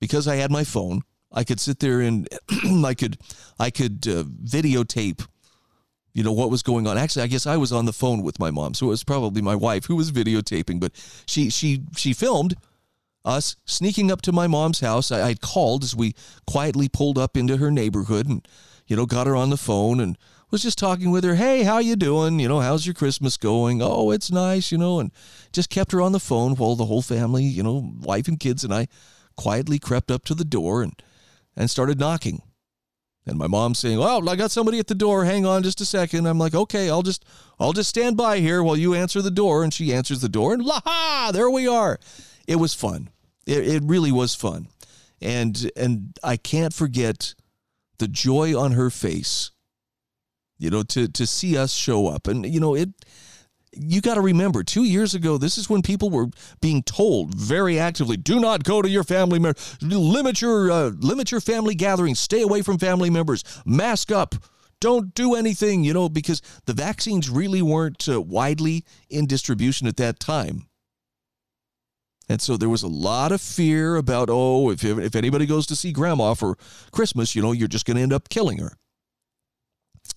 because 0.00 0.26
I 0.26 0.36
had 0.36 0.50
my 0.50 0.64
phone, 0.64 1.02
I 1.32 1.44
could 1.44 1.60
sit 1.60 1.80
there 1.80 2.00
and 2.00 2.28
I 2.84 2.94
could, 2.94 3.18
I 3.58 3.70
could 3.70 4.06
uh, 4.08 4.24
videotape, 4.24 5.26
you 6.14 6.22
know, 6.22 6.32
what 6.32 6.50
was 6.50 6.62
going 6.62 6.86
on. 6.86 6.96
Actually, 6.96 7.22
I 7.24 7.28
guess 7.28 7.46
I 7.46 7.56
was 7.56 7.72
on 7.72 7.84
the 7.84 7.92
phone 7.92 8.22
with 8.22 8.38
my 8.38 8.50
mom. 8.50 8.74
So 8.74 8.86
it 8.86 8.90
was 8.90 9.04
probably 9.04 9.42
my 9.42 9.54
wife 9.54 9.84
who 9.84 9.96
was 9.96 10.10
videotaping, 10.10 10.80
but 10.80 10.92
she, 11.26 11.50
she, 11.50 11.82
she 11.96 12.12
filmed 12.14 12.54
us 13.24 13.56
sneaking 13.66 14.10
up 14.10 14.22
to 14.22 14.32
my 14.32 14.46
mom's 14.46 14.80
house. 14.80 15.12
I, 15.12 15.28
I'd 15.28 15.42
called 15.42 15.84
as 15.84 15.94
we 15.94 16.14
quietly 16.46 16.88
pulled 16.88 17.18
up 17.18 17.36
into 17.36 17.58
her 17.58 17.70
neighborhood 17.70 18.26
and, 18.26 18.48
you 18.86 18.96
know, 18.96 19.04
got 19.04 19.26
her 19.26 19.36
on 19.36 19.50
the 19.50 19.58
phone 19.58 20.00
and, 20.00 20.16
was 20.50 20.62
just 20.62 20.78
talking 20.78 21.10
with 21.10 21.24
her. 21.24 21.34
Hey, 21.34 21.62
how 21.62 21.78
you 21.78 21.96
doing? 21.96 22.40
You 22.40 22.48
know, 22.48 22.60
how's 22.60 22.86
your 22.86 22.94
Christmas 22.94 23.36
going? 23.36 23.82
Oh, 23.82 24.10
it's 24.10 24.30
nice, 24.30 24.72
you 24.72 24.78
know, 24.78 24.98
and 25.00 25.12
just 25.52 25.70
kept 25.70 25.92
her 25.92 26.00
on 26.00 26.12
the 26.12 26.20
phone 26.20 26.54
while 26.54 26.76
the 26.76 26.86
whole 26.86 27.02
family, 27.02 27.44
you 27.44 27.62
know, 27.62 27.92
wife 28.00 28.28
and 28.28 28.40
kids 28.40 28.64
and 28.64 28.72
I 28.72 28.88
quietly 29.36 29.78
crept 29.78 30.10
up 30.10 30.24
to 30.26 30.34
the 30.34 30.44
door 30.44 30.82
and 30.82 31.00
and 31.56 31.70
started 31.70 31.98
knocking. 31.98 32.42
And 33.26 33.38
my 33.38 33.46
mom 33.46 33.74
saying, 33.74 33.98
"Well, 33.98 34.26
I 34.28 34.36
got 34.36 34.50
somebody 34.50 34.78
at 34.78 34.86
the 34.86 34.94
door. 34.94 35.24
Hang 35.24 35.44
on 35.44 35.62
just 35.62 35.82
a 35.82 35.84
second. 35.84 36.26
I'm 36.26 36.38
like, 36.38 36.54
"Okay, 36.54 36.88
I'll 36.88 37.02
just 37.02 37.24
I'll 37.60 37.74
just 37.74 37.90
stand 37.90 38.16
by 38.16 38.38
here 38.38 38.62
while 38.62 38.76
you 38.76 38.94
answer 38.94 39.20
the 39.20 39.30
door." 39.30 39.62
And 39.62 39.74
she 39.74 39.92
answers 39.92 40.20
the 40.20 40.30
door 40.30 40.54
and 40.54 40.62
la 40.62 40.80
ha, 40.84 41.30
there 41.32 41.50
we 41.50 41.68
are. 41.68 41.98
It 42.46 42.56
was 42.56 42.72
fun. 42.72 43.10
It, 43.46 43.68
it 43.68 43.82
really 43.84 44.12
was 44.12 44.34
fun. 44.34 44.68
And 45.20 45.70
and 45.76 46.18
I 46.22 46.38
can't 46.38 46.72
forget 46.72 47.34
the 47.98 48.08
joy 48.08 48.58
on 48.58 48.72
her 48.72 48.88
face 48.88 49.50
you 50.58 50.70
know, 50.70 50.82
to 50.84 51.08
to 51.08 51.26
see 51.26 51.56
us 51.56 51.72
show 51.72 52.08
up. 52.08 52.26
And 52.26 52.44
you 52.46 52.60
know, 52.60 52.74
it 52.74 52.90
you 53.72 54.00
got 54.00 54.14
to 54.14 54.20
remember, 54.20 54.62
two 54.62 54.84
years 54.84 55.14
ago, 55.14 55.38
this 55.38 55.58
is 55.58 55.68
when 55.68 55.82
people 55.82 56.10
were 56.10 56.28
being 56.60 56.82
told 56.82 57.34
very 57.34 57.78
actively, 57.78 58.16
"Do 58.16 58.40
not 58.40 58.64
go 58.64 58.82
to 58.82 58.88
your 58.88 59.04
family 59.04 59.38
members. 59.38 59.76
Limit 59.82 60.40
your 60.40 60.70
uh, 60.70 60.90
limit 60.98 61.30
your 61.30 61.40
family 61.40 61.74
gatherings. 61.74 62.18
Stay 62.18 62.42
away 62.42 62.62
from 62.62 62.78
family 62.78 63.10
members. 63.10 63.44
Mask 63.64 64.10
up. 64.10 64.34
Don't 64.80 65.14
do 65.14 65.34
anything." 65.34 65.84
You 65.84 65.94
know, 65.94 66.08
because 66.08 66.42
the 66.66 66.74
vaccines 66.74 67.30
really 67.30 67.62
weren't 67.62 68.08
uh, 68.08 68.20
widely 68.20 68.84
in 69.10 69.26
distribution 69.26 69.86
at 69.86 69.96
that 69.98 70.18
time. 70.18 70.68
And 72.28 72.42
so 72.42 72.56
there 72.56 72.68
was 72.68 72.82
a 72.82 72.88
lot 72.88 73.32
of 73.32 73.40
fear 73.40 73.96
about, 73.96 74.28
oh, 74.30 74.70
if, 74.70 74.84
if 74.84 75.16
anybody 75.16 75.46
goes 75.46 75.66
to 75.68 75.74
see 75.74 75.92
grandma 75.92 76.34
for 76.34 76.58
Christmas, 76.92 77.34
you 77.34 77.40
know, 77.40 77.52
you're 77.52 77.68
just 77.68 77.86
going 77.86 77.96
to 77.96 78.02
end 78.02 78.12
up 78.12 78.28
killing 78.28 78.58
her. 78.58 78.72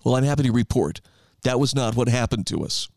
Well, 0.04 0.16
I'm 0.16 0.24
happy 0.24 0.44
to 0.44 0.52
report 0.52 1.00
that 1.42 1.60
was 1.60 1.74
not 1.74 1.96
what 1.96 2.08
happened 2.08 2.46
to 2.48 2.64
us. 2.64 2.88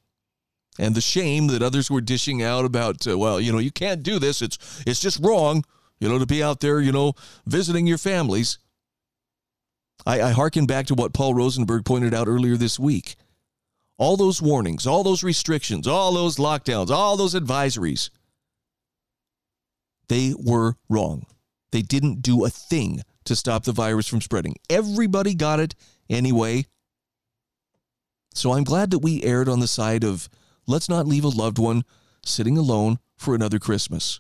And 0.78 0.94
the 0.94 1.02
shame 1.02 1.48
that 1.48 1.62
others 1.62 1.90
were 1.90 2.02
dishing 2.02 2.44
out 2.44 2.66
about, 2.66 3.08
uh, 3.08 3.18
well, 3.18 3.40
you 3.40 3.52
know, 3.52 3.60
you 3.60 3.72
can't 3.72 4.04
do 4.04 4.20
this. 4.20 4.42
It's 4.42 4.84
it's 4.86 5.00
just 5.00 5.20
wrong. 5.24 5.64
you 6.00 6.10
know, 6.10 6.20
to 6.20 6.26
be 6.26 6.44
out 6.44 6.60
there, 6.60 6.80
you 6.82 6.92
know, 6.92 7.14
visiting 7.46 7.88
your 7.88 7.98
families. 7.98 8.58
I, 10.06 10.22
I 10.22 10.32
hearken 10.32 10.66
back 10.66 10.88
to 10.88 10.96
what 10.96 11.14
Paul 11.14 11.34
Rosenberg 11.34 11.86
pointed 11.86 12.14
out 12.14 12.28
earlier 12.28 12.58
this 12.58 12.78
week. 12.78 13.16
All 13.98 14.18
those 14.18 14.42
warnings, 14.42 14.86
all 14.86 15.04
those 15.04 15.24
restrictions, 15.24 15.88
all 15.88 16.14
those 16.14 16.36
lockdowns, 16.36 16.90
all 16.90 17.16
those 17.16 17.34
advisories, 17.34 18.10
they 20.10 20.34
were 20.38 20.76
wrong. 20.90 21.26
They 21.72 21.82
didn't 21.82 22.22
do 22.22 22.46
a 22.46 22.50
thing 22.50 23.02
to 23.24 23.36
stop 23.36 23.64
the 23.64 23.72
virus 23.72 24.08
from 24.08 24.22
spreading. 24.22 24.56
Everybody 24.70 25.34
got 25.34 25.60
it 25.60 25.76
anyway. 26.10 26.66
So 28.36 28.52
I'm 28.52 28.66
glad 28.66 28.92
that 28.92 29.00
we 29.00 29.24
erred 29.24 29.48
on 29.48 29.62
the 29.62 29.68
side 29.68 30.04
of 30.04 30.30
let's 30.68 30.90
not 30.90 31.08
leave 31.08 31.24
a 31.24 31.30
loved 31.30 31.58
one 31.58 31.84
sitting 32.24 32.58
alone 32.58 33.00
for 33.18 33.34
another 33.34 33.60
Christmas. 33.60 34.20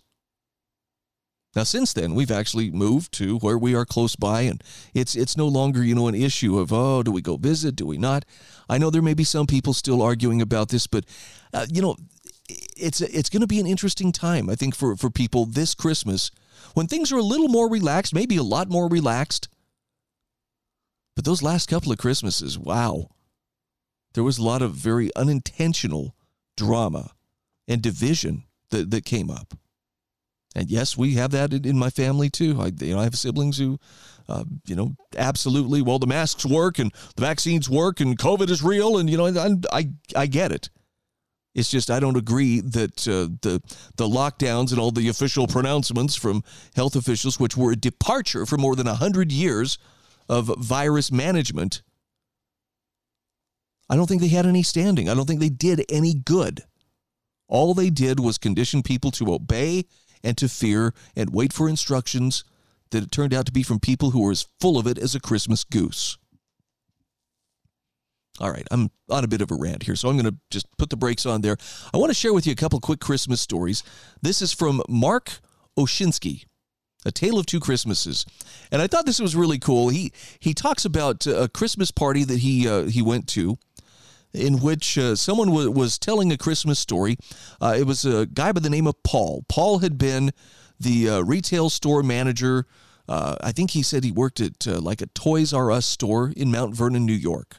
Now, 1.53 1.63
since 1.63 1.93
then, 1.93 2.15
we've 2.15 2.31
actually 2.31 2.71
moved 2.71 3.13
to 3.13 3.37
where 3.39 3.57
we 3.57 3.75
are 3.75 3.85
close 3.85 4.15
by, 4.15 4.41
and 4.41 4.63
it's 4.93 5.15
it's 5.15 5.37
no 5.37 5.47
longer 5.47 5.83
you 5.83 5.95
know 5.95 6.07
an 6.07 6.15
issue 6.15 6.57
of 6.59 6.71
oh, 6.73 7.03
do 7.03 7.11
we 7.11 7.21
go 7.21 7.37
visit, 7.37 7.75
do 7.75 7.85
we 7.85 7.97
not? 7.97 8.25
I 8.69 8.77
know 8.77 8.89
there 8.89 9.01
may 9.01 9.13
be 9.13 9.23
some 9.23 9.47
people 9.47 9.73
still 9.73 10.01
arguing 10.01 10.41
about 10.41 10.69
this, 10.69 10.87
but 10.87 11.05
uh, 11.53 11.65
you 11.71 11.81
know, 11.81 11.95
it's 12.49 13.01
it's 13.01 13.29
going 13.29 13.41
to 13.41 13.47
be 13.47 13.59
an 13.59 13.67
interesting 13.67 14.11
time, 14.11 14.49
I 14.49 14.55
think, 14.55 14.75
for 14.75 14.95
for 14.95 15.09
people 15.09 15.45
this 15.45 15.75
Christmas 15.75 16.31
when 16.73 16.87
things 16.87 17.11
are 17.11 17.17
a 17.17 17.23
little 17.23 17.49
more 17.49 17.69
relaxed, 17.69 18.13
maybe 18.13 18.37
a 18.37 18.43
lot 18.43 18.69
more 18.69 18.89
relaxed. 18.89 19.49
But 21.15 21.23
those 21.23 21.41
last 21.41 21.69
couple 21.69 21.93
of 21.93 21.97
Christmases, 21.97 22.59
wow, 22.59 23.07
there 24.15 24.23
was 24.23 24.37
a 24.37 24.43
lot 24.43 24.61
of 24.61 24.73
very 24.73 25.15
unintentional 25.15 26.15
drama 26.57 27.11
and 27.67 27.81
division 27.81 28.45
that 28.71 28.89
that 28.91 29.05
came 29.05 29.29
up. 29.29 29.53
And 30.55 30.71
yes, 30.71 30.97
we 30.97 31.15
have 31.15 31.31
that 31.31 31.53
in, 31.53 31.65
in 31.65 31.77
my 31.77 31.89
family 31.89 32.29
too. 32.29 32.59
I, 32.59 32.71
you 32.79 32.95
know, 32.95 33.01
I 33.01 33.03
have 33.03 33.17
siblings 33.17 33.57
who, 33.57 33.77
uh, 34.29 34.45
you 34.65 34.75
know, 34.75 34.95
absolutely. 35.17 35.81
Well, 35.81 35.99
the 35.99 36.07
masks 36.07 36.45
work 36.45 36.79
and 36.79 36.91
the 37.15 37.21
vaccines 37.21 37.69
work 37.69 37.99
and 37.99 38.17
COVID 38.17 38.49
is 38.49 38.63
real, 38.63 38.97
and 38.97 39.09
you 39.09 39.17
know, 39.17 39.27
I 39.27 39.49
I, 39.71 39.89
I 40.15 40.25
get 40.27 40.51
it. 40.51 40.69
It's 41.53 41.69
just 41.69 41.91
I 41.91 41.99
don't 41.99 42.17
agree 42.17 42.61
that 42.61 43.07
uh, 43.07 43.31
the 43.41 43.61
the 43.97 44.07
lockdowns 44.07 44.71
and 44.71 44.79
all 44.79 44.91
the 44.91 45.09
official 45.09 45.47
pronouncements 45.47 46.15
from 46.15 46.43
health 46.75 46.95
officials, 46.95 47.39
which 47.39 47.57
were 47.57 47.73
a 47.73 47.77
departure 47.77 48.45
for 48.45 48.57
more 48.57 48.75
than 48.75 48.87
hundred 48.87 49.31
years 49.31 49.77
of 50.27 50.47
virus 50.57 51.11
management, 51.11 51.81
I 53.89 53.95
don't 53.95 54.07
think 54.07 54.21
they 54.21 54.29
had 54.29 54.45
any 54.45 54.63
standing. 54.63 55.09
I 55.09 55.13
don't 55.13 55.25
think 55.25 55.39
they 55.39 55.49
did 55.49 55.85
any 55.89 56.13
good. 56.13 56.63
All 57.47 57.73
they 57.73 57.89
did 57.89 58.19
was 58.19 58.37
condition 58.37 58.81
people 58.81 59.11
to 59.11 59.33
obey 59.33 59.85
and 60.23 60.37
to 60.37 60.49
fear 60.49 60.93
and 61.15 61.29
wait 61.29 61.53
for 61.53 61.69
instructions 61.69 62.43
that 62.91 63.03
it 63.03 63.11
turned 63.11 63.33
out 63.33 63.45
to 63.45 63.51
be 63.51 63.63
from 63.63 63.79
people 63.79 64.11
who 64.11 64.21
were 64.21 64.31
as 64.31 64.47
full 64.59 64.77
of 64.77 64.87
it 64.87 64.97
as 64.97 65.13
a 65.15 65.19
Christmas 65.19 65.63
goose. 65.63 66.17
All 68.39 68.51
right, 68.51 68.67
I'm 68.69 68.89
on 69.09 69.23
a 69.23 69.27
bit 69.27 69.41
of 69.41 69.51
a 69.51 69.55
rant 69.55 69.83
here, 69.83 69.95
so 69.95 70.09
I'm 70.09 70.17
going 70.17 70.31
to 70.31 70.37
just 70.49 70.67
put 70.77 70.89
the 70.89 70.97
brakes 70.97 71.25
on 71.25 71.41
there. 71.41 71.55
I 71.93 71.97
want 71.97 72.09
to 72.09 72.15
share 72.15 72.33
with 72.33 72.45
you 72.45 72.51
a 72.51 72.55
couple 72.55 72.79
quick 72.81 72.99
Christmas 72.99 73.39
stories. 73.39 73.81
This 74.21 74.41
is 74.41 74.51
from 74.51 74.81
Mark 74.89 75.39
Oshinskie, 75.77 76.43
A 77.05 77.11
Tale 77.11 77.39
of 77.39 77.45
Two 77.45 77.61
Christmases. 77.61 78.25
And 78.71 78.81
I 78.81 78.87
thought 78.87 79.05
this 79.05 79.21
was 79.21 79.37
really 79.37 79.59
cool. 79.59 79.87
He 79.87 80.11
he 80.39 80.53
talks 80.53 80.83
about 80.83 81.25
a 81.25 81.47
Christmas 81.47 81.91
party 81.91 82.25
that 82.25 82.39
he 82.39 82.67
uh, 82.67 82.83
he 82.85 83.01
went 83.01 83.27
to 83.29 83.57
in 84.35 84.59
which 84.59 84.97
uh, 84.97 85.15
someone 85.15 85.49
w- 85.49 85.71
was 85.71 85.97
telling 85.97 86.31
a 86.31 86.37
Christmas 86.37 86.79
story. 86.79 87.17
Uh, 87.61 87.75
it 87.77 87.85
was 87.85 88.05
a 88.05 88.25
guy 88.25 88.51
by 88.51 88.59
the 88.59 88.69
name 88.69 88.87
of 88.87 89.01
Paul. 89.03 89.45
Paul 89.47 89.79
had 89.79 89.97
been 89.97 90.31
the 90.79 91.09
uh, 91.09 91.21
retail 91.21 91.69
store 91.69 92.03
manager. 92.03 92.65
Uh, 93.07 93.35
I 93.41 93.51
think 93.51 93.71
he 93.71 93.83
said 93.83 94.03
he 94.03 94.11
worked 94.11 94.39
at 94.41 94.67
uh, 94.67 94.79
like 94.79 95.01
a 95.01 95.07
Toys 95.07 95.53
R 95.53 95.71
Us 95.71 95.85
store 95.85 96.33
in 96.35 96.51
Mount 96.51 96.75
Vernon, 96.75 97.05
New 97.05 97.13
York. 97.13 97.57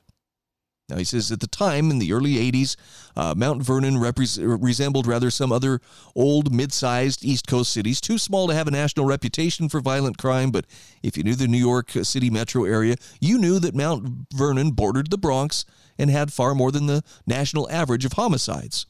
Now, 0.89 0.99
he 0.99 1.05
says 1.05 1.33
at 1.33 1.41
the 1.41 1.49
time 1.49 1.91
in 1.91 1.99
the 1.99 2.13
early 2.13 2.35
80s, 2.35 2.77
uh, 3.17 3.35
Mount 3.37 3.61
Vernon 3.61 3.97
repre- 3.97 4.57
resembled 4.63 5.09
rather 5.09 5.33
some 5.33 5.51
other 5.51 5.81
old, 6.15 6.55
mid 6.55 6.73
sized 6.73 7.25
East 7.25 7.49
Coast 7.49 7.73
cities, 7.73 8.01
too 8.01 8.19
small 8.19 8.47
to 8.47 8.55
have 8.55 8.69
a 8.69 8.71
national 8.71 9.05
reputation 9.05 9.69
for 9.69 9.81
violent 9.81 10.17
crime. 10.17 10.53
But 10.53 10.67
if 11.03 11.17
you 11.17 11.25
knew 11.25 11.35
the 11.35 11.49
New 11.49 11.59
York 11.59 11.91
City 12.03 12.31
metro 12.31 12.65
area, 12.65 12.95
you 13.21 13.37
knew 13.37 13.59
that 13.59 13.75
Mount 13.75 14.29
Vernon 14.33 14.71
bordered 14.71 15.11
the 15.11 15.19
Bronx 15.19 15.65
and 15.99 16.09
had 16.09 16.33
far 16.33 16.55
more 16.55 16.71
than 16.71 16.87
the 16.87 17.03
national 17.27 17.69
average 17.69 18.05
of 18.05 18.13
homicides. 18.13 18.87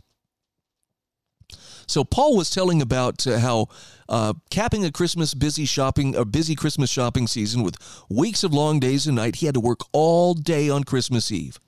So 1.87 2.05
Paul 2.05 2.37
was 2.37 2.51
telling 2.51 2.83
about 2.83 3.27
uh, 3.27 3.39
how 3.39 3.69
uh, 4.07 4.35
capping 4.51 4.85
a 4.85 4.93
Christmas 4.93 5.33
busy 5.33 5.65
shopping, 5.65 6.15
a 6.15 6.27
busy 6.27 6.55
Christmas 6.57 6.91
shopping 6.91 7.27
season 7.27 7.63
with 7.63 7.77
weeks 8.11 8.45
of 8.45 8.53
long 8.53 8.81
days 8.81 9.07
and 9.07 9.17
night, 9.17 9.37
he 9.37 9.47
had 9.47 9.55
to 9.55 9.61
work 9.61 9.81
all 9.93 10.35
day 10.35 10.69
on 10.69 10.85
Christmas 10.85 11.33
Eve. 11.33 11.59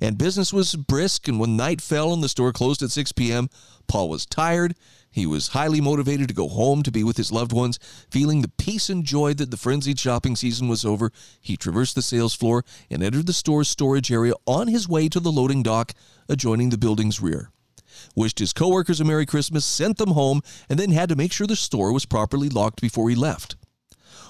And 0.00 0.16
business 0.16 0.52
was 0.52 0.74
brisk, 0.74 1.28
and 1.28 1.38
when 1.38 1.56
night 1.56 1.80
fell 1.80 2.12
and 2.12 2.22
the 2.22 2.28
store 2.28 2.52
closed 2.52 2.82
at 2.82 2.90
6 2.90 3.12
p.m., 3.12 3.50
Paul 3.86 4.08
was 4.08 4.24
tired. 4.24 4.74
He 5.10 5.26
was 5.26 5.48
highly 5.48 5.80
motivated 5.80 6.28
to 6.28 6.34
go 6.34 6.48
home 6.48 6.82
to 6.84 6.92
be 6.92 7.04
with 7.04 7.16
his 7.16 7.32
loved 7.32 7.52
ones. 7.52 7.78
Feeling 8.10 8.40
the 8.40 8.48
peace 8.48 8.88
and 8.88 9.04
joy 9.04 9.34
that 9.34 9.50
the 9.50 9.56
frenzied 9.56 9.98
shopping 9.98 10.36
season 10.36 10.68
was 10.68 10.84
over, 10.84 11.10
he 11.40 11.56
traversed 11.56 11.96
the 11.96 12.02
sales 12.02 12.34
floor 12.34 12.64
and 12.88 13.02
entered 13.02 13.26
the 13.26 13.32
store's 13.32 13.68
storage 13.68 14.10
area 14.10 14.34
on 14.46 14.68
his 14.68 14.88
way 14.88 15.08
to 15.08 15.20
the 15.20 15.32
loading 15.32 15.62
dock 15.62 15.92
adjoining 16.28 16.70
the 16.70 16.78
building's 16.78 17.20
rear. 17.20 17.50
Wished 18.14 18.38
his 18.38 18.52
coworkers 18.52 19.00
a 19.00 19.04
Merry 19.04 19.26
Christmas, 19.26 19.64
sent 19.64 19.98
them 19.98 20.12
home, 20.12 20.40
and 20.68 20.78
then 20.78 20.92
had 20.92 21.08
to 21.08 21.16
make 21.16 21.32
sure 21.32 21.46
the 21.46 21.56
store 21.56 21.92
was 21.92 22.06
properly 22.06 22.48
locked 22.48 22.80
before 22.80 23.10
he 23.10 23.16
left. 23.16 23.56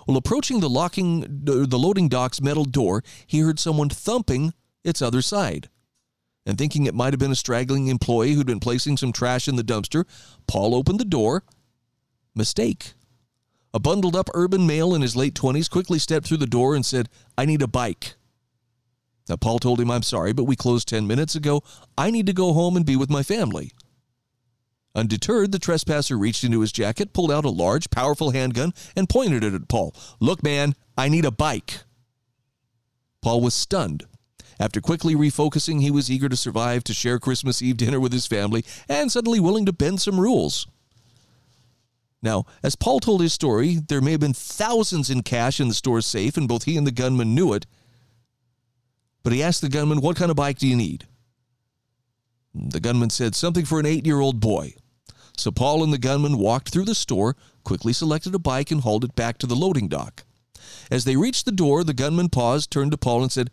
While 0.07 0.17
approaching 0.17 0.61
the 0.61 0.71
locking 0.71 1.25
the 1.45 1.79
loading 1.79 2.09
dock's 2.09 2.41
metal 2.41 2.65
door, 2.65 3.05
he 3.27 3.41
heard 3.41 3.61
someone 3.61 3.91
thumping 3.91 4.55
its 4.85 5.03
other 5.03 5.23
side. 5.23 5.69
And 6.47 6.57
thinking 6.57 6.87
it 6.87 6.95
might 6.95 7.13
have 7.13 7.21
been 7.21 7.31
a 7.31 7.37
straggling 7.37 7.89
employee 7.89 8.33
who'd 8.33 8.47
been 8.47 8.61
placing 8.61 8.97
some 8.97 9.13
trash 9.13 9.47
in 9.47 9.57
the 9.57 9.63
dumpster, 9.63 10.05
Paul 10.47 10.75
opened 10.75 10.99
the 10.99 11.05
door. 11.05 11.45
Mistake. 12.35 12.95
A 13.73 13.79
bundled 13.79 14.17
up 14.17 14.29
urban 14.35 14.67
male 14.67 14.95
in 14.95 15.03
his 15.03 15.15
late 15.15 15.35
20s 15.35 15.71
quickly 15.71 15.99
stepped 15.99 16.27
through 16.27 16.39
the 16.39 16.47
door 16.47 16.75
and 16.75 16.85
said, 16.85 17.09
I 17.37 17.45
need 17.45 17.63
a 17.63 17.69
bike. 17.69 18.15
Now, 19.29 19.37
Paul 19.37 19.61
told 19.61 19.81
him, 19.81 19.91
I'm 19.91 20.03
sorry, 20.03 20.33
but 20.33 20.45
we 20.45 20.57
closed 20.57 20.89
10 20.89 21.07
minutes 21.07 21.37
ago. 21.37 21.63
I 21.97 22.11
need 22.11 22.27
to 22.27 22.33
go 22.33 22.53
home 22.53 22.77
and 22.77 22.85
be 22.85 22.97
with 22.97 23.11
my 23.11 23.23
family. 23.23 23.71
Undeterred, 24.93 25.53
the 25.53 25.61
trespasser 25.61 26.19
reached 26.19 26.43
into 26.43 26.63
his 26.63 26.73
jacket, 26.73 27.13
pulled 27.13 27.31
out 27.31 27.45
a 27.45 27.51
large, 27.51 27.91
powerful 27.91 28.33
handgun, 28.33 28.75
and 28.97 29.09
pointed 29.09 29.45
it 29.45 29.55
at 29.55 29.69
Paul. 29.69 29.95
Look, 30.19 30.43
man, 30.43 30.75
I 30.99 31.09
need 31.09 31.25
a 31.25 31.31
bike. 31.31 31.85
Paul 33.23 33.41
was 33.41 33.55
stunned. 33.55 34.05
After 34.61 34.83
quickly 34.83 35.15
refocusing, 35.15 35.81
he 35.81 35.91
was 35.91 36.11
eager 36.11 36.29
to 36.29 36.37
survive, 36.37 36.85
to 36.85 36.93
share 36.93 37.19
Christmas 37.19 37.63
Eve 37.63 37.79
dinner 37.79 37.99
with 37.99 38.13
his 38.13 38.27
family, 38.27 38.63
and 38.91 39.11
suddenly 39.11 39.41
willing 39.41 39.65
to 39.65 39.73
bend 39.73 40.03
some 40.03 40.21
rules. 40.21 40.67
Now, 42.23 42.45
as 42.63 42.77
Paul 42.77 43.01
told 43.01 43.23
his 43.23 43.33
story, 43.33 43.77
there 43.77 44.03
may 44.03 44.11
have 44.11 44.21
been 44.21 44.35
thousands 44.35 45.09
in 45.09 45.23
cash 45.23 45.61
in 45.61 45.69
the 45.69 45.75
store's 45.75 46.05
safe, 46.05 46.37
and 46.37 46.47
both 46.47 46.65
he 46.65 46.77
and 46.77 46.87
the 46.87 46.93
gunman 46.93 47.35
knew 47.35 47.55
it. 47.55 47.65
But 49.23 49.33
he 49.33 49.43
asked 49.43 49.63
the 49.63 49.71
gunman, 49.71 50.03
What 50.03 50.17
kind 50.17 50.31
of 50.31 50.37
bike 50.37 50.59
do 50.59 50.69
you 50.69 50.77
need? 50.77 51.07
The 52.55 52.81
gunman 52.81 53.09
said, 53.09 53.35
Something 53.35 53.65
for 53.65 53.81
an 53.81 53.87
eight 53.87 54.05
year 54.05 54.21
old 54.21 54.41
boy. 54.41 54.75
So 55.39 55.51
Paul 55.51 55.83
and 55.83 55.91
the 55.91 55.99
gunman 55.99 56.37
walked 56.37 56.69
through 56.69 56.85
the 56.85 56.95
store, 56.95 57.35
quickly 57.65 57.95
selected 57.95 58.35
a 58.35 58.39
bike, 58.39 58.71
and 58.71 58.83
hauled 58.83 59.05
it 59.05 59.15
back 59.15 59.39
to 59.39 59.47
the 59.47 59.57
loading 59.57 59.89
dock. 59.89 60.25
As 60.91 61.05
they 61.05 61.17
reached 61.17 61.47
the 61.47 61.53
door, 61.53 61.83
the 61.83 61.95
gunman 61.95 62.29
paused, 62.29 62.71
turned 62.71 62.91
to 62.91 62.99
Paul, 62.99 63.23
and 63.23 63.33
said, 63.33 63.51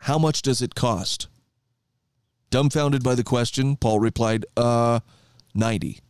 how 0.00 0.18
much 0.18 0.42
does 0.42 0.62
it 0.62 0.74
cost? 0.74 1.28
Dumbfounded 2.50 3.02
by 3.02 3.14
the 3.14 3.24
question, 3.24 3.76
Paul 3.76 4.00
replied, 4.00 4.44
Uh, 4.56 5.00
90. 5.54 6.00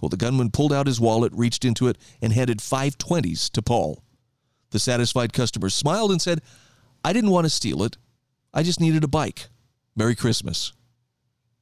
Well, 0.00 0.08
the 0.08 0.16
gunman 0.16 0.50
pulled 0.50 0.72
out 0.72 0.86
his 0.86 1.00
wallet, 1.00 1.32
reached 1.34 1.64
into 1.64 1.86
it, 1.88 1.98
and 2.22 2.32
handed 2.32 2.62
five 2.62 2.96
twenties 2.96 3.50
to 3.50 3.62
Paul. 3.62 4.02
The 4.70 4.78
satisfied 4.78 5.32
customer 5.32 5.68
smiled 5.68 6.10
and 6.10 6.22
said, 6.22 6.40
I 7.04 7.12
didn't 7.12 7.30
want 7.30 7.44
to 7.44 7.50
steal 7.50 7.82
it. 7.82 7.96
I 8.54 8.62
just 8.62 8.80
needed 8.80 9.04
a 9.04 9.08
bike. 9.08 9.48
Merry 9.96 10.14
Christmas. 10.14 10.72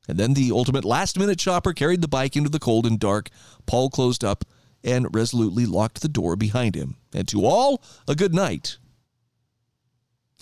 And 0.07 0.19
then 0.19 0.35
the 0.35 0.53
ultimate 0.53 0.85
last 0.85 1.19
minute 1.19 1.41
shopper 1.41 1.73
carried 1.73 2.01
the 2.01 2.09
bike 2.09 2.37
into 2.37 2.49
the 2.51 2.59
cold 2.59 2.87
and 2.87 2.99
dark. 2.99 3.31
Paul 3.67 3.91
closed 3.91 4.25
up 4.25 4.45
and 4.85 5.15
resolutely 5.15 5.67
locked 5.67 6.01
the 6.01 6.09
door 6.09 6.37
behind 6.37 6.75
him. 6.75 6.97
And 7.13 7.27
to 7.29 7.45
all, 7.45 7.83
a 8.07 8.15
good 8.15 8.35
night. 8.35 8.79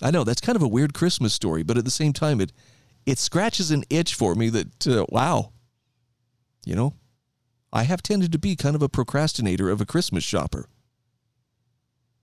I 0.01 0.11
know 0.11 0.23
that's 0.23 0.41
kind 0.41 0.55
of 0.55 0.61
a 0.61 0.67
weird 0.67 0.93
Christmas 0.93 1.33
story, 1.33 1.63
but 1.63 1.77
at 1.77 1.85
the 1.85 1.91
same 1.91 2.13
time, 2.13 2.39
it 2.39 2.51
it 3.05 3.17
scratches 3.17 3.71
an 3.71 3.83
itch 3.89 4.13
for 4.13 4.35
me 4.35 4.49
that 4.49 4.87
uh, 4.87 5.05
wow, 5.09 5.51
you 6.65 6.75
know, 6.75 6.93
I 7.71 7.83
have 7.83 8.03
tended 8.03 8.31
to 8.31 8.39
be 8.39 8.55
kind 8.55 8.75
of 8.75 8.81
a 8.81 8.89
procrastinator 8.89 9.69
of 9.69 9.81
a 9.81 9.85
Christmas 9.85 10.23
shopper. 10.23 10.67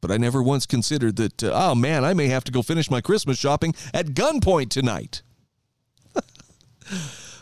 But 0.00 0.10
I 0.10 0.18
never 0.18 0.42
once 0.42 0.66
considered 0.66 1.16
that, 1.16 1.42
uh, 1.42 1.50
oh 1.54 1.74
man, 1.74 2.04
I 2.04 2.12
may 2.12 2.26
have 2.26 2.44
to 2.44 2.52
go 2.52 2.60
finish 2.60 2.90
my 2.90 3.00
Christmas 3.00 3.38
shopping 3.38 3.74
at 3.94 4.08
gunpoint 4.08 4.68
tonight. 4.68 5.22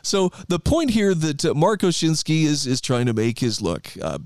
so 0.02 0.30
the 0.46 0.60
point 0.60 0.90
here 0.90 1.12
that 1.12 1.44
uh, 1.44 1.54
Mark 1.54 1.80
Oshinskie 1.80 2.44
is, 2.44 2.66
is 2.66 2.80
trying 2.80 3.06
to 3.06 3.12
make 3.12 3.42
is 3.42 3.60
look, 3.60 3.90
uh, 4.00 4.18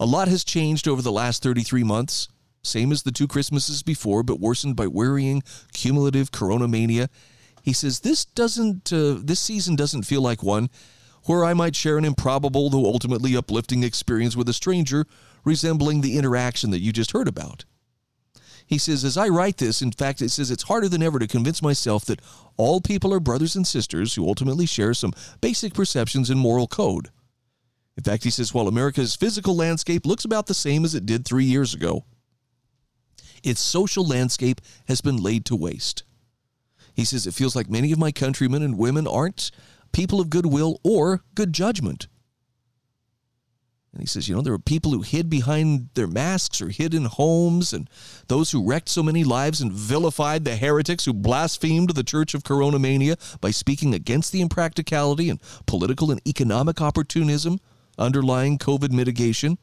A 0.00 0.06
lot 0.06 0.28
has 0.28 0.44
changed 0.44 0.88
over 0.88 1.02
the 1.02 1.12
last 1.12 1.42
33 1.42 1.84
months, 1.84 2.28
same 2.66 2.92
as 2.92 3.02
the 3.02 3.12
two 3.12 3.28
Christmases 3.28 3.82
before, 3.82 4.22
but 4.22 4.40
worsened 4.40 4.76
by 4.76 4.86
worrying, 4.86 5.42
cumulative 5.72 6.32
corona 6.32 6.68
mania. 6.68 7.08
He 7.62 7.72
says 7.72 8.00
this 8.00 8.24
doesn't 8.24 8.92
uh, 8.92 9.16
this 9.22 9.40
season 9.40 9.76
doesn't 9.76 10.02
feel 10.02 10.20
like 10.20 10.42
one 10.42 10.68
where 11.26 11.44
I 11.44 11.54
might 11.54 11.74
share 11.74 11.96
an 11.96 12.04
improbable 12.04 12.68
though 12.68 12.84
ultimately 12.84 13.36
uplifting 13.36 13.82
experience 13.82 14.36
with 14.36 14.48
a 14.48 14.52
stranger 14.52 15.06
resembling 15.44 16.00
the 16.00 16.18
interaction 16.18 16.70
that 16.70 16.80
you 16.80 16.92
just 16.92 17.12
heard 17.12 17.28
about. 17.28 17.64
He 18.66 18.78
says, 18.78 19.04
as 19.04 19.18
I 19.18 19.28
write 19.28 19.58
this, 19.58 19.82
in 19.82 19.92
fact, 19.92 20.22
it 20.22 20.30
says 20.30 20.50
it's 20.50 20.64
harder 20.64 20.88
than 20.88 21.02
ever 21.02 21.18
to 21.18 21.26
convince 21.26 21.60
myself 21.60 22.04
that 22.06 22.20
all 22.56 22.80
people 22.80 23.12
are 23.12 23.20
brothers 23.20 23.56
and 23.56 23.66
sisters 23.66 24.14
who 24.14 24.26
ultimately 24.26 24.66
share 24.66 24.94
some 24.94 25.12
basic 25.40 25.74
perceptions 25.74 26.30
and 26.30 26.40
moral 26.40 26.66
code. 26.66 27.10
In 27.96 28.02
fact, 28.02 28.24
he 28.24 28.30
says, 28.30 28.54
while 28.54 28.66
America's 28.66 29.14
physical 29.14 29.54
landscape 29.54 30.06
looks 30.06 30.24
about 30.24 30.46
the 30.46 30.54
same 30.54 30.84
as 30.84 30.94
it 30.94 31.06
did 31.06 31.24
three 31.24 31.44
years 31.44 31.74
ago, 31.74 32.04
its 33.44 33.60
social 33.60 34.06
landscape 34.06 34.60
has 34.88 35.00
been 35.00 35.16
laid 35.16 35.44
to 35.46 35.56
waste. 35.56 36.02
He 36.94 37.04
says, 37.04 37.26
it 37.26 37.34
feels 37.34 37.54
like 37.54 37.68
many 37.68 37.92
of 37.92 37.98
my 37.98 38.12
countrymen 38.12 38.62
and 38.62 38.78
women 38.78 39.06
aren't 39.06 39.50
people 39.92 40.20
of 40.20 40.30
goodwill 40.30 40.80
or 40.82 41.22
good 41.34 41.52
judgment. 41.52 42.08
And 43.92 44.00
he 44.00 44.06
says, 44.08 44.28
you 44.28 44.34
know, 44.34 44.42
there 44.42 44.52
were 44.52 44.58
people 44.58 44.90
who 44.90 45.02
hid 45.02 45.30
behind 45.30 45.90
their 45.94 46.08
masks 46.08 46.60
or 46.60 46.68
hid 46.68 46.94
in 46.94 47.04
homes, 47.04 47.72
and 47.72 47.88
those 48.26 48.50
who 48.50 48.66
wrecked 48.66 48.88
so 48.88 49.04
many 49.04 49.22
lives 49.22 49.60
and 49.60 49.70
vilified 49.70 50.44
the 50.44 50.56
heretics 50.56 51.04
who 51.04 51.12
blasphemed 51.12 51.90
the 51.90 52.02
Church 52.02 52.34
of 52.34 52.42
Coronamania 52.42 53.16
by 53.40 53.52
speaking 53.52 53.94
against 53.94 54.32
the 54.32 54.40
impracticality 54.40 55.30
and 55.30 55.40
political 55.66 56.10
and 56.10 56.20
economic 56.26 56.80
opportunism 56.80 57.60
underlying 57.96 58.58
COVID 58.58 58.90
mitigation. 58.90 59.58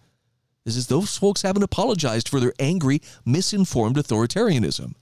Is 0.66 0.78
as 0.78 0.88
those 0.88 1.18
folks 1.18 1.41
haven't 1.41 1.64
apologized 1.64 2.30
for 2.30 2.39
their 2.39 2.53
angry, 2.59 3.01
misinformed 3.26 3.95
authoritarianism. 3.95 4.93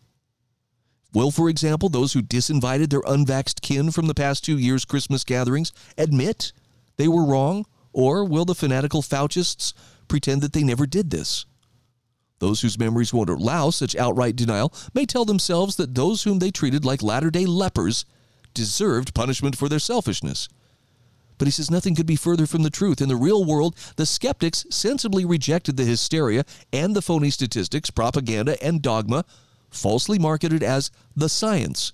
Will, 1.14 1.32
for 1.32 1.49
example, 1.49 1.89
those 1.89 2.14
who 2.14 2.22
disinvited 2.22 2.89
their 2.89 3.01
unvaxxed 3.01 3.62
kin 3.62 3.91
from 3.91 4.07
the 4.07 4.14
past 4.14 4.45
two 4.45 4.57
years' 4.57 4.86
Christmas 4.86 5.24
gatherings 5.24 5.74
admit 5.97 6.53
they 6.97 7.07
were 7.07 7.26
wrong? 7.26 7.66
Or 7.91 8.24
will 8.24 8.45
the 8.45 8.55
fanatical 8.55 9.01
Faucists 9.01 9.74
pretend 10.07 10.41
that 10.41 10.53
they 10.53 10.64
never 10.64 10.86
did 10.86 11.10
this? 11.10 11.45
Those 12.38 12.62
whose 12.62 12.80
memories 12.80 13.14
won't 13.14 13.30
allow 13.30 13.72
such 13.72 13.95
outright 13.95 14.36
denial 14.36 14.74
may 14.93 15.05
tell 15.05 15.26
themselves 15.26 15.76
that 15.76 15.95
those 15.95 16.24
whom 16.24 16.39
they 16.39 16.51
treated 16.51 16.86
like 16.86 17.03
latter 17.03 17.32
day 17.32 17.45
lepers 17.45 18.05
deserved 18.53 19.14
punishment 19.14 19.57
for 19.57 19.68
their 19.68 19.80
selfishness. 19.80 20.47
But 21.39 21.47
he 21.47 21.51
says 21.51 21.71
nothing 21.71 21.95
could 21.95 22.05
be 22.05 22.17
further 22.17 22.45
from 22.45 22.61
the 22.61 22.69
truth. 22.69 23.01
In 23.01 23.09
the 23.09 23.15
real 23.15 23.43
world, 23.43 23.75
the 23.95 24.05
skeptics 24.05 24.65
sensibly 24.69 25.25
rejected 25.25 25.77
the 25.77 25.85
hysteria 25.85 26.43
and 26.71 26.95
the 26.95 27.01
phony 27.01 27.31
statistics, 27.31 27.89
propaganda, 27.89 28.61
and 28.63 28.81
dogma 28.81 29.25
falsely 29.71 30.19
marketed 30.19 30.61
as 30.61 30.91
the 31.15 31.29
science. 31.29 31.93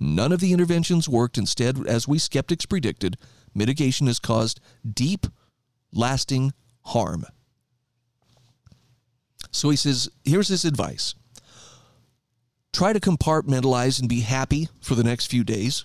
None 0.00 0.32
of 0.32 0.40
the 0.40 0.52
interventions 0.52 1.08
worked. 1.08 1.38
Instead, 1.38 1.86
as 1.86 2.08
we 2.08 2.18
skeptics 2.18 2.64
predicted, 2.64 3.16
mitigation 3.54 4.06
has 4.06 4.18
caused 4.18 4.58
deep, 4.90 5.26
lasting 5.92 6.52
harm. 6.86 7.26
So 9.50 9.70
he 9.70 9.76
says, 9.76 10.08
here's 10.24 10.48
his 10.48 10.64
advice 10.64 11.14
try 12.72 12.92
to 12.92 13.00
compartmentalize 13.00 14.00
and 14.00 14.08
be 14.08 14.20
happy 14.20 14.68
for 14.80 14.94
the 14.94 15.04
next 15.04 15.26
few 15.26 15.44
days. 15.44 15.84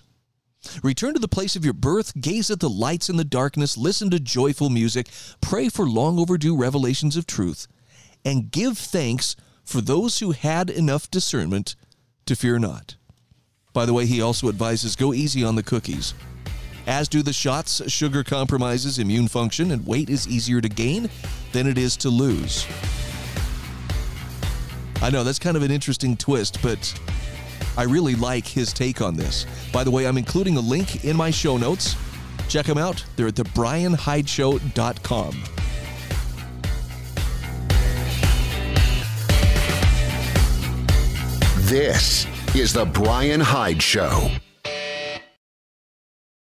Return 0.82 1.14
to 1.14 1.20
the 1.20 1.28
place 1.28 1.56
of 1.56 1.64
your 1.64 1.74
birth, 1.74 2.20
gaze 2.20 2.50
at 2.50 2.60
the 2.60 2.68
lights 2.68 3.08
in 3.08 3.16
the 3.16 3.24
darkness, 3.24 3.76
listen 3.76 4.10
to 4.10 4.20
joyful 4.20 4.70
music, 4.70 5.08
pray 5.40 5.68
for 5.68 5.88
long 5.88 6.18
overdue 6.18 6.56
revelations 6.56 7.16
of 7.16 7.26
truth, 7.26 7.66
and 8.24 8.50
give 8.50 8.78
thanks 8.78 9.36
for 9.64 9.80
those 9.80 10.18
who 10.18 10.32
had 10.32 10.70
enough 10.70 11.10
discernment 11.10 11.76
to 12.26 12.36
fear 12.36 12.58
not. 12.58 12.96
By 13.72 13.86
the 13.86 13.92
way, 13.92 14.06
he 14.06 14.22
also 14.22 14.48
advises 14.48 14.96
go 14.96 15.12
easy 15.12 15.42
on 15.42 15.56
the 15.56 15.62
cookies. 15.62 16.14
As 16.86 17.08
do 17.08 17.22
the 17.22 17.32
shots, 17.32 17.90
sugar 17.90 18.22
compromises 18.22 18.98
immune 18.98 19.28
function, 19.28 19.70
and 19.70 19.86
weight 19.86 20.10
is 20.10 20.28
easier 20.28 20.60
to 20.60 20.68
gain 20.68 21.08
than 21.52 21.66
it 21.66 21.78
is 21.78 21.96
to 21.98 22.10
lose. 22.10 22.66
I 25.00 25.10
know 25.10 25.24
that's 25.24 25.38
kind 25.38 25.56
of 25.56 25.62
an 25.62 25.70
interesting 25.70 26.16
twist, 26.16 26.62
but 26.62 26.98
I 27.76 27.82
really 27.84 28.14
like 28.14 28.46
his 28.46 28.72
take 28.72 29.00
on 29.00 29.16
this. 29.16 29.46
By 29.72 29.82
the 29.84 29.90
way, 29.90 30.06
I'm 30.06 30.18
including 30.18 30.56
a 30.56 30.60
link 30.60 31.04
in 31.04 31.16
my 31.16 31.30
show 31.30 31.56
notes. 31.56 31.96
Check 32.48 32.66
them 32.66 32.78
out. 32.78 33.04
They're 33.16 33.28
at 33.28 33.34
thebrianhydeshow.com. 33.34 35.44
This 41.66 42.26
is 42.54 42.72
The 42.72 42.84
Bryan 42.84 43.40
Hyde 43.40 43.82
Show. 43.82 44.30